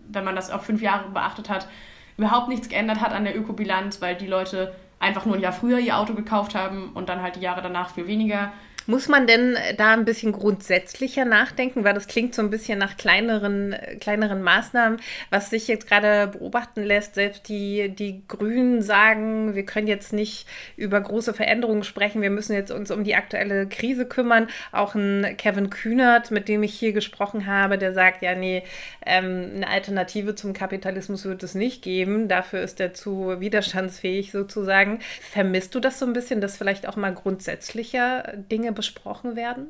wenn 0.08 0.24
man 0.24 0.34
das 0.34 0.50
auf 0.50 0.64
fünf 0.64 0.82
Jahre 0.82 1.08
beachtet 1.10 1.48
hat, 1.48 1.68
überhaupt 2.16 2.48
nichts 2.48 2.68
geändert 2.68 3.00
hat 3.00 3.12
an 3.12 3.22
der 3.22 3.38
Ökobilanz, 3.38 4.02
weil 4.02 4.16
die 4.16 4.26
Leute 4.26 4.74
einfach 4.98 5.24
nur 5.24 5.36
ein 5.36 5.40
Jahr 5.40 5.52
früher 5.52 5.78
ihr 5.78 5.96
Auto 5.96 6.14
gekauft 6.14 6.56
haben 6.56 6.90
und 6.94 7.08
dann 7.08 7.22
halt 7.22 7.36
die 7.36 7.40
Jahre 7.40 7.62
danach 7.62 7.90
viel 7.90 8.08
weniger. 8.08 8.52
Muss 8.86 9.08
man 9.08 9.26
denn 9.26 9.56
da 9.76 9.92
ein 9.92 10.04
bisschen 10.04 10.32
grundsätzlicher 10.32 11.24
nachdenken, 11.24 11.84
weil 11.84 11.94
das 11.94 12.08
klingt 12.08 12.34
so 12.34 12.42
ein 12.42 12.50
bisschen 12.50 12.78
nach 12.78 12.96
kleineren, 12.96 13.76
kleineren 14.00 14.42
Maßnahmen, 14.42 15.00
was 15.30 15.50
sich 15.50 15.68
jetzt 15.68 15.86
gerade 15.88 16.28
beobachten 16.28 16.82
lässt. 16.82 17.14
Selbst 17.14 17.48
die, 17.48 17.90
die 17.90 18.22
Grünen 18.26 18.82
sagen, 18.82 19.54
wir 19.54 19.64
können 19.64 19.86
jetzt 19.86 20.12
nicht 20.12 20.46
über 20.76 21.00
große 21.00 21.32
Veränderungen 21.34 21.84
sprechen, 21.84 22.22
wir 22.22 22.30
müssen 22.30 22.54
jetzt 22.54 22.72
uns 22.72 22.90
um 22.90 23.04
die 23.04 23.14
aktuelle 23.14 23.68
Krise 23.68 24.06
kümmern. 24.06 24.48
Auch 24.72 24.94
ein 24.94 25.36
Kevin 25.36 25.70
Kühnert, 25.70 26.30
mit 26.30 26.48
dem 26.48 26.62
ich 26.62 26.74
hier 26.74 26.92
gesprochen 26.92 27.46
habe, 27.46 27.78
der 27.78 27.92
sagt, 27.92 28.22
ja, 28.22 28.34
nee, 28.34 28.64
ähm, 29.06 29.52
eine 29.56 29.68
Alternative 29.68 30.34
zum 30.34 30.52
Kapitalismus 30.52 31.24
wird 31.24 31.42
es 31.42 31.54
nicht 31.54 31.82
geben. 31.82 32.28
Dafür 32.28 32.60
ist 32.62 32.80
er 32.80 32.94
zu 32.94 33.40
widerstandsfähig 33.40 34.32
sozusagen. 34.32 35.00
Vermisst 35.20 35.74
du 35.74 35.80
das 35.80 35.98
so 35.98 36.06
ein 36.06 36.12
bisschen, 36.12 36.40
dass 36.40 36.56
vielleicht 36.56 36.88
auch 36.88 36.96
mal 36.96 37.14
grundsätzlicher 37.14 38.32
Dinge 38.50 38.71
besprochen 38.74 39.36
werden? 39.36 39.68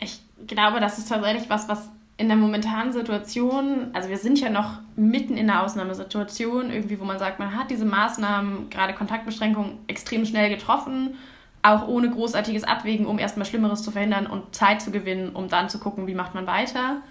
Ich 0.00 0.20
glaube, 0.46 0.80
das 0.80 0.98
ist 0.98 1.08
tatsächlich 1.08 1.50
was, 1.50 1.68
was 1.68 1.88
in 2.16 2.28
der 2.28 2.36
momentanen 2.36 2.92
Situation, 2.92 3.90
also 3.92 4.08
wir 4.08 4.18
sind 4.18 4.40
ja 4.40 4.50
noch 4.50 4.80
mitten 4.96 5.36
in 5.36 5.46
der 5.46 5.62
Ausnahmesituation, 5.62 6.70
irgendwie, 6.70 6.98
wo 6.98 7.04
man 7.04 7.18
sagt, 7.18 7.38
man 7.38 7.56
hat 7.56 7.70
diese 7.70 7.84
Maßnahmen, 7.84 8.70
gerade 8.70 8.92
Kontaktbeschränkungen, 8.92 9.78
extrem 9.86 10.26
schnell 10.26 10.50
getroffen, 10.50 11.14
auch 11.62 11.86
ohne 11.86 12.10
großartiges 12.10 12.64
Abwägen, 12.64 13.06
um 13.06 13.20
erstmal 13.20 13.46
Schlimmeres 13.46 13.82
zu 13.82 13.92
verhindern 13.92 14.26
und 14.26 14.54
Zeit 14.54 14.82
zu 14.82 14.90
gewinnen, 14.90 15.30
um 15.30 15.48
dann 15.48 15.68
zu 15.68 15.78
gucken, 15.78 16.08
wie 16.08 16.14
macht 16.14 16.34
man 16.34 16.46
weiter. 16.46 17.02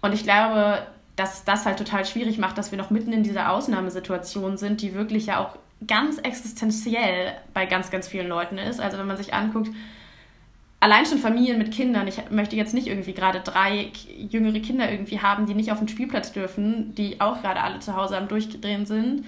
Und 0.00 0.12
ich 0.12 0.22
glaube, 0.22 0.86
dass 1.16 1.44
das 1.44 1.66
halt 1.66 1.78
total 1.78 2.04
schwierig 2.04 2.38
macht, 2.38 2.56
dass 2.56 2.70
wir 2.70 2.78
noch 2.78 2.90
mitten 2.90 3.12
in 3.12 3.24
dieser 3.24 3.50
Ausnahmesituation 3.50 4.58
sind, 4.58 4.80
die 4.80 4.94
wirklich 4.94 5.26
ja 5.26 5.40
auch 5.40 5.56
ganz 5.86 6.18
existenziell 6.18 7.32
bei 7.52 7.66
ganz, 7.66 7.90
ganz 7.90 8.06
vielen 8.06 8.28
Leuten 8.28 8.58
ist. 8.58 8.80
Also 8.80 8.98
wenn 8.98 9.06
man 9.06 9.16
sich 9.16 9.34
anguckt, 9.34 9.70
allein 10.80 11.06
schon 11.06 11.18
Familien 11.18 11.58
mit 11.58 11.72
Kindern, 11.72 12.06
ich 12.06 12.30
möchte 12.30 12.56
jetzt 12.56 12.74
nicht 12.74 12.86
irgendwie 12.86 13.14
gerade 13.14 13.40
drei 13.40 13.90
jüngere 14.16 14.60
Kinder 14.60 14.90
irgendwie 14.90 15.20
haben, 15.20 15.46
die 15.46 15.54
nicht 15.54 15.72
auf 15.72 15.78
den 15.78 15.88
Spielplatz 15.88 16.32
dürfen, 16.32 16.94
die 16.94 17.20
auch 17.20 17.42
gerade 17.42 17.60
alle 17.60 17.80
zu 17.80 17.96
Hause 17.96 18.16
am 18.16 18.28
Durchdrehen 18.28 18.86
sind. 18.86 19.24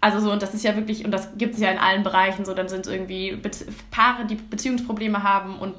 Also 0.00 0.20
so, 0.20 0.30
und 0.30 0.42
das 0.42 0.54
ist 0.54 0.64
ja 0.64 0.76
wirklich, 0.76 1.04
und 1.04 1.10
das 1.10 1.36
gibt 1.36 1.54
es 1.54 1.60
ja 1.60 1.70
in 1.70 1.78
allen 1.78 2.04
Bereichen 2.04 2.44
so, 2.44 2.54
dann 2.54 2.68
sind 2.68 2.86
es 2.86 2.92
irgendwie 2.92 3.32
Be 3.34 3.50
Paare, 3.90 4.26
die 4.26 4.36
Beziehungsprobleme 4.36 5.22
haben 5.22 5.58
und 5.58 5.74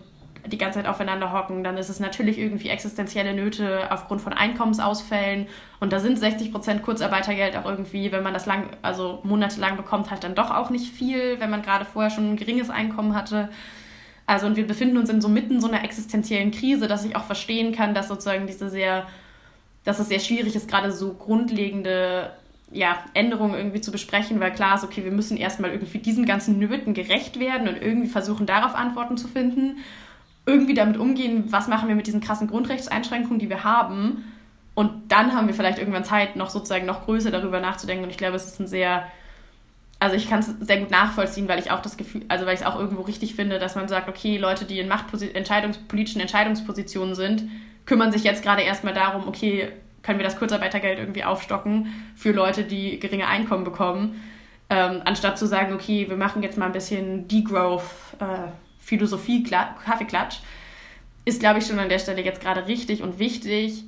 die 0.47 0.57
ganze 0.57 0.79
Zeit 0.79 0.87
aufeinander 0.87 1.31
hocken, 1.31 1.63
dann 1.63 1.77
ist 1.77 1.89
es 1.89 1.99
natürlich 1.99 2.37
irgendwie 2.37 2.69
existenzielle 2.69 3.33
Nöte 3.33 3.91
aufgrund 3.91 4.21
von 4.21 4.33
Einkommensausfällen 4.33 5.47
und 5.79 5.93
da 5.93 5.99
sind 5.99 6.17
60 6.17 6.51
Prozent 6.51 6.81
Kurzarbeitergeld 6.81 7.55
auch 7.57 7.65
irgendwie, 7.65 8.11
wenn 8.11 8.23
man 8.23 8.33
das 8.33 8.45
lang, 8.45 8.69
also 8.81 9.19
monatelang 9.23 9.77
bekommt, 9.77 10.09
halt 10.09 10.23
dann 10.23 10.35
doch 10.35 10.51
auch 10.51 10.69
nicht 10.69 10.93
viel, 10.93 11.39
wenn 11.39 11.49
man 11.49 11.61
gerade 11.61 11.85
vorher 11.85 12.09
schon 12.09 12.33
ein 12.33 12.37
geringes 12.37 12.69
Einkommen 12.69 13.15
hatte. 13.15 13.49
Also 14.29 14.45
und 14.45 14.57
wir 14.57 14.67
befinden 14.67 14.97
uns 14.97 15.09
in 15.09 15.21
so 15.21 15.27
mitten 15.27 15.59
so 15.59 15.67
einer 15.67 15.83
existenziellen 15.83 16.51
Krise, 16.51 16.87
dass 16.87 17.03
ich 17.03 17.15
auch 17.15 17.23
verstehen 17.23 17.73
kann, 17.73 17.95
dass 17.95 18.09
sozusagen 18.09 18.45
diese 18.45 18.69
sehr, 18.69 19.07
dass 19.83 19.97
es 19.97 20.07
sehr 20.07 20.19
schwierig 20.19 20.55
ist, 20.55 20.69
gerade 20.69 20.91
so 20.91 21.15
grundlegende 21.15 22.29
ja, 22.71 22.99
Änderungen 23.15 23.55
irgendwie 23.55 23.81
zu 23.81 23.91
besprechen, 23.91 24.39
weil 24.39 24.51
klar 24.51 24.75
ist, 24.75 24.83
okay, 24.83 25.03
wir 25.03 25.11
müssen 25.11 25.35
erstmal 25.35 25.71
irgendwie 25.71 25.97
diesen 25.97 26.27
ganzen 26.27 26.59
Nöten 26.59 26.93
gerecht 26.93 27.39
werden 27.39 27.67
und 27.67 27.81
irgendwie 27.81 28.07
versuchen, 28.07 28.45
darauf 28.45 28.75
Antworten 28.75 29.17
zu 29.17 29.27
finden. 29.27 29.77
Irgendwie 30.45 30.75
damit 30.75 30.97
umgehen, 30.97 31.45
was 31.47 31.67
machen 31.67 31.87
wir 31.87 31.95
mit 31.95 32.05
diesen 32.05 32.21
krassen 32.21 32.47
Grundrechtseinschränkungen, 32.47 33.39
die 33.39 33.49
wir 33.49 33.63
haben. 33.63 34.25
Und 34.75 35.11
dann 35.11 35.33
haben 35.33 35.47
wir 35.47 35.55
vielleicht 35.55 35.79
irgendwann 35.79 36.03
Zeit, 36.03 36.35
noch 36.35 36.51
sozusagen 36.51 36.85
noch 36.85 37.05
größer 37.05 37.31
darüber 37.31 37.59
nachzudenken. 37.61 38.03
Und 38.03 38.11
ich 38.11 38.17
glaube, 38.19 38.35
es 38.35 38.45
ist 38.45 38.59
ein 38.59 38.67
sehr 38.67 39.07
also 39.99 40.15
ich 40.15 40.29
kann 40.29 40.39
es 40.39 40.47
sehr 40.61 40.77
gut 40.77 40.91
nachvollziehen, 40.91 41.47
weil 41.47 41.59
ich 41.59 41.71
auch 41.71 41.81
das 41.81 41.97
Gefühl, 41.97 42.23
also 42.29 42.45
weil 42.45 42.53
ich 42.53 42.61
es 42.61 42.65
auch 42.65 42.79
irgendwo 42.79 43.01
richtig 43.01 43.35
finde, 43.35 43.59
dass 43.59 43.75
man 43.75 43.89
sagt, 43.89 44.07
okay, 44.07 44.37
Leute, 44.37 44.65
die 44.65 44.79
in 44.79 44.87
Machtposi 44.87 45.31
Entscheidungs 45.33 45.77
politischen 45.77 46.21
Entscheidungspositionen 46.21 47.15
sind, 47.15 47.43
kümmern 47.85 48.11
sich 48.11 48.23
jetzt 48.23 48.41
gerade 48.41 48.61
erstmal 48.61 48.93
darum, 48.93 49.27
okay, 49.27 49.69
können 50.01 50.19
wir 50.19 50.23
das 50.23 50.37
Kurzarbeitergeld 50.37 50.99
irgendwie 50.99 51.25
aufstocken 51.25 51.87
für 52.15 52.31
Leute, 52.31 52.63
die 52.63 52.99
geringe 52.99 53.27
Einkommen 53.27 53.65
bekommen, 53.65 54.23
ähm, 54.69 55.01
anstatt 55.03 55.37
zu 55.37 55.45
sagen, 55.45 55.73
okay, 55.73 56.07
wir 56.07 56.15
machen 56.15 56.43
jetzt 56.43 56.57
mal 56.57 56.67
ein 56.67 56.71
bisschen 56.71 57.27
Degrowth, 57.27 57.83
äh, 58.19 58.49
Kaffeeklatsch, 59.83 60.39
ist, 61.25 61.41
glaube 61.41 61.59
ich, 61.59 61.67
schon 61.67 61.77
an 61.77 61.89
der 61.89 61.99
Stelle 61.99 62.23
jetzt 62.23 62.41
gerade 62.41 62.67
richtig 62.67 63.03
und 63.03 63.19
wichtig, 63.19 63.83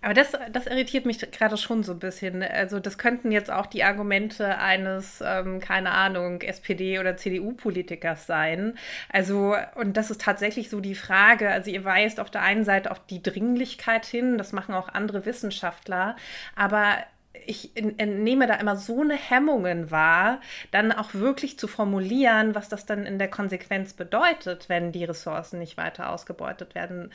aber 0.00 0.14
das, 0.14 0.32
das 0.52 0.66
irritiert 0.66 1.06
mich 1.06 1.18
gerade 1.18 1.56
schon 1.56 1.82
so 1.82 1.92
ein 1.92 1.98
bisschen. 1.98 2.42
Also 2.42 2.78
das 2.78 2.98
könnten 2.98 3.32
jetzt 3.32 3.50
auch 3.50 3.66
die 3.66 3.82
Argumente 3.82 4.58
eines, 4.58 5.22
ähm, 5.24 5.58
keine 5.60 5.90
Ahnung, 5.90 6.40
SPD- 6.40 7.00
oder 7.00 7.16
CDU-Politikers 7.16 8.26
sein. 8.26 8.74
Also, 9.08 9.56
und 9.74 9.96
das 9.96 10.10
ist 10.10 10.20
tatsächlich 10.20 10.70
so 10.70 10.80
die 10.80 10.94
Frage. 10.94 11.50
Also 11.50 11.70
ihr 11.70 11.84
weist 11.84 12.20
auf 12.20 12.30
der 12.30 12.42
einen 12.42 12.64
Seite 12.64 12.90
auf 12.92 13.00
die 13.06 13.22
Dringlichkeit 13.22 14.06
hin, 14.06 14.38
das 14.38 14.52
machen 14.52 14.74
auch 14.74 14.88
andere 14.88 15.26
Wissenschaftler, 15.26 16.16
aber 16.54 16.98
ich 17.46 17.72
nehme 17.74 18.46
da 18.46 18.54
immer 18.54 18.76
so 18.76 19.00
eine 19.00 19.14
Hemmungen 19.14 19.90
wahr, 19.90 20.40
dann 20.70 20.92
auch 20.92 21.14
wirklich 21.14 21.58
zu 21.58 21.68
formulieren, 21.68 22.54
was 22.54 22.68
das 22.68 22.86
dann 22.86 23.06
in 23.06 23.18
der 23.18 23.28
Konsequenz 23.28 23.92
bedeutet, 23.92 24.68
wenn 24.68 24.92
die 24.92 25.04
Ressourcen 25.04 25.58
nicht 25.58 25.76
weiter 25.76 26.10
ausgebeutet 26.10 26.74
werden 26.74 27.10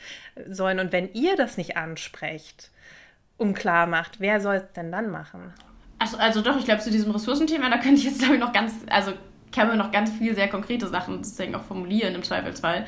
sollen. 0.48 0.78
Und 0.78 0.92
wenn 0.92 1.12
ihr 1.12 1.36
das 1.36 1.56
nicht 1.56 1.76
ansprecht, 1.76 2.70
unklar 3.36 3.86
macht, 3.86 4.20
wer 4.20 4.40
soll 4.40 4.56
es 4.56 4.72
denn 4.72 4.92
dann 4.92 5.10
machen? 5.10 5.52
Also, 5.98 6.16
also 6.16 6.40
doch, 6.40 6.58
ich 6.58 6.64
glaube, 6.64 6.82
zu 6.82 6.90
diesem 6.90 7.12
Ressourcenthema, 7.12 7.70
da 7.70 7.78
könnte 7.78 7.96
ich 8.00 8.04
jetzt, 8.04 8.18
glaube 8.18 8.34
ich, 8.34 8.40
noch 8.40 8.52
ganz, 8.52 8.74
also 8.90 9.12
kann 9.52 9.68
man 9.68 9.78
noch 9.78 9.92
ganz 9.92 10.10
viel 10.10 10.34
sehr 10.34 10.48
konkrete 10.48 10.88
Sachen 10.88 11.22
sozusagen 11.22 11.54
auch 11.54 11.62
formulieren 11.62 12.14
im 12.14 12.22
Zweifelsfall. 12.22 12.86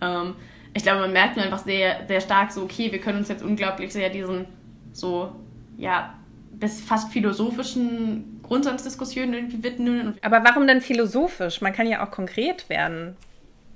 Ähm, 0.00 0.34
ich 0.74 0.82
glaube, 0.82 1.00
man 1.00 1.12
merkt 1.12 1.36
nur 1.36 1.44
einfach 1.44 1.58
sehr, 1.58 2.06
sehr 2.06 2.20
stark 2.20 2.52
so, 2.52 2.62
okay, 2.62 2.92
wir 2.92 3.00
können 3.00 3.18
uns 3.18 3.28
jetzt 3.28 3.42
unglaublich 3.42 3.92
sehr 3.92 4.10
diesen 4.10 4.46
so, 4.92 5.34
ja, 5.76 6.14
bis 6.62 6.80
fast 6.80 7.12
philosophischen 7.12 8.40
Grundsatzdiskussionen 8.44 9.34
irgendwie 9.34 9.64
widmen. 9.64 10.16
Aber 10.22 10.44
warum 10.44 10.64
denn 10.68 10.80
philosophisch? 10.80 11.60
Man 11.60 11.72
kann 11.72 11.88
ja 11.88 12.06
auch 12.06 12.12
konkret 12.12 12.68
werden. 12.68 13.16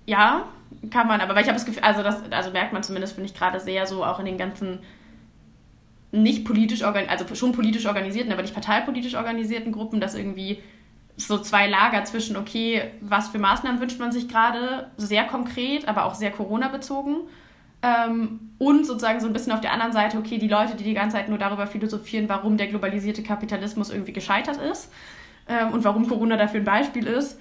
Ja, 0.07 0.45
kann 0.91 1.09
man, 1.09 1.21
aber 1.21 1.35
weil 1.35 1.43
ich 1.43 1.49
habe 1.49 1.59
das 1.59 1.67
Gefühl, 1.67 1.83
also 1.83 2.05
das, 2.05 2.23
also 2.31 2.53
merkt 2.53 2.73
man 2.73 2.85
zumindest, 2.85 3.15
finde 3.15 3.29
ich 3.29 3.37
gerade 3.37 3.59
sehr 3.59 3.89
so 3.89 4.05
auch 4.05 4.21
in 4.21 4.27
den 4.27 4.39
ganzen 4.39 4.79
nicht 6.13 6.45
politisch 6.45 6.85
organisierten, 6.85 7.27
also 7.27 7.35
schon 7.35 7.51
politisch 7.51 7.87
organisierten, 7.87 8.31
aber 8.31 8.43
nicht 8.43 8.55
parteipolitisch 8.55 9.17
organisierten 9.17 9.73
Gruppen, 9.73 10.01
dass 10.01 10.15
irgendwie 10.15 10.63
so 11.17 11.39
zwei 11.39 11.67
Lager 11.67 12.05
zwischen, 12.05 12.37
okay, 12.37 12.93
was 13.01 13.31
für 13.31 13.41
Maßnahmen 13.41 13.81
wünscht 13.81 13.99
man 13.99 14.13
sich 14.13 14.29
gerade, 14.29 14.93
sehr 14.97 15.25
konkret, 15.25 15.89
aber 15.89 16.05
auch 16.05 16.15
sehr 16.15 16.31
Corona-bezogen. 16.31 17.23
Ähm, 17.87 18.41
und 18.59 18.87
sozusagen 18.87 19.21
so 19.21 19.27
ein 19.27 19.33
bisschen 19.33 19.53
auf 19.53 19.61
der 19.61 19.73
anderen 19.73 19.93
Seite, 19.93 20.19
okay, 20.19 20.39
die 20.39 20.49
Leute, 20.49 20.77
die 20.77 20.85
die 20.85 20.95
ganze 20.95 21.17
Zeit 21.17 21.29
nur 21.29 21.39
darüber 21.39 21.67
philosophieren, 21.67 22.29
warum 22.29 22.57
der 22.57 22.69
globalisierte 22.69 23.23
Kapitalismus 23.23 23.91
irgendwie 23.91 24.13
gescheitert 24.13 24.57
ist 24.57 24.91
ähm, 25.49 25.73
und 25.73 25.85
warum 25.85 26.09
Corona 26.09 26.37
dafür 26.37 26.61
ein 26.61 26.65
Beispiel 26.65 27.07
ist. 27.07 27.39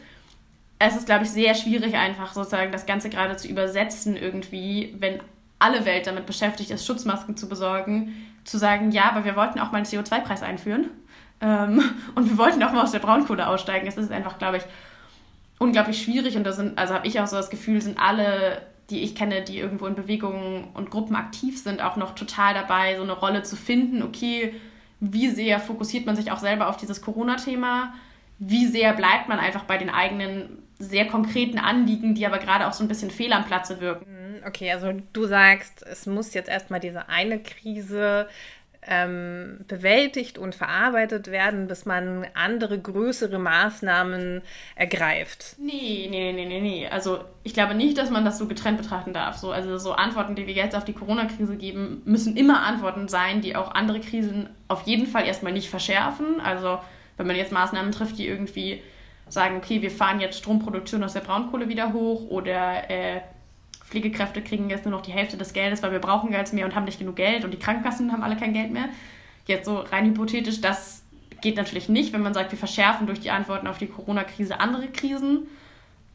Es 0.78 0.96
ist, 0.96 1.06
glaube 1.06 1.24
ich, 1.24 1.32
sehr 1.32 1.56
schwierig, 1.56 1.96
einfach 1.96 2.34
sozusagen 2.34 2.72
das 2.72 2.86
Ganze 2.86 3.10
gerade 3.10 3.38
zu 3.38 3.48
übersetzen, 3.48 4.18
irgendwie, 4.18 4.94
wenn 5.00 5.20
alle 5.58 5.86
Welt 5.86 6.06
damit 6.06 6.26
beschäftigt 6.26 6.70
ist, 6.70 6.86
Schutzmasken 6.86 7.38
zu 7.38 7.48
besorgen, 7.48 8.14
zu 8.44 8.58
sagen, 8.58 8.92
ja, 8.92 9.10
aber 9.10 9.24
wir 9.24 9.38
wollten 9.38 9.60
auch 9.60 9.72
mal 9.72 9.78
einen 9.78 9.86
CO2-Preis 9.86 10.44
einführen 10.44 10.90
ähm, 11.40 11.82
und 12.16 12.30
wir 12.30 12.38
wollten 12.38 12.62
auch 12.62 12.74
mal 12.74 12.84
aus 12.84 12.92
der 12.92 13.00
Braunkohle 13.00 13.48
aussteigen. 13.48 13.88
Es 13.88 13.98
ist 13.98 14.12
einfach, 14.12 14.38
glaube 14.38 14.58
ich, 14.58 14.64
unglaublich 15.60 16.04
schwierig 16.04 16.36
und 16.36 16.44
da 16.44 16.52
sind, 16.52 16.78
also 16.78 16.94
habe 16.94 17.08
ich 17.08 17.20
auch 17.22 17.28
so 17.28 17.38
das 17.38 17.50
Gefühl, 17.50 17.82
sind 17.82 17.98
alle, 17.98 18.62
die 18.90 19.02
ich 19.02 19.16
kenne, 19.16 19.42
die 19.42 19.58
irgendwo 19.58 19.88
in 19.88 19.96
Bewegungen 19.96 20.70
und 20.74 20.92
Gruppen 20.92 21.16
aktiv 21.16 21.62
sind, 21.62 21.82
auch 21.82 21.96
noch 21.96 22.16
total 22.16 22.54
dabei, 22.54 22.96
so 22.96 23.04
eine 23.04 23.14
Rolle 23.14 23.44
zu 23.44 23.56
finden. 23.56 24.04
Okay, 24.04 24.54
wie 25.00 25.30
sehr 25.30 25.60
fokussiert 25.60 26.06
man 26.06 26.16
sich 26.16 26.32
auch 26.32 26.40
selber 26.40 26.68
auf 26.70 26.78
dieses 26.78 27.02
Corona-Thema? 27.02 27.94
Wie 28.38 28.68
sehr 28.68 28.94
bleibt 28.94 29.30
man 29.30 29.40
einfach 29.40 29.64
bei 29.64 29.78
den 29.78 29.90
eigenen 29.90 30.64
sehr 30.78 31.08
konkreten 31.08 31.58
Anliegen, 31.58 32.16
die 32.16 32.26
aber 32.26 32.38
gerade 32.38 32.68
auch 32.68 32.74
so 32.74 32.84
ein 32.84 32.88
bisschen 32.88 33.12
fehl 33.12 33.34
am 33.34 33.46
Platze 33.46 33.80
wirken? 33.80 34.26
okay, 34.46 34.72
also 34.72 34.94
du 35.14 35.26
sagst, 35.26 35.84
es 35.84 36.06
muss 36.06 36.34
jetzt 36.34 36.50
erstmal 36.50 36.80
diese 36.80 37.10
eine 37.10 37.40
Krise 37.40 38.28
ähm, 38.88 39.60
bewältigt 39.68 40.38
und 40.38 40.56
verarbeitet 40.56 41.32
werden, 41.32 41.68
bis 41.68 41.86
man 41.86 42.26
andere, 42.34 42.80
größere 42.80 43.40
Maßnahmen 43.40 44.42
ergreift. 44.76 45.56
Nee, 45.58 46.08
nee, 46.10 46.32
nee, 46.34 46.46
nee, 46.46 46.62
nee. 46.62 46.88
Also 46.88 47.20
ich 47.44 47.54
glaube 47.54 47.76
nicht, 47.76 47.98
dass 47.98 48.10
man 48.10 48.26
das 48.26 48.38
so 48.38 48.48
getrennt 48.48 48.78
betrachten 48.78 49.14
darf. 49.14 49.38
So, 49.38 49.52
also 49.52 49.78
so 49.78 49.94
Antworten, 49.94 50.36
die 50.36 50.48
wir 50.48 50.54
jetzt 50.54 50.76
auf 50.76 50.86
die 50.86 50.94
Corona-Krise 50.94 51.56
geben, 51.56 52.02
müssen 52.06 52.38
immer 52.38 52.64
Antworten 52.64 53.08
sein, 53.08 53.42
die 53.42 53.56
auch 53.56 53.74
andere 53.74 54.00
Krisen 54.00 54.50
auf 54.68 54.84
jeden 54.84 55.08
Fall 55.08 55.26
erstmal 55.26 55.54
nicht 55.54 55.70
verschärfen. 55.70 56.40
Also 56.42 56.80
wenn 57.18 57.28
man 57.28 57.36
jetzt 57.36 57.52
Maßnahmen 57.52 57.92
trifft, 57.92 58.18
die 58.18 58.28
irgendwie 58.28 58.82
sagen, 59.28 59.58
okay, 59.58 59.82
wir 59.82 59.92
fahren 59.92 60.20
jetzt 60.20 60.38
Stromproduktion 60.38 61.04
aus 61.04 61.14
der 61.14 61.22
Braunkohle 61.22 61.68
wieder 61.70 61.94
hoch 61.94 62.30
oder 62.30 62.90
äh, 62.90 63.22
Pflegekräfte 63.88 64.42
kriegen 64.42 64.70
jetzt 64.70 64.86
nur 64.86 64.92
noch 64.92 65.02
die 65.02 65.12
Hälfte 65.12 65.38
des 65.38 65.54
Geldes, 65.54 65.84
weil 65.84 65.92
wir 65.92 66.00
brauchen 66.00 66.32
Geld 66.32 66.52
mehr 66.54 66.66
und 66.66 66.76
haben 66.76 66.86
nicht 66.86 67.00
genug 67.00 67.16
Geld 67.16 67.46
und 67.46 67.52
die 67.52 67.60
Krankenkassen 67.60 68.12
haben 68.12 68.24
alle 68.24 68.36
kein 68.36 68.54
Geld 68.54 68.72
mehr. 68.72 68.90
Jetzt 69.46 69.66
so 69.66 69.78
rein 69.78 70.08
hypothetisch, 70.08 70.60
das 70.60 71.04
geht 71.42 71.58
natürlich 71.58 71.90
nicht, 71.90 72.12
wenn 72.12 72.24
man 72.24 72.34
sagt, 72.34 72.52
wir 72.52 72.58
verschärfen 72.58 73.06
durch 73.06 73.20
die 73.20 73.30
Antworten 73.30 73.68
auf 73.68 73.78
die 73.78 73.88
Corona-Krise 73.88 74.60
andere 74.60 74.88
Krisen. 74.88 75.48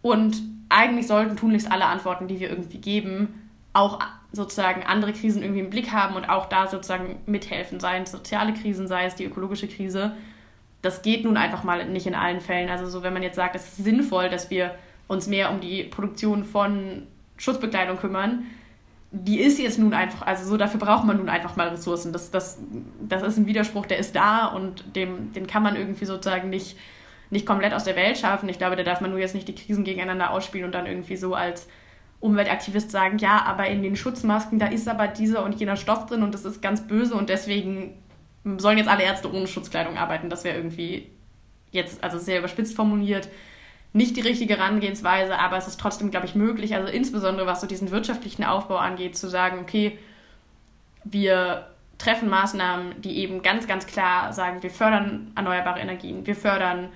Und 0.03 0.43
eigentlich 0.69 1.07
sollten 1.07 1.37
tunlichst 1.37 1.71
alle 1.71 1.87
Antworten, 1.87 2.27
die 2.27 2.41
wir 2.41 2.51
irgendwie 2.51 2.79
geben, 2.79 3.49
auch 3.73 4.01
sozusagen 4.33 4.83
andere 4.83 5.13
Krisen 5.13 5.43
irgendwie 5.43 5.61
im 5.61 5.71
Blick 5.71 5.93
haben 5.93 6.17
und 6.17 6.29
auch 6.29 6.47
da 6.47 6.67
sozusagen 6.67 7.21
mithelfen, 7.27 7.79
sei 7.79 7.99
es 7.99 8.11
soziale 8.11 8.53
Krisen, 8.53 8.89
sei 8.89 9.05
es 9.05 9.15
die 9.15 9.25
ökologische 9.25 9.69
Krise. 9.69 10.17
Das 10.83 11.03
geht 11.03 11.25
nun 11.25 11.37
einfach 11.37 11.63
mal 11.63 11.87
nicht 11.89 12.07
in 12.07 12.15
allen 12.15 12.41
Fällen. 12.41 12.69
Also 12.69 12.87
so, 12.87 13.03
wenn 13.03 13.13
man 13.13 13.23
jetzt 13.23 13.37
sagt, 13.37 13.55
es 13.55 13.67
ist 13.67 13.85
sinnvoll, 13.85 14.29
dass 14.29 14.51
wir 14.51 14.75
uns 15.09 15.27
mehr 15.27 15.51
um 15.51 15.61
die 15.61 15.85
Produktion 15.85 16.45
von 16.45 17.07
Schutzbekleidung 17.41 17.97
kümmern, 17.97 18.45
die 19.13 19.41
ist 19.41 19.59
jetzt 19.59 19.79
nun 19.79 19.95
einfach, 19.95 20.27
also 20.27 20.49
so 20.49 20.57
dafür 20.57 20.79
braucht 20.79 21.05
man 21.05 21.17
nun 21.17 21.29
einfach 21.29 21.57
mal 21.57 21.69
Ressourcen. 21.69 22.13
Das, 22.13 22.31
das, 22.31 22.59
das 23.01 23.23
ist 23.23 23.39
ein 23.39 23.47
Widerspruch, 23.47 23.87
der 23.87 23.99
ist 23.99 24.15
da 24.15 24.47
und 24.47 24.95
dem, 24.95 25.33
den 25.33 25.47
kann 25.47 25.63
man 25.63 25.75
irgendwie 25.75 26.05
sozusagen 26.05 26.51
nicht, 26.51 26.77
nicht 27.31 27.47
komplett 27.47 27.73
aus 27.73 27.85
der 27.85 27.97
Welt 27.97 28.19
schaffen. 28.19 28.49
Ich 28.49 28.59
glaube, 28.59 28.77
da 28.77 28.83
darf 28.83 29.01
man 29.01 29.11
nur 29.11 29.19
jetzt 29.19 29.35
nicht 29.35 29.49
die 29.49 29.55
Krisen 29.55 29.85
gegeneinander 29.85 30.31
ausspielen 30.31 30.67
und 30.67 30.73
dann 30.73 30.87
irgendwie 30.87 31.17
so 31.17 31.35
als 31.35 31.67
Umweltaktivist 32.21 32.91
sagen, 32.91 33.17
ja, 33.19 33.43
aber 33.47 33.67
in 33.67 33.83
den 33.83 33.97
Schutzmasken, 33.97 34.59
da 34.59 34.67
ist 34.67 34.87
aber 34.87 35.09
dieser 35.09 35.43
und 35.43 35.59
jener 35.59 35.77
Stoff 35.77 36.07
drin 36.07 36.23
und 36.23 36.35
das 36.35 36.45
ist 36.45 36.61
ganz 36.61 36.87
böse 36.87 37.15
und 37.15 37.31
deswegen 37.31 37.95
sollen 38.59 38.79
jetzt 38.79 38.91
alle 38.91 39.05
Ärzte 39.05 39.33
ohne 39.33 39.47
Schutzkleidung 39.47 39.97
arbeiten. 39.97 40.29
Das 40.29 40.45
wäre 40.45 40.57
irgendwie 40.57 41.11
jetzt, 41.73 42.05
also 42.05 42.19
sehr 42.19 42.39
überspitzt 42.39 42.77
formuliert, 42.77 43.29
nicht 43.93 44.17
die 44.17 44.21
richtige 44.21 44.57
Herangehensweise, 44.57 45.39
aber 45.39 45.57
es 45.57 45.67
ist 45.67 45.81
trotzdem, 45.81 46.11
glaube 46.11 46.27
ich, 46.27 46.35
möglich, 46.35 46.75
also 46.75 46.89
insbesondere 46.89 47.47
was 47.47 47.61
so 47.61 47.67
diesen 47.67 47.91
wirtschaftlichen 47.91 48.45
Aufbau 48.45 48.77
angeht, 48.77 49.17
zu 49.17 49.29
sagen, 49.29 49.59
okay, 49.61 49.99
wir 51.05 51.67
treffen 51.99 52.29
Maßnahmen, 52.29 53.01
die 53.03 53.19
eben 53.19 53.43
ganz, 53.43 53.67
ganz 53.67 53.87
klar 53.87 54.33
sagen, 54.33 54.63
wir 54.63 54.71
fördern 54.71 55.33
erneuerbare 55.35 55.81
Energien, 55.81 56.27
wir 56.27 56.37
fördern 56.37 56.89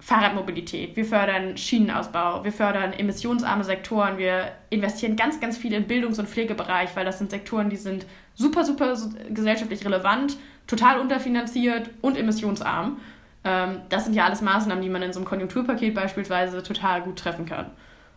Fahrradmobilität, 0.00 0.96
wir 0.96 1.04
fördern 1.04 1.56
Schienenausbau, 1.56 2.44
wir 2.44 2.52
fördern 2.52 2.92
emissionsarme 2.92 3.64
Sektoren, 3.64 4.18
wir 4.18 4.52
investieren 4.70 5.16
ganz, 5.16 5.40
ganz 5.40 5.56
viel 5.56 5.72
in 5.72 5.86
Bildungs- 5.86 6.18
und 6.18 6.28
Pflegebereich, 6.28 6.90
weil 6.94 7.04
das 7.04 7.18
sind 7.18 7.30
Sektoren, 7.30 7.70
die 7.70 7.76
sind 7.76 8.06
super, 8.34 8.64
super 8.64 8.96
gesellschaftlich 9.30 9.84
relevant, 9.84 10.36
total 10.66 10.98
unterfinanziert 11.00 11.90
und 12.02 12.18
emissionsarm. 12.18 12.98
Ähm, 13.44 13.82
das 13.88 14.04
sind 14.04 14.14
ja 14.14 14.24
alles 14.24 14.40
Maßnahmen, 14.40 14.82
die 14.82 14.88
man 14.88 15.02
in 15.02 15.12
so 15.12 15.20
einem 15.20 15.26
Konjunkturpaket 15.26 15.94
beispielsweise 15.94 16.62
total 16.62 17.02
gut 17.02 17.18
treffen 17.18 17.46
kann. 17.46 17.70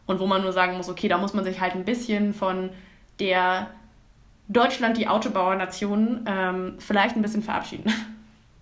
Und 0.06 0.20
wo 0.20 0.26
man 0.26 0.42
nur 0.42 0.54
sagen 0.54 0.78
muss, 0.78 0.90
okay, 0.90 1.10
da 1.10 1.18
muss 1.18 1.34
man 1.34 1.44
sich 1.44 1.60
halt 1.60 1.76
ein 1.76 1.84
bisschen 1.84 2.34
von 2.34 2.70
der 3.20 3.70
Deutschland, 4.48 4.98
die 4.98 5.08
Autobauernation, 5.08 6.26
ähm, 6.26 6.76
vielleicht 6.80 7.16
ein 7.16 7.22
bisschen 7.22 7.44
verabschieden. 7.44 7.92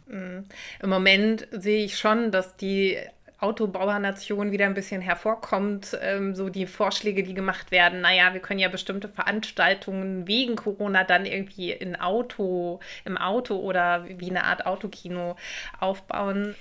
Mhm. 0.08 0.46
Im 0.82 0.90
Moment 0.90 1.48
sehe 1.52 1.86
ich 1.86 1.98
schon, 1.98 2.32
dass 2.32 2.56
die 2.58 2.98
Autobauernation 3.40 4.52
wieder 4.52 4.66
ein 4.66 4.74
bisschen 4.74 5.02
hervorkommt. 5.02 5.98
Ähm, 6.02 6.36
so 6.36 6.50
die 6.50 6.66
Vorschläge, 6.66 7.24
die 7.24 7.34
gemacht 7.34 7.72
werden, 7.72 8.02
naja, 8.02 8.34
wir 8.34 8.42
können 8.42 8.60
ja 8.60 8.70
bestimmte 8.70 9.10
Veranstaltungen 9.10 10.28
wegen 10.28 10.56
Corona 10.56 11.04
dann 11.04 11.26
irgendwie 11.26 11.72
in 11.72 11.96
Auto, 11.96 12.80
im 13.04 13.18
Auto 13.18 13.58
oder 13.58 14.06
wie 14.08 14.30
eine 14.30 14.44
Art 14.44 14.66
Autokino 14.66 15.36
aufbauen. 15.80 16.56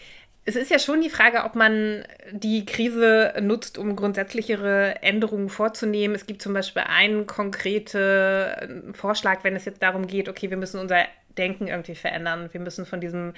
Es 0.46 0.56
ist 0.56 0.70
ja 0.70 0.78
schon 0.78 1.00
die 1.00 1.08
Frage, 1.08 1.44
ob 1.44 1.54
man 1.54 2.04
die 2.30 2.66
Krise 2.66 3.32
nutzt, 3.40 3.78
um 3.78 3.96
grundsätzlichere 3.96 5.02
Änderungen 5.02 5.48
vorzunehmen. 5.48 6.14
Es 6.14 6.26
gibt 6.26 6.42
zum 6.42 6.52
Beispiel 6.52 6.82
einen 6.82 7.26
konkreten 7.26 8.92
Vorschlag, 8.92 9.42
wenn 9.42 9.56
es 9.56 9.64
jetzt 9.64 9.82
darum 9.82 10.06
geht, 10.06 10.28
okay, 10.28 10.50
wir 10.50 10.58
müssen 10.58 10.80
unser 10.80 11.06
Denken 11.38 11.66
irgendwie 11.66 11.94
verändern. 11.94 12.50
Wir 12.52 12.60
müssen 12.60 12.84
von 12.84 13.00
diesem 13.00 13.32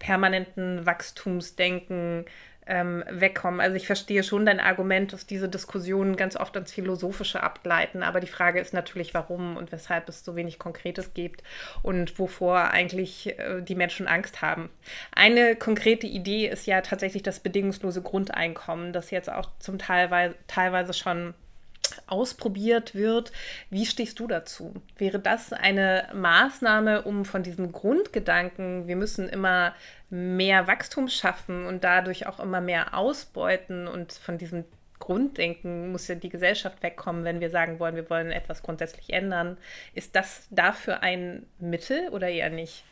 permanenten 0.00 0.84
Wachstumsdenken 0.84 2.24
ähm, 2.66 3.02
wegkommen. 3.10 3.60
Also 3.60 3.76
ich 3.76 3.86
verstehe 3.86 4.22
schon 4.22 4.46
dein 4.46 4.60
Argument, 4.60 5.12
dass 5.12 5.26
diese 5.26 5.48
Diskussionen 5.48 6.16
ganz 6.16 6.36
oft 6.36 6.54
ins 6.56 6.72
Philosophische 6.72 7.42
abgleiten, 7.42 8.02
aber 8.02 8.20
die 8.20 8.26
Frage 8.26 8.60
ist 8.60 8.72
natürlich, 8.72 9.14
warum 9.14 9.56
und 9.56 9.72
weshalb 9.72 10.08
es 10.08 10.24
so 10.24 10.36
wenig 10.36 10.58
Konkretes 10.58 11.14
gibt 11.14 11.42
und 11.82 12.18
wovor 12.18 12.70
eigentlich 12.70 13.38
äh, 13.38 13.62
die 13.62 13.74
Menschen 13.74 14.06
Angst 14.06 14.42
haben. 14.42 14.70
Eine 15.14 15.56
konkrete 15.56 16.06
Idee 16.06 16.48
ist 16.48 16.66
ja 16.66 16.80
tatsächlich 16.80 17.22
das 17.22 17.40
bedingungslose 17.40 18.02
Grundeinkommen, 18.02 18.92
das 18.92 19.10
jetzt 19.10 19.30
auch 19.30 19.48
zum 19.58 19.78
Teil 19.78 20.34
teilweise 20.46 20.94
schon 20.94 21.34
ausprobiert 22.06 22.94
wird. 22.94 23.32
Wie 23.70 23.86
stehst 23.86 24.20
du 24.20 24.26
dazu? 24.26 24.74
Wäre 24.98 25.18
das 25.18 25.52
eine 25.52 26.08
Maßnahme, 26.14 27.02
um 27.02 27.24
von 27.24 27.42
diesem 27.42 27.72
Grundgedanken, 27.72 28.86
wir 28.86 28.96
müssen 28.96 29.28
immer 29.28 29.74
mehr 30.12 30.66
Wachstum 30.66 31.08
schaffen 31.08 31.64
und 31.64 31.84
dadurch 31.84 32.26
auch 32.26 32.38
immer 32.38 32.60
mehr 32.60 32.94
ausbeuten 32.94 33.88
und 33.88 34.12
von 34.12 34.36
diesem 34.36 34.64
Grunddenken 34.98 35.90
muss 35.90 36.06
ja 36.06 36.14
die 36.14 36.28
Gesellschaft 36.28 36.82
wegkommen, 36.82 37.24
wenn 37.24 37.40
wir 37.40 37.48
sagen 37.48 37.80
wollen, 37.80 37.96
wir 37.96 38.08
wollen 38.10 38.30
etwas 38.30 38.62
grundsätzlich 38.62 39.10
ändern. 39.10 39.56
Ist 39.94 40.14
das 40.14 40.46
dafür 40.50 41.02
ein 41.02 41.46
Mittel 41.58 42.10
oder 42.10 42.28
eher 42.28 42.50
nicht? 42.50 42.84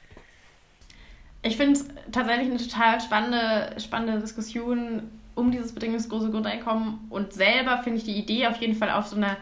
Ich 1.43 1.59
finde 1.59 1.79
es 1.79 1.89
tatsächlich 2.11 2.49
eine 2.49 2.57
total 2.57 3.01
spannende, 3.03 3.79
spannende 3.79 4.19
Diskussion, 4.19 5.11
um 5.35 5.53
dieses 5.53 5.75
bedingungslose 5.75 6.31
Grundeinkommen. 6.31 7.07
Und 7.11 7.35
selber 7.35 7.83
finde 7.83 7.99
ich 7.99 8.05
die 8.05 8.19
Idee 8.19 8.47
auf 8.47 8.57
jeden 8.57 8.75
Fall 8.75 8.91
auf 8.91 9.07
so 9.07 9.17
einer 9.17 9.37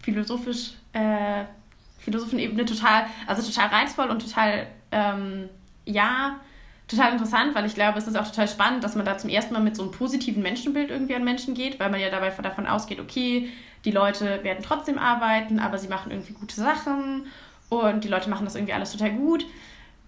philosophisch, 0.00 0.72
äh, 0.94 1.44
philosophischen 1.98 2.38
Ebene 2.38 2.64
total, 2.64 3.06
also 3.26 3.42
total 3.42 3.68
reizvoll 3.68 4.08
und 4.08 4.22
total, 4.22 4.66
ähm, 4.90 5.50
ja, 5.84 6.40
total 6.90 7.12
interessant, 7.12 7.54
weil 7.54 7.66
ich 7.66 7.74
glaube, 7.74 7.98
es 7.98 8.06
ist 8.06 8.16
auch 8.16 8.26
total 8.26 8.48
spannend, 8.48 8.84
dass 8.84 8.96
man 8.96 9.06
da 9.06 9.16
zum 9.16 9.30
ersten 9.30 9.54
Mal 9.54 9.60
mit 9.60 9.76
so 9.76 9.82
einem 9.82 9.92
positiven 9.92 10.42
Menschenbild 10.42 10.90
irgendwie 10.90 11.14
an 11.14 11.24
Menschen 11.24 11.54
geht, 11.54 11.78
weil 11.78 11.90
man 11.90 12.00
ja 12.00 12.10
dabei 12.10 12.30
davon 12.30 12.66
ausgeht, 12.66 13.00
okay, 13.00 13.48
die 13.84 13.90
Leute 13.92 14.42
werden 14.42 14.62
trotzdem 14.62 14.98
arbeiten, 14.98 15.58
aber 15.58 15.78
sie 15.78 15.88
machen 15.88 16.10
irgendwie 16.10 16.32
gute 16.34 16.56
Sachen 16.56 17.26
und 17.68 18.04
die 18.04 18.08
Leute 18.08 18.28
machen 18.28 18.44
das 18.44 18.56
irgendwie 18.56 18.74
alles 18.74 18.92
total 18.92 19.12
gut 19.12 19.46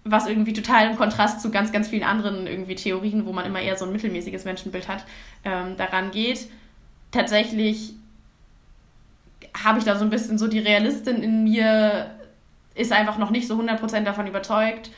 was 0.03 0.27
irgendwie 0.27 0.53
total 0.53 0.89
im 0.89 0.97
Kontrast 0.97 1.41
zu 1.41 1.49
ganz, 1.49 1.71
ganz 1.71 1.87
vielen 1.87 2.03
anderen 2.03 2.45
irgendwie 2.45 2.75
Theorien, 2.75 3.25
wo 3.25 3.31
man 3.31 3.45
immer 3.45 3.61
eher 3.61 3.77
so 3.77 3.85
ein 3.85 3.91
mittelmäßiges 3.91 4.45
Menschenbild 4.45 4.87
hat, 4.87 5.05
ähm, 5.45 5.77
daran 5.77 6.11
geht. 6.11 6.49
Tatsächlich 7.11 7.93
habe 9.63 9.79
ich 9.79 9.85
da 9.85 9.95
so 9.97 10.03
ein 10.03 10.09
bisschen 10.09 10.37
so 10.37 10.47
die 10.47 10.59
Realistin 10.59 11.21
in 11.21 11.43
mir 11.43 12.11
ist 12.75 12.91
einfach 12.91 13.17
noch 13.17 13.29
nicht 13.29 13.47
so 13.47 13.55
100% 13.55 14.03
davon 14.03 14.27
überzeugt. 14.27 14.89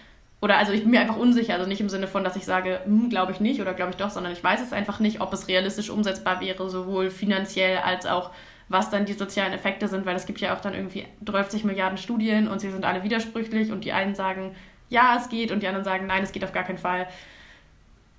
Oder 0.42 0.58
also 0.58 0.74
ich 0.74 0.82
bin 0.82 0.92
mir 0.92 1.00
einfach 1.00 1.18
unsicher, 1.18 1.54
also 1.54 1.68
nicht 1.68 1.82
im 1.82 1.90
Sinne 1.90 2.08
von, 2.08 2.24
dass 2.24 2.36
ich 2.36 2.46
sage, 2.46 2.82
hm, 2.84 3.10
glaube 3.10 3.32
ich 3.32 3.40
nicht 3.40 3.62
oder 3.62 3.74
glaube 3.74 3.92
ich 3.92 3.98
doch, 3.98 4.10
sondern 4.10 4.34
ich 4.34 4.44
weiß 4.44 4.62
es 4.62 4.74
einfach 4.74 5.00
nicht, 5.00 5.22
ob 5.22 5.34
es 5.34 5.48
realistisch 5.48 5.90
umsetzbar 5.90 6.42
wäre, 6.42 6.70
sowohl 6.70 7.10
finanziell 7.10 7.78
als 7.78 8.06
auch 8.06 8.32
was 8.68 8.90
dann 8.90 9.06
die 9.06 9.14
sozialen 9.14 9.54
Effekte 9.54 9.88
sind, 9.88 10.06
weil 10.06 10.16
es 10.16 10.26
gibt 10.26 10.42
ja 10.42 10.56
auch 10.56 10.60
dann 10.60 10.74
irgendwie 10.74 11.06
30 11.24 11.64
Milliarden 11.64 11.98
Studien 11.98 12.48
und 12.48 12.60
sie 12.60 12.72
sind 12.72 12.84
alle 12.84 13.04
widersprüchlich 13.04 13.72
und 13.72 13.86
die 13.86 13.92
einen 13.92 14.16
sagen, 14.16 14.56
ja, 14.90 15.18
es 15.20 15.30
geht 15.30 15.52
und 15.52 15.62
die 15.62 15.68
anderen 15.68 15.86
sagen, 15.86 16.08
nein, 16.08 16.24
es 16.24 16.32
geht 16.32 16.44
auf 16.44 16.52
gar 16.52 16.64
keinen 16.64 16.78
Fall. 16.78 17.08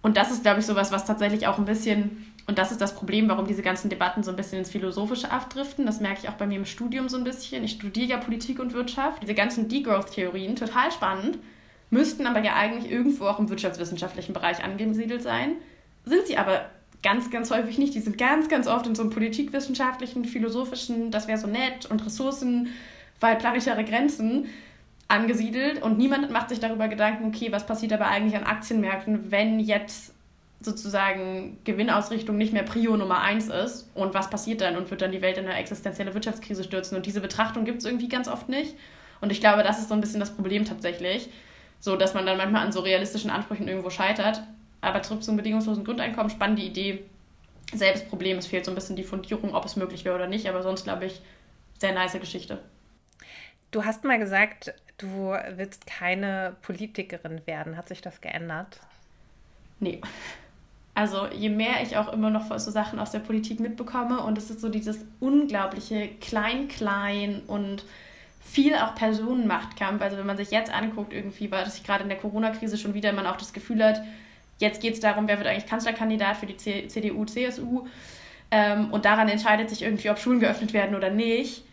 Und 0.03 0.17
das 0.17 0.31
ist, 0.31 0.43
glaube 0.43 0.61
ich, 0.61 0.67
sowas, 0.67 0.93
was 0.93 1.05
tatsächlich 1.05 1.49
auch 1.49 1.59
ein 1.59 1.65
bisschen, 1.65 2.33
und 2.47 2.59
das 2.59 2.71
ist 2.71 2.81
das 2.81 2.95
Problem, 2.95 3.29
warum 3.29 3.47
diese 3.47 3.63
ganzen 3.63 3.89
Debatten 3.89 4.23
so 4.23 4.31
ein 4.31 4.37
bisschen 4.37 4.59
ins 4.59 4.71
Philosophische 4.71 5.33
abdriften. 5.33 5.85
Das 5.85 6.01
merke 6.01 6.21
ich 6.23 6.29
auch 6.29 6.35
bei 6.35 6.47
mir 6.47 6.59
im 6.59 6.65
Studium 6.65 7.09
so 7.09 7.17
ein 7.17 7.25
bisschen. 7.25 7.65
Ich 7.65 7.73
studiere 7.73 8.07
ja 8.07 8.17
Politik 8.19 8.61
und 8.61 8.73
Wirtschaft. 8.73 9.23
Diese 9.23 9.35
ganzen 9.35 9.69
Degrowth-Theorien, 9.69 10.55
total 10.55 10.93
spannend, 10.93 11.39
müssten 11.91 12.27
aber 12.27 12.43
ja 12.43 12.55
eigentlich 12.55 12.91
irgendwo 12.91 13.27
auch 13.27 13.39
im 13.39 13.49
wirtschaftswissenschaftlichen 13.49 14.33
Bereich 14.33 14.63
angesiedelt 14.63 15.23
sein. 15.23 15.53
Sind 16.05 16.27
sie 16.27 16.37
aber 16.37 16.67
ganz, 17.03 17.31
ganz 17.31 17.51
häufig 17.51 17.79
nicht. 17.79 17.95
Die 17.95 18.01
sind 18.01 18.19
ganz, 18.19 18.49
ganz 18.49 18.67
oft 18.67 18.87
in 18.87 18.95
so 18.95 19.03
einem 19.03 19.11
politikwissenschaftlichen, 19.11 20.25
philosophischen, 20.25 21.11
das 21.11 21.29
wäre 21.29 21.39
so 21.39 21.47
nett 21.47 21.87
und 21.87 22.05
Ressourcen, 22.05 22.69
weil 23.21 23.37
planetäre 23.37 23.85
Grenzen 23.85 24.47
angesiedelt. 25.09 25.83
Und 25.83 25.99
niemand 25.99 26.31
macht 26.31 26.49
sich 26.49 26.61
darüber 26.61 26.89
Gedanken, 26.89 27.27
okay, 27.27 27.53
was 27.53 27.67
passiert 27.67 27.93
aber 27.93 28.09
eigentlich 28.09 28.37
an 28.37 28.45
Aktienmärkten, 28.45 29.31
wenn 29.31 29.61
jetzt 29.61 30.13
sozusagen 30.61 31.59
Gewinnausrichtung 31.65 32.37
nicht 32.37 32.53
mehr 32.53 32.65
Prio 32.65 32.97
Nummer 32.97 33.21
eins 33.21 33.49
ist? 33.49 33.89
Und 33.95 34.15
was 34.15 34.31
passiert 34.31 34.61
dann? 34.61 34.77
Und 34.77 34.91
wird 34.91 35.03
dann 35.03 35.13
die 35.13 35.23
Welt 35.23 35.39
in 35.39 35.47
eine 35.47 35.59
existenzielle 35.59 36.13
Wirtschaftskrise 36.15 36.65
stürzen? 36.65 36.97
Und 36.97 37.07
diese 37.07 37.21
Betrachtung 37.21 37.65
gibt 37.65 37.79
es 37.79 37.85
irgendwie 37.85 38.09
ganz 38.09 38.27
oft 38.27 38.49
nicht. 38.49 38.75
Und 39.21 39.31
ich 39.31 39.41
glaube, 39.41 39.63
das 39.63 39.79
ist 39.79 39.89
so 39.89 39.95
ein 39.95 40.01
bisschen 40.01 40.21
das 40.21 40.35
Problem 40.35 40.65
tatsächlich, 40.65 41.31
so 41.81 41.97
dass 41.97 42.15
man 42.15 42.27
dann 42.27 42.39
manchmal 42.39 42.65
an 42.65 42.73
so 42.73 42.81
realistischen 42.81 43.31
Ansprüchen 43.31 43.69
irgendwo 43.69 43.91
scheitert, 43.91 44.43
aber 44.81 45.03
zurück 45.03 45.23
zum 45.23 45.37
bedingungslosen 45.37 45.85
Grundeinkommen, 45.85 46.31
spannende 46.31 46.63
Idee, 46.63 47.05
selbst 47.73 48.09
Problem, 48.09 48.39
es 48.39 48.47
fehlt 48.47 48.65
so 48.65 48.71
ein 48.71 48.75
bisschen 48.75 48.97
die 48.97 49.05
Fundierung, 49.05 49.55
ob 49.55 49.65
es 49.65 49.77
möglich 49.77 50.05
wäre 50.05 50.15
oder 50.15 50.29
nicht, 50.29 50.49
aber 50.49 50.63
sonst 50.63 50.85
glaube 50.85 51.07
ich, 51.07 51.21
sehr 51.79 51.93
nice 51.93 52.19
Geschichte. 52.21 52.61
Du 53.71 53.85
hast 53.85 54.05
mal 54.05 54.19
gesagt, 54.19 54.75
du 54.99 55.37
willst 55.57 55.87
keine 55.87 56.57
Politikerin 56.63 57.43
werden. 57.47 57.77
Hat 57.77 57.89
sich 57.89 58.01
das 58.01 58.21
geändert? 58.21 58.81
Nee. 59.81 60.01
Also 60.95 61.27
je 61.27 61.51
mehr 61.51 61.83
ich 61.83 61.97
auch 61.99 62.11
immer 62.11 62.31
noch 62.31 62.59
so 62.59 62.71
Sachen 62.71 62.99
aus 62.99 63.11
der 63.11 63.19
Politik 63.19 63.61
mitbekomme 63.61 64.23
und 64.23 64.39
es 64.39 64.49
ist 64.49 64.61
so 64.61 64.71
dieses 64.71 65.05
unglaubliche 65.21 66.09
Klein-Klein 66.21 67.43
und 67.47 67.85
viel 68.47 68.75
auch 68.77 68.95
Personenmachtkampf. 68.95 70.01
Also 70.01 70.17
wenn 70.17 70.27
man 70.27 70.37
sich 70.37 70.51
jetzt 70.51 70.73
anguckt, 70.73 71.13
irgendwie 71.13 71.51
war 71.51 71.65
das 71.65 71.83
gerade 71.83 72.05
in 72.05 72.09
der 72.09 72.19
Corona-Krise 72.19 72.79
schon 72.79 72.95
wieder 72.95 73.13
man 73.13 73.27
auch 73.27 73.37
das 73.37 73.53
Gefühl 73.53 73.85
hat, 73.85 74.03
jetzt 74.59 74.81
geht 74.81 74.95
es 74.95 75.01
darum, 75.01 75.29
wer 75.29 75.39
wird 75.39 75.49
eigentlich 75.49 75.67
Kanzlerkandidat 75.67 76.37
für 76.37 76.47
die 76.47 76.57
CDU, 76.57 77.25
CSU. 77.25 77.87
Ähm, 78.51 78.93
und 78.93 79.05
daran 79.05 79.29
entscheidet 79.29 79.69
sich 79.69 79.83
irgendwie, 79.83 80.11
ob 80.11 80.19
Schulen 80.19 80.41
geöffnet 80.41 80.73
werden 80.73 80.95
oder 80.95 81.11
nicht. 81.11 81.65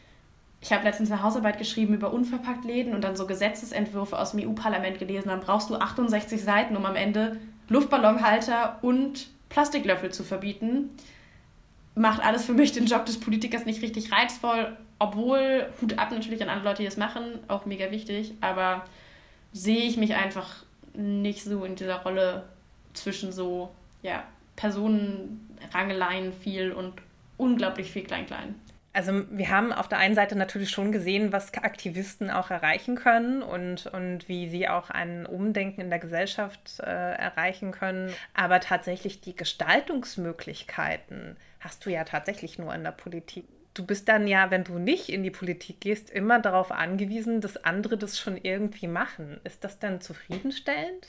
Ich 0.61 0.71
habe 0.71 0.84
letztens 0.84 1.11
eine 1.11 1.21
Hausarbeit 1.21 1.57
geschrieben 1.57 1.93
über 1.93 2.13
Unverpacktläden 2.13 2.95
und 2.95 3.03
dann 3.03 3.15
so 3.15 3.28
Gesetzesentwürfe 3.28 4.17
aus 4.17 4.32
dem 4.32 4.47
EU-Parlament 4.47 4.97
gelesen. 4.97 5.28
Dann 5.28 5.41
brauchst 5.41 5.69
du 5.69 5.76
68 5.76 6.41
Seiten, 6.41 6.76
um 6.76 6.86
am 6.86 6.95
Ende 6.95 7.38
Luftballonhalter 7.69 8.80
und 8.82 9.28
Plastiklöffel 9.49 10.11
zu 10.11 10.24
verbieten. 10.24 10.89
Macht 11.95 12.24
alles 12.24 12.45
für 12.45 12.53
mich 12.53 12.71
den 12.71 12.86
Job 12.86 13.05
des 13.05 13.19
Politikers 13.19 13.65
nicht 13.65 13.82
richtig 13.82 14.11
reizvoll, 14.11 14.76
obwohl 15.00 15.68
Hut 15.82 15.98
ab 15.98 16.12
natürlich 16.12 16.41
an 16.41 16.50
alle 16.50 16.64
Leute, 16.64 16.82
die 16.82 16.88
das 16.88 16.98
machen, 16.98 17.39
auch 17.48 17.66
mega 17.66 17.91
wichtig, 17.91 18.34
aber 18.41 18.86
sehe 19.52 19.84
ich 19.84 19.98
mich 19.98 20.16
einfach 20.16 20.64
nicht 20.94 21.44
so 21.44 21.66
in 21.66 21.76
dieser 21.76 22.02
Rolle 22.04 22.44
zwischen 22.94 23.32
so, 23.32 23.72
ja, 24.02 24.24
Personenrangeleien 24.56 26.34
viel 26.34 26.72
und 26.72 26.94
unglaublich 27.38 27.91
viel 27.91 28.04
Klein-Klein. 28.04 28.56
Also 28.96 29.24
wir 29.32 29.50
haben 29.50 29.74
auf 29.74 29.88
der 29.88 29.98
einen 29.98 30.14
Seite 30.14 30.36
natürlich 30.36 30.70
schon 30.70 30.91
gesehen, 30.91 31.34
was 31.34 31.52
Aktivisten 31.56 32.30
auch 32.30 32.52
erreichen 32.52 32.96
können 32.96 33.41
und, 33.41 33.88
und 33.88 34.30
wie 34.30 34.48
sie 34.48 34.70
auch 34.70 34.91
ein 34.91 35.26
Umdenken 35.26 35.82
in 35.82 35.89
der 35.89 35.98
Gesellschaft 35.98 36.80
äh, 36.80 36.84
erreichen 36.84 37.72
können. 37.72 38.14
Aber 38.36 38.60
tatsächlich 38.60 39.20
die 39.20 39.36
Gestaltungsmöglichkeiten 39.36 41.38
hast 41.60 41.84
du 41.84 41.89
ja 41.89 42.04
tatsächlich 42.04 42.60
nur 42.60 42.72
in 42.76 42.84
der 42.84 42.91
Politik. 42.91 43.46
Du 43.74 43.86
bist 43.86 44.07
dann 44.07 44.28
ja, 44.28 44.51
wenn 44.51 44.63
du 44.63 44.78
nicht 44.78 45.09
in 45.09 45.24
die 45.24 45.32
Politik 45.32 45.82
gehst, 45.82 46.11
immer 46.11 46.39
darauf 46.39 46.71
angewiesen, 46.71 47.41
dass 47.41 47.63
andere 47.63 47.97
das 47.97 48.19
schon 48.19 48.38
irgendwie 48.38 48.88
machen. 48.88 49.39
Ist 49.43 49.63
das 49.63 49.80
dann 49.80 49.99
zufriedenstellend? 49.99 51.07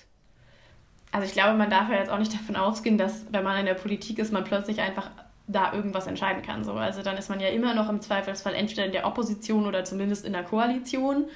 Also 1.12 1.26
ich 1.26 1.32
glaube, 1.32 1.56
man 1.56 1.70
darf 1.70 1.90
ja 1.90 1.96
jetzt 1.96 2.10
auch 2.10 2.18
nicht 2.18 2.32
davon 2.32 2.56
ausgehen, 2.56 2.98
dass 2.98 3.26
wenn 3.30 3.44
man 3.44 3.58
in 3.58 3.66
der 3.66 3.74
Politik 3.74 4.18
ist, 4.18 4.32
man 4.32 4.44
plötzlich 4.44 4.80
einfach 4.80 5.10
da 5.46 5.72
irgendwas 5.72 6.06
entscheiden 6.06 6.42
kann. 6.42 6.64
So. 6.64 6.72
Also 6.72 7.02
dann 7.02 7.16
ist 7.16 7.28
man 7.28 7.38
ja 7.38 7.48
immer 7.48 7.74
noch 7.74 7.88
im 7.88 8.00
Zweifelsfall 8.00 8.54
entweder 8.54 8.86
in 8.86 8.92
der 8.92 9.06
Opposition 9.06 9.66
oder 9.66 9.84
zumindest 9.84 10.24
in 10.24 10.32
der 10.32 10.42
Koalition 10.42 11.26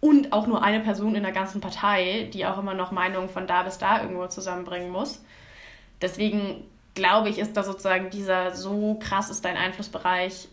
und 0.00 0.32
auch 0.32 0.46
nur 0.46 0.62
eine 0.62 0.80
Person 0.80 1.14
in 1.14 1.22
der 1.22 1.32
ganzen 1.32 1.60
Partei, 1.60 2.28
die 2.32 2.46
auch 2.46 2.58
immer 2.58 2.74
noch 2.74 2.90
Meinungen 2.90 3.28
von 3.28 3.46
da 3.46 3.62
bis 3.62 3.78
da 3.78 4.02
irgendwo 4.02 4.26
zusammenbringen 4.26 4.90
muss. 4.90 5.22
Deswegen 6.00 6.64
glaube 6.94 7.28
ich, 7.28 7.38
ist 7.38 7.56
da 7.56 7.62
sozusagen 7.62 8.10
dieser 8.10 8.54
so 8.54 8.98
krass 9.00 9.30
ist 9.30 9.44
dein 9.44 9.56
Einflussbereich 9.56 10.48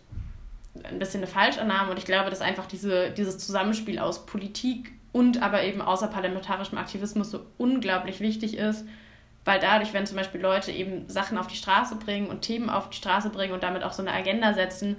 ein 0.82 0.98
bisschen 0.98 1.20
eine 1.20 1.26
Falschannahme 1.26 1.90
und 1.90 1.98
ich 1.98 2.04
glaube, 2.04 2.30
dass 2.30 2.40
einfach 2.40 2.66
diese, 2.66 3.10
dieses 3.10 3.38
Zusammenspiel 3.38 3.98
aus 3.98 4.26
Politik 4.26 4.92
und 5.12 5.42
aber 5.42 5.62
eben 5.62 5.82
außerparlamentarischem 5.82 6.78
Aktivismus 6.78 7.30
so 7.30 7.44
unglaublich 7.58 8.20
wichtig 8.20 8.56
ist, 8.56 8.86
weil 9.44 9.60
dadurch, 9.60 9.92
wenn 9.92 10.06
zum 10.06 10.16
Beispiel 10.16 10.40
Leute 10.40 10.72
eben 10.72 11.08
Sachen 11.08 11.36
auf 11.36 11.46
die 11.46 11.56
Straße 11.56 11.96
bringen 11.96 12.28
und 12.28 12.42
Themen 12.42 12.70
auf 12.70 12.90
die 12.90 12.96
Straße 12.96 13.30
bringen 13.30 13.52
und 13.52 13.62
damit 13.62 13.82
auch 13.82 13.92
so 13.92 14.02
eine 14.02 14.12
Agenda 14.12 14.54
setzen, 14.54 14.96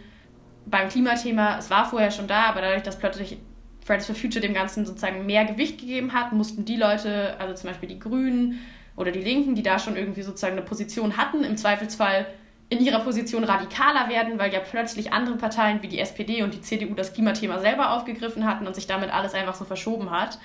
beim 0.66 0.90
Klimathema, 0.90 1.58
es 1.58 1.70
war 1.70 1.86
vorher 1.86 2.12
schon 2.12 2.28
da, 2.28 2.44
aber 2.44 2.62
dadurch, 2.62 2.84
dass 2.84 3.00
plötzlich 3.00 3.38
Fridays 3.84 4.06
for 4.06 4.16
Future 4.16 4.42
dem 4.42 4.54
Ganzen 4.54 4.86
sozusagen 4.86 5.26
mehr 5.26 5.46
Gewicht 5.46 5.80
gegeben 5.80 6.14
hat, 6.14 6.32
mussten 6.32 6.66
die 6.66 6.78
Leute, 6.78 7.36
also 7.40 7.54
zum 7.54 7.70
Beispiel 7.70 7.90
die 7.90 8.00
Grünen 8.00 8.60
oder 8.96 9.12
die 9.12 9.22
Linken, 9.22 9.56
die 9.56 9.64
da 9.64 9.80
schon 9.80 9.98
irgendwie 9.98 10.22
sozusagen 10.22 10.54
eine 10.54 10.62
Position 10.62 11.18
hatten, 11.18 11.44
im 11.44 11.58
Zweifelsfall 11.58 12.28
in 12.70 12.84
ihrer 12.84 13.00
Position 13.00 13.44
radikaler 13.44 14.10
werden, 14.10 14.40
weil 14.40 14.52
ja 14.52 14.60
plötzlich 14.60 15.14
andere 15.14 15.36
Parteien 15.36 15.82
wie 15.82 15.88
die 15.88 16.00
SPD 16.00 16.42
und 16.44 16.54
die 16.54 16.62
CDU 16.62 16.94
das 16.96 17.14
Klimathema 17.14 17.60
selber 17.60 17.92
aufgegriffen 17.92 18.46
hatten 18.46 18.66
und 18.66 18.76
sich 18.76 18.88
damit 18.88 19.12
alles 19.12 19.34
einfach 19.34 19.56
so 19.56 19.66
verschoben 19.66 20.12
hat. 20.12 20.40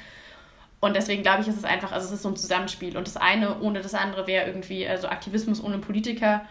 Und 0.80 0.94
deswegen 0.94 1.22
glaube 1.22 1.42
ich, 1.42 1.48
ist 1.48 1.56
es 1.56 1.64
einfach, 1.64 1.92
also 1.92 2.06
es 2.06 2.12
ist 2.12 2.22
so 2.22 2.28
ein 2.28 2.36
Zusammenspiel. 2.36 2.96
Und 2.96 3.06
das 3.06 3.16
eine 3.16 3.60
ohne 3.60 3.80
das 3.80 3.94
andere 3.94 4.26
wäre 4.26 4.46
irgendwie, 4.46 4.86
also 4.86 5.08
Aktivismus 5.08 5.62
ohne 5.62 5.78
Politiker 5.78 6.44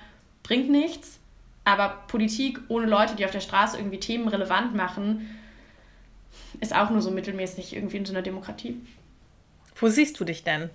bringt 0.43 0.69
nichts. 0.69 1.19
Aber 1.63 2.03
Politik 2.07 2.59
ohne 2.69 2.87
Leute, 2.87 3.15
die 3.15 3.25
auf 3.25 3.31
der 3.31 3.41
Straße 3.41 3.77
irgendwie 3.77 3.99
Themen 3.99 4.27
relevant 4.27 4.73
machen, 4.73 5.37
ist 6.59 6.75
auch 6.75 6.89
nur 6.89 7.01
so 7.01 7.11
mittelmäßig 7.11 7.75
irgendwie 7.75 7.97
in 7.97 8.05
so 8.05 8.13
einer 8.13 8.21
Demokratie. 8.21 8.81
Wo 9.75 9.89
siehst 9.89 10.19
du 10.19 10.23
dich 10.23 10.43
denn 10.43 10.69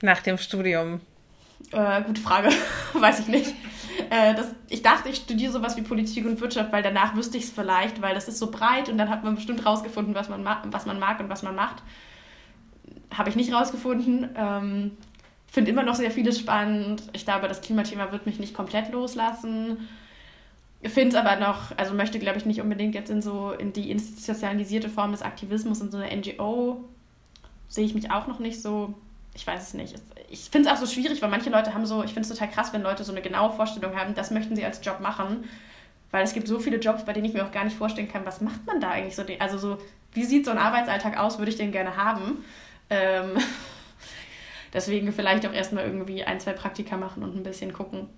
nach 0.00 0.20
dem 0.20 0.38
Studium? 0.38 1.00
Äh, 1.70 2.02
gute 2.02 2.20
Frage, 2.20 2.50
weiß 2.94 3.20
ich 3.20 3.28
nicht. 3.28 3.54
Äh, 4.10 4.34
das, 4.34 4.54
ich 4.68 4.82
dachte, 4.82 5.08
ich 5.08 5.16
studiere 5.16 5.52
sowas 5.52 5.76
wie 5.76 5.82
Politik 5.82 6.26
und 6.26 6.40
Wirtschaft, 6.40 6.72
weil 6.72 6.82
danach 6.82 7.14
wüsste 7.14 7.38
ich 7.38 7.44
es 7.44 7.50
vielleicht, 7.50 8.02
weil 8.02 8.14
das 8.14 8.28
ist 8.28 8.38
so 8.38 8.50
breit 8.50 8.88
und 8.88 8.98
dann 8.98 9.08
hat 9.08 9.24
man 9.24 9.34
bestimmt 9.34 9.64
rausgefunden, 9.64 10.14
was 10.14 10.28
man, 10.28 10.44
was 10.44 10.86
man 10.86 10.98
mag 10.98 11.20
und 11.20 11.28
was 11.28 11.42
man 11.42 11.54
macht. 11.54 11.82
Habe 13.12 13.30
ich 13.30 13.36
nicht 13.36 13.52
rausgefunden. 13.52 14.30
Ähm, 14.34 14.92
Finde 15.46 15.70
immer 15.70 15.82
noch 15.82 15.94
sehr 15.94 16.10
vieles 16.10 16.38
spannend. 16.38 17.02
Ich 17.12 17.24
glaube, 17.24 17.46
das 17.46 17.60
Klimathema 17.60 18.10
wird 18.10 18.24
mich 18.24 18.38
nicht 18.38 18.54
komplett 18.54 18.90
loslassen. 18.90 19.88
Finde 20.82 21.10
es 21.10 21.14
aber 21.14 21.36
noch, 21.36 21.76
also 21.76 21.94
möchte, 21.94 22.18
glaube 22.18 22.38
ich, 22.38 22.46
nicht 22.46 22.60
unbedingt 22.60 22.94
jetzt 22.94 23.10
in 23.10 23.22
so 23.22 23.52
in 23.52 23.72
die 23.72 23.90
institutionalisierte 23.90 24.88
Form 24.88 25.12
des 25.12 25.22
Aktivismus 25.22 25.80
in 25.80 25.90
so 25.90 25.98
einer 25.98 26.14
NGO. 26.14 26.84
Sehe 27.68 27.84
ich 27.84 27.94
mich 27.94 28.10
auch 28.10 28.26
noch 28.26 28.38
nicht 28.38 28.60
so 28.60 28.94
ich 29.34 29.46
weiß 29.46 29.68
es 29.68 29.74
nicht. 29.74 29.94
Ich 30.32 30.48
finde 30.50 30.70
es 30.70 30.74
auch 30.74 30.80
so 30.80 30.86
schwierig, 30.86 31.20
weil 31.20 31.28
manche 31.28 31.50
Leute 31.50 31.74
haben 31.74 31.84
so, 31.84 32.02
ich 32.02 32.14
finde 32.14 32.22
es 32.22 32.28
total 32.30 32.48
krass, 32.48 32.72
wenn 32.72 32.82
Leute 32.82 33.04
so 33.04 33.12
eine 33.12 33.20
genaue 33.20 33.52
Vorstellung 33.54 33.94
haben, 33.94 34.14
das 34.14 34.30
möchten 34.30 34.56
sie 34.56 34.64
als 34.64 34.82
Job 34.82 35.00
machen. 35.00 35.44
Weil 36.10 36.24
es 36.24 36.32
gibt 36.32 36.48
so 36.48 36.58
viele 36.58 36.78
Jobs, 36.78 37.04
bei 37.04 37.12
denen 37.12 37.26
ich 37.26 37.34
mir 37.34 37.44
auch 37.44 37.52
gar 37.52 37.64
nicht 37.64 37.76
vorstellen 37.76 38.10
kann, 38.10 38.24
was 38.24 38.40
macht 38.40 38.66
man 38.66 38.80
da 38.80 38.90
eigentlich 38.90 39.14
so? 39.14 39.24
Also 39.38 39.58
so, 39.58 39.78
wie 40.12 40.24
sieht 40.24 40.46
so 40.46 40.50
ein 40.50 40.58
Arbeitsalltag 40.58 41.18
aus, 41.18 41.38
würde 41.38 41.50
ich 41.50 41.58
den 41.58 41.70
gerne 41.70 41.96
haben. 41.96 42.44
Ähm, 42.88 43.36
deswegen 44.72 45.12
vielleicht 45.12 45.46
auch 45.46 45.52
erstmal 45.52 45.84
irgendwie 45.84 46.24
ein, 46.24 46.40
zwei 46.40 46.54
Praktika 46.54 46.96
machen 46.96 47.22
und 47.22 47.36
ein 47.36 47.42
bisschen 47.42 47.74
gucken. 47.74 48.08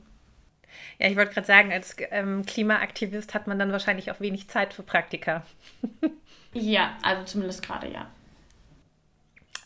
Ja, 0.99 1.09
ich 1.09 1.17
wollte 1.17 1.35
gerade 1.35 1.47
sagen, 1.47 1.73
als 1.73 1.97
ähm, 2.13 2.47
Klimaaktivist 2.47 3.35
hat 3.35 3.49
man 3.49 3.59
dann 3.59 3.73
wahrscheinlich 3.73 4.13
auch 4.13 4.21
wenig 4.21 4.49
Zeit 4.49 4.73
für 4.73 4.85
Praktika. 4.85 5.45
ja, 6.53 6.97
also 7.03 7.25
zumindest 7.25 7.65
gerade 7.65 7.91
ja. 7.91 8.07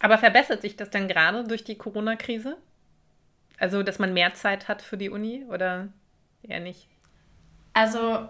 Aber 0.01 0.19
verbessert 0.19 0.63
sich 0.63 0.77
das 0.77 0.91
dann 0.91 1.09
gerade 1.09 1.45
durch 1.45 1.65
die 1.65 1.77
Corona-Krise? 1.77 2.57
Also, 3.59 3.83
dass 3.83 3.99
man 3.99 4.15
mehr 4.15 4.35
Zeit 4.35 4.69
hat 4.69 4.83
für 4.83 4.97
die 4.97 5.11
Uni 5.11 5.45
oder 5.49 5.89
eher 6.43 6.61
nicht? 6.61 6.87
Also, 7.73 8.29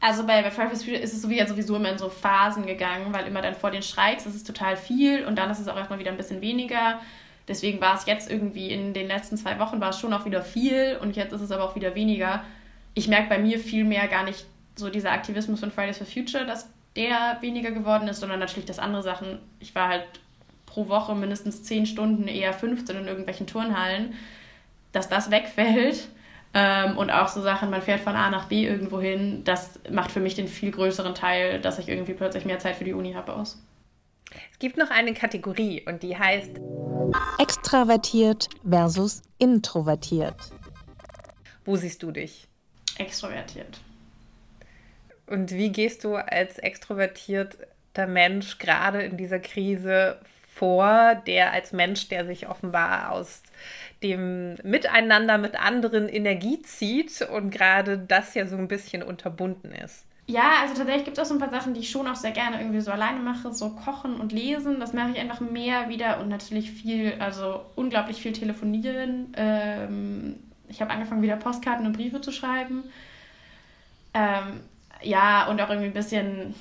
also 0.00 0.26
bei, 0.26 0.42
bei 0.42 0.50
Fridays 0.50 0.82
for 0.82 0.92
Future 0.92 1.02
ist 1.02 1.14
es 1.14 1.22
sowieso 1.22 1.76
immer 1.76 1.90
in 1.90 1.98
so 1.98 2.10
Phasen 2.10 2.66
gegangen, 2.66 3.12
weil 3.14 3.26
immer 3.26 3.40
dann 3.40 3.54
vor 3.54 3.70
den 3.70 3.82
Streiks 3.82 4.26
ist 4.26 4.34
es 4.34 4.44
total 4.44 4.76
viel 4.76 5.24
und 5.24 5.36
dann 5.36 5.50
ist 5.50 5.58
es 5.58 5.66
auch 5.66 5.76
erstmal 5.76 5.98
wieder 5.98 6.10
ein 6.10 6.18
bisschen 6.18 6.40
weniger. 6.40 7.00
Deswegen 7.48 7.80
war 7.80 7.96
es 7.96 8.04
jetzt 8.04 8.30
irgendwie 8.30 8.68
in 8.70 8.92
den 8.92 9.08
letzten 9.08 9.38
zwei 9.38 9.58
Wochen 9.58 9.80
war 9.80 9.90
es 9.90 9.98
schon 9.98 10.12
auch 10.12 10.26
wieder 10.26 10.42
viel 10.42 10.98
und 11.00 11.16
jetzt 11.16 11.32
ist 11.32 11.40
es 11.40 11.50
aber 11.50 11.64
auch 11.64 11.74
wieder 11.74 11.94
weniger. 11.94 12.44
Ich 12.92 13.08
merke 13.08 13.30
bei 13.30 13.38
mir 13.38 13.58
viel 13.58 13.84
mehr 13.84 14.06
gar 14.08 14.24
nicht 14.24 14.44
so 14.76 14.90
dieser 14.90 15.12
Aktivismus 15.12 15.60
von 15.60 15.70
Fridays 15.70 15.98
for 15.98 16.06
Future, 16.06 16.44
dass 16.44 16.68
der 16.96 17.38
weniger 17.40 17.70
geworden 17.70 18.08
ist, 18.08 18.20
sondern 18.20 18.38
natürlich, 18.38 18.66
dass 18.66 18.78
andere 18.78 19.02
Sachen, 19.02 19.38
ich 19.60 19.74
war 19.74 19.88
halt 19.88 20.04
pro 20.66 20.88
Woche 20.88 21.14
mindestens 21.14 21.62
10 21.62 21.86
Stunden, 21.86 22.28
eher 22.28 22.52
15 22.52 22.96
in 22.96 23.06
irgendwelchen 23.06 23.46
Turnhallen, 23.46 24.14
dass 24.92 25.08
das 25.08 25.30
wegfällt. 25.30 26.08
Ähm, 26.52 26.96
und 26.96 27.10
auch 27.10 27.28
so 27.28 27.42
Sachen, 27.42 27.70
man 27.70 27.82
fährt 27.82 28.00
von 28.00 28.14
A 28.14 28.30
nach 28.30 28.46
B 28.46 28.64
irgendwo 28.64 29.00
hin, 29.00 29.42
das 29.44 29.80
macht 29.90 30.12
für 30.12 30.20
mich 30.20 30.36
den 30.36 30.46
viel 30.46 30.70
größeren 30.70 31.14
Teil, 31.14 31.60
dass 31.60 31.80
ich 31.80 31.88
irgendwie 31.88 32.14
plötzlich 32.14 32.44
mehr 32.44 32.60
Zeit 32.60 32.76
für 32.76 32.84
die 32.84 32.92
Uni 32.92 33.12
habe 33.14 33.34
aus. 33.34 33.60
Es 34.52 34.58
gibt 34.60 34.76
noch 34.76 34.90
eine 34.90 35.14
Kategorie 35.14 35.82
und 35.86 36.02
die 36.02 36.16
heißt 36.16 36.60
Extravertiert 37.38 38.48
versus 38.68 39.22
introvertiert. 39.38 40.36
Wo 41.64 41.76
siehst 41.76 42.02
du 42.02 42.12
dich? 42.12 42.46
Extrovertiert. 42.98 43.80
Und 45.26 45.52
wie 45.52 45.70
gehst 45.70 46.04
du 46.04 46.16
als 46.16 46.58
extrovertierter 46.58 48.06
Mensch 48.06 48.58
gerade 48.58 49.02
in 49.02 49.16
dieser 49.16 49.38
Krise 49.38 50.18
vor, 50.54 51.14
der 51.26 51.52
als 51.52 51.72
Mensch, 51.72 52.08
der 52.08 52.26
sich 52.26 52.48
offenbar 52.48 53.12
aus 53.12 53.42
dem 54.02 54.56
Miteinander 54.62 55.38
mit 55.38 55.58
anderen 55.58 56.08
Energie 56.08 56.62
zieht 56.62 57.22
und 57.22 57.50
gerade 57.50 57.98
das 57.98 58.34
ja 58.34 58.46
so 58.46 58.56
ein 58.56 58.68
bisschen 58.68 59.02
unterbunden 59.02 59.72
ist? 59.72 60.04
Ja, 60.26 60.62
also 60.62 60.74
tatsächlich 60.74 61.04
gibt 61.04 61.18
es 61.18 61.22
auch 61.22 61.28
so 61.28 61.34
ein 61.34 61.40
paar 61.40 61.50
Sachen, 61.50 61.74
die 61.74 61.80
ich 61.80 61.90
schon 61.90 62.06
auch 62.06 62.16
sehr 62.16 62.30
gerne 62.30 62.58
irgendwie 62.58 62.80
so 62.80 62.90
alleine 62.90 63.20
mache, 63.20 63.52
so 63.52 63.70
kochen 63.70 64.20
und 64.20 64.32
lesen. 64.32 64.80
Das 64.80 64.94
mache 64.94 65.10
ich 65.10 65.18
einfach 65.18 65.40
mehr 65.40 65.90
wieder 65.90 66.20
und 66.20 66.28
natürlich 66.28 66.70
viel, 66.70 67.14
also 67.18 67.60
unglaublich 67.74 68.22
viel 68.22 68.32
telefonieren. 68.32 69.34
Ähm, 69.36 70.36
ich 70.68 70.80
habe 70.80 70.92
angefangen, 70.92 71.20
wieder 71.20 71.36
Postkarten 71.36 71.84
und 71.84 71.92
Briefe 71.92 72.22
zu 72.22 72.32
schreiben. 72.32 72.84
Ähm, 74.14 74.60
ja, 75.04 75.46
und 75.48 75.60
auch 75.60 75.68
irgendwie 75.68 75.88
ein 75.88 75.94
bisschen 75.94 76.54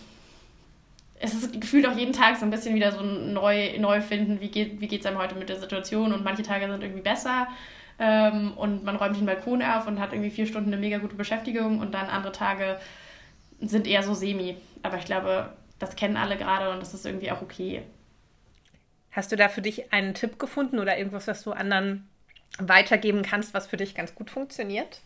es 1.20 1.34
ist 1.34 1.62
gefühlt 1.62 1.88
auch 1.88 1.96
jeden 1.96 2.12
Tag 2.12 2.36
so 2.36 2.44
ein 2.44 2.52
bisschen 2.52 2.76
wieder 2.76 2.92
so 2.92 3.02
neu, 3.02 3.78
neu 3.80 4.02
finden, 4.02 4.42
wie 4.42 4.50
geht 4.50 4.82
wie 4.82 4.94
es 4.94 5.06
einem 5.06 5.18
heute 5.18 5.36
mit 5.36 5.48
der 5.48 5.60
Situation 5.60 6.12
und 6.12 6.24
manche 6.24 6.44
Tage 6.44 6.68
sind 6.68 6.84
irgendwie 6.84 7.02
besser 7.02 7.48
ähm, 7.98 8.54
und 8.58 8.84
man 8.84 8.98
räumt 8.98 9.16
den 9.16 9.26
Balkon 9.26 9.62
auf 9.62 9.88
und 9.88 10.00
hat 10.00 10.12
irgendwie 10.12 10.32
vier 10.32 10.46
Stunden 10.46 10.74
eine 10.74 10.82
mega 10.82 10.98
gute 10.98 11.16
Beschäftigung 11.16 11.80
und 11.80 11.94
dann 11.94 12.08
andere 12.08 12.34
Tage 12.34 12.78
sind 13.62 13.88
eher 13.88 14.04
so 14.04 14.14
semi. 14.14 14.58
Aber 14.82 14.98
ich 14.98 15.06
glaube, 15.06 15.54
das 15.80 15.96
kennen 15.96 16.18
alle 16.18 16.36
gerade 16.36 16.72
und 16.72 16.82
das 16.82 16.94
ist 16.94 17.06
irgendwie 17.06 17.32
auch 17.32 17.42
okay. 17.42 17.84
Hast 19.12 19.32
du 19.32 19.36
da 19.36 19.48
für 19.48 19.62
dich 19.62 19.94
einen 19.94 20.16
Tipp 20.16 20.40
gefunden 20.40 20.80
oder 20.80 20.98
irgendwas, 20.98 21.28
was 21.28 21.44
du 21.44 21.52
anderen 21.52 22.10
weitergeben 22.60 23.22
kannst, 23.22 23.54
was 23.54 23.68
für 23.68 23.78
dich 23.78 23.96
ganz 23.96 24.14
gut 24.16 24.30
funktioniert? 24.30 25.02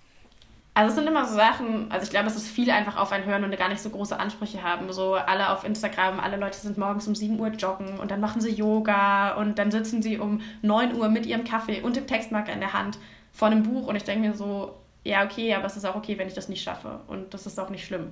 Also 0.78 0.89
es 0.89 0.95
sind 0.95 1.07
immer 1.07 1.25
so 1.25 1.34
Sachen, 1.34 1.91
also 1.91 2.03
ich 2.03 2.11
glaube, 2.11 2.28
es 2.28 2.36
ist 2.36 2.49
viel 2.49 2.69
einfach 2.69 2.97
auf 2.97 3.11
ein 3.11 3.25
Hören 3.25 3.43
und 3.43 3.57
gar 3.57 3.67
nicht 3.67 3.82
so 3.82 3.89
große 3.89 4.19
Ansprüche 4.19 4.61
haben. 4.61 4.93
So 4.93 5.15
alle 5.15 5.49
auf 5.49 5.63
Instagram, 5.63 6.19
alle 6.19 6.38
Leute 6.38 6.55
sind 6.55 6.78
morgens 6.78 7.07
um 7.07 7.15
7 7.15 7.39
Uhr 7.39 7.47
joggen 7.47 7.97
und 7.97 8.11
dann 8.11 8.19
machen 8.19 8.41
sie 8.41 8.51
Yoga 8.51 9.32
und 9.38 9.57
dann 9.57 9.71
sitzen 9.71 10.03
sie 10.03 10.19
um 10.19 10.39
9 10.61 10.93
Uhr 10.93 11.09
mit 11.09 11.25
ihrem 11.25 11.45
Kaffee 11.45 11.82
und 11.82 11.95
dem 11.95 12.05
Textmarker 12.05 12.53
in 12.53 12.59
der 12.59 12.73
Hand 12.73 12.99
vor 13.32 13.47
einem 13.47 13.63
Buch 13.63 13.88
und 13.88 13.95
ich 13.95 14.03
denke 14.03 14.28
mir 14.28 14.36
so, 14.36 14.75
ja 15.03 15.25
okay, 15.25 15.55
aber 15.55 15.65
es 15.65 15.75
ist 15.78 15.84
auch 15.84 15.95
okay, 15.95 16.19
wenn 16.19 16.28
ich 16.28 16.36
das 16.36 16.47
nicht 16.47 16.61
schaffe 16.61 16.99
und 17.07 17.34
das 17.34 17.47
ist 17.47 17.59
auch 17.59 17.71
nicht 17.71 17.84
schlimm. 17.84 18.11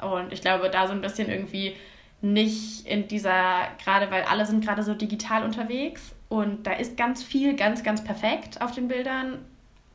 Und 0.00 0.32
ich 0.32 0.40
glaube, 0.40 0.70
da 0.70 0.86
so 0.86 0.94
ein 0.94 1.02
bisschen 1.02 1.28
irgendwie 1.28 1.76
nicht 2.22 2.86
in 2.86 3.08
dieser, 3.08 3.68
gerade 3.84 4.10
weil 4.10 4.22
alle 4.22 4.46
sind 4.46 4.64
gerade 4.64 4.84
so 4.84 4.94
digital 4.94 5.44
unterwegs 5.44 6.14
und 6.30 6.66
da 6.66 6.72
ist 6.72 6.96
ganz 6.96 7.22
viel 7.22 7.56
ganz, 7.56 7.82
ganz 7.82 8.02
perfekt 8.02 8.62
auf 8.62 8.72
den 8.72 8.88
Bildern, 8.88 9.44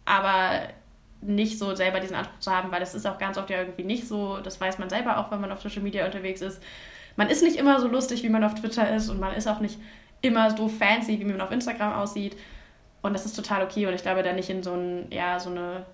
aber 0.05 0.67
nicht 1.27 1.57
so 1.57 1.75
selber 1.75 1.99
diesen 1.99 2.15
Anspruch 2.15 2.39
zu 2.39 2.51
haben, 2.51 2.71
weil 2.71 2.81
es 2.81 2.95
ist 2.95 3.05
auch 3.05 3.17
ganz 3.17 3.37
oft 3.37 3.49
ja 3.49 3.59
irgendwie 3.59 3.83
nicht 3.83 4.07
so, 4.07 4.37
das 4.37 4.59
weiß 4.59 4.77
man 4.79 4.89
selber 4.89 5.17
auch, 5.17 5.31
wenn 5.31 5.41
man 5.41 5.51
auf 5.51 5.61
Social 5.61 5.81
Media 5.81 6.05
unterwegs 6.05 6.41
ist. 6.41 6.61
Man 7.15 7.29
ist 7.29 7.43
nicht 7.43 7.57
immer 7.57 7.79
so 7.79 7.87
lustig, 7.87 8.23
wie 8.23 8.29
man 8.29 8.43
auf 8.43 8.55
Twitter 8.55 8.93
ist 8.95 9.09
und 9.09 9.19
man 9.19 9.33
ist 9.33 9.47
auch 9.47 9.59
nicht 9.59 9.79
immer 10.21 10.55
so 10.55 10.67
fancy, 10.67 11.19
wie 11.19 11.25
man 11.25 11.41
auf 11.41 11.51
Instagram 11.51 11.93
aussieht. 11.93 12.35
Und 13.01 13.13
das 13.13 13.25
ist 13.25 13.35
total 13.35 13.63
okay 13.63 13.85
und 13.85 13.93
ich 13.93 14.01
glaube, 14.01 14.23
da 14.23 14.33
nicht 14.33 14.49
in 14.49 14.63
so, 14.63 14.73
ein, 14.73 15.07
ja, 15.11 15.39
so 15.39 15.49
eine 15.49 15.85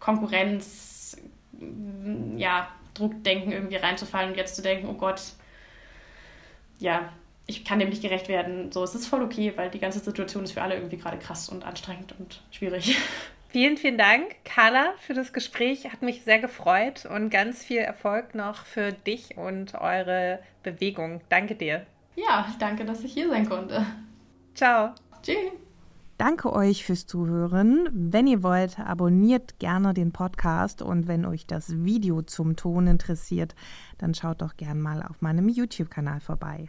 Konkurrenz, 0.00 1.16
ja, 2.36 2.68
Druckdenken 2.94 3.52
irgendwie 3.52 3.76
reinzufallen 3.76 4.30
und 4.30 4.36
jetzt 4.36 4.56
zu 4.56 4.62
denken, 4.62 4.88
oh 4.88 4.94
Gott, 4.94 5.20
ja, 6.78 7.08
ich 7.46 7.64
kann 7.64 7.78
dem 7.78 7.88
nicht 7.88 8.02
gerecht 8.02 8.28
werden. 8.28 8.70
So, 8.70 8.84
es 8.84 8.94
ist 8.94 9.06
voll 9.06 9.22
okay, 9.22 9.52
weil 9.56 9.70
die 9.70 9.78
ganze 9.78 9.98
Situation 10.00 10.44
ist 10.44 10.52
für 10.52 10.62
alle 10.62 10.74
irgendwie 10.74 10.98
gerade 10.98 11.18
krass 11.18 11.48
und 11.48 11.64
anstrengend 11.64 12.14
und 12.18 12.42
schwierig. 12.50 12.96
Vielen, 13.50 13.78
vielen 13.78 13.96
Dank, 13.96 14.36
Carla, 14.44 14.92
für 14.98 15.14
das 15.14 15.32
Gespräch. 15.32 15.90
Hat 15.90 16.02
mich 16.02 16.22
sehr 16.22 16.38
gefreut 16.38 17.06
und 17.06 17.30
ganz 17.30 17.64
viel 17.64 17.78
Erfolg 17.78 18.34
noch 18.34 18.66
für 18.66 18.92
dich 18.92 19.38
und 19.38 19.74
eure 19.74 20.40
Bewegung. 20.62 21.22
Danke 21.30 21.54
dir. 21.54 21.86
Ja, 22.14 22.46
danke, 22.58 22.84
dass 22.84 23.02
ich 23.04 23.14
hier 23.14 23.28
sein 23.30 23.48
konnte. 23.48 23.86
Ciao. 24.54 24.90
Tschüss. 25.22 25.36
Danke 26.18 26.52
euch 26.52 26.84
fürs 26.84 27.06
Zuhören. 27.06 27.88
Wenn 27.92 28.26
ihr 28.26 28.42
wollt, 28.42 28.80
abonniert 28.80 29.58
gerne 29.58 29.94
den 29.94 30.12
Podcast 30.12 30.82
und 30.82 31.06
wenn 31.06 31.24
euch 31.24 31.46
das 31.46 31.84
Video 31.84 32.22
zum 32.22 32.56
Ton 32.56 32.86
interessiert, 32.86 33.54
dann 33.98 34.14
schaut 34.14 34.42
doch 34.42 34.56
gern 34.56 34.80
mal 34.80 35.02
auf 35.02 35.22
meinem 35.22 35.48
YouTube-Kanal 35.48 36.20
vorbei. 36.20 36.68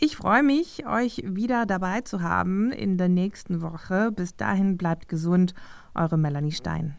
Ich 0.00 0.16
freue 0.16 0.44
mich, 0.44 0.86
euch 0.86 1.24
wieder 1.24 1.66
dabei 1.66 2.02
zu 2.02 2.22
haben 2.22 2.70
in 2.70 2.98
der 2.98 3.08
nächsten 3.08 3.62
Woche. 3.62 4.12
Bis 4.12 4.36
dahin 4.36 4.76
bleibt 4.76 5.08
gesund, 5.08 5.54
eure 5.92 6.16
Melanie 6.16 6.52
Stein. 6.52 6.96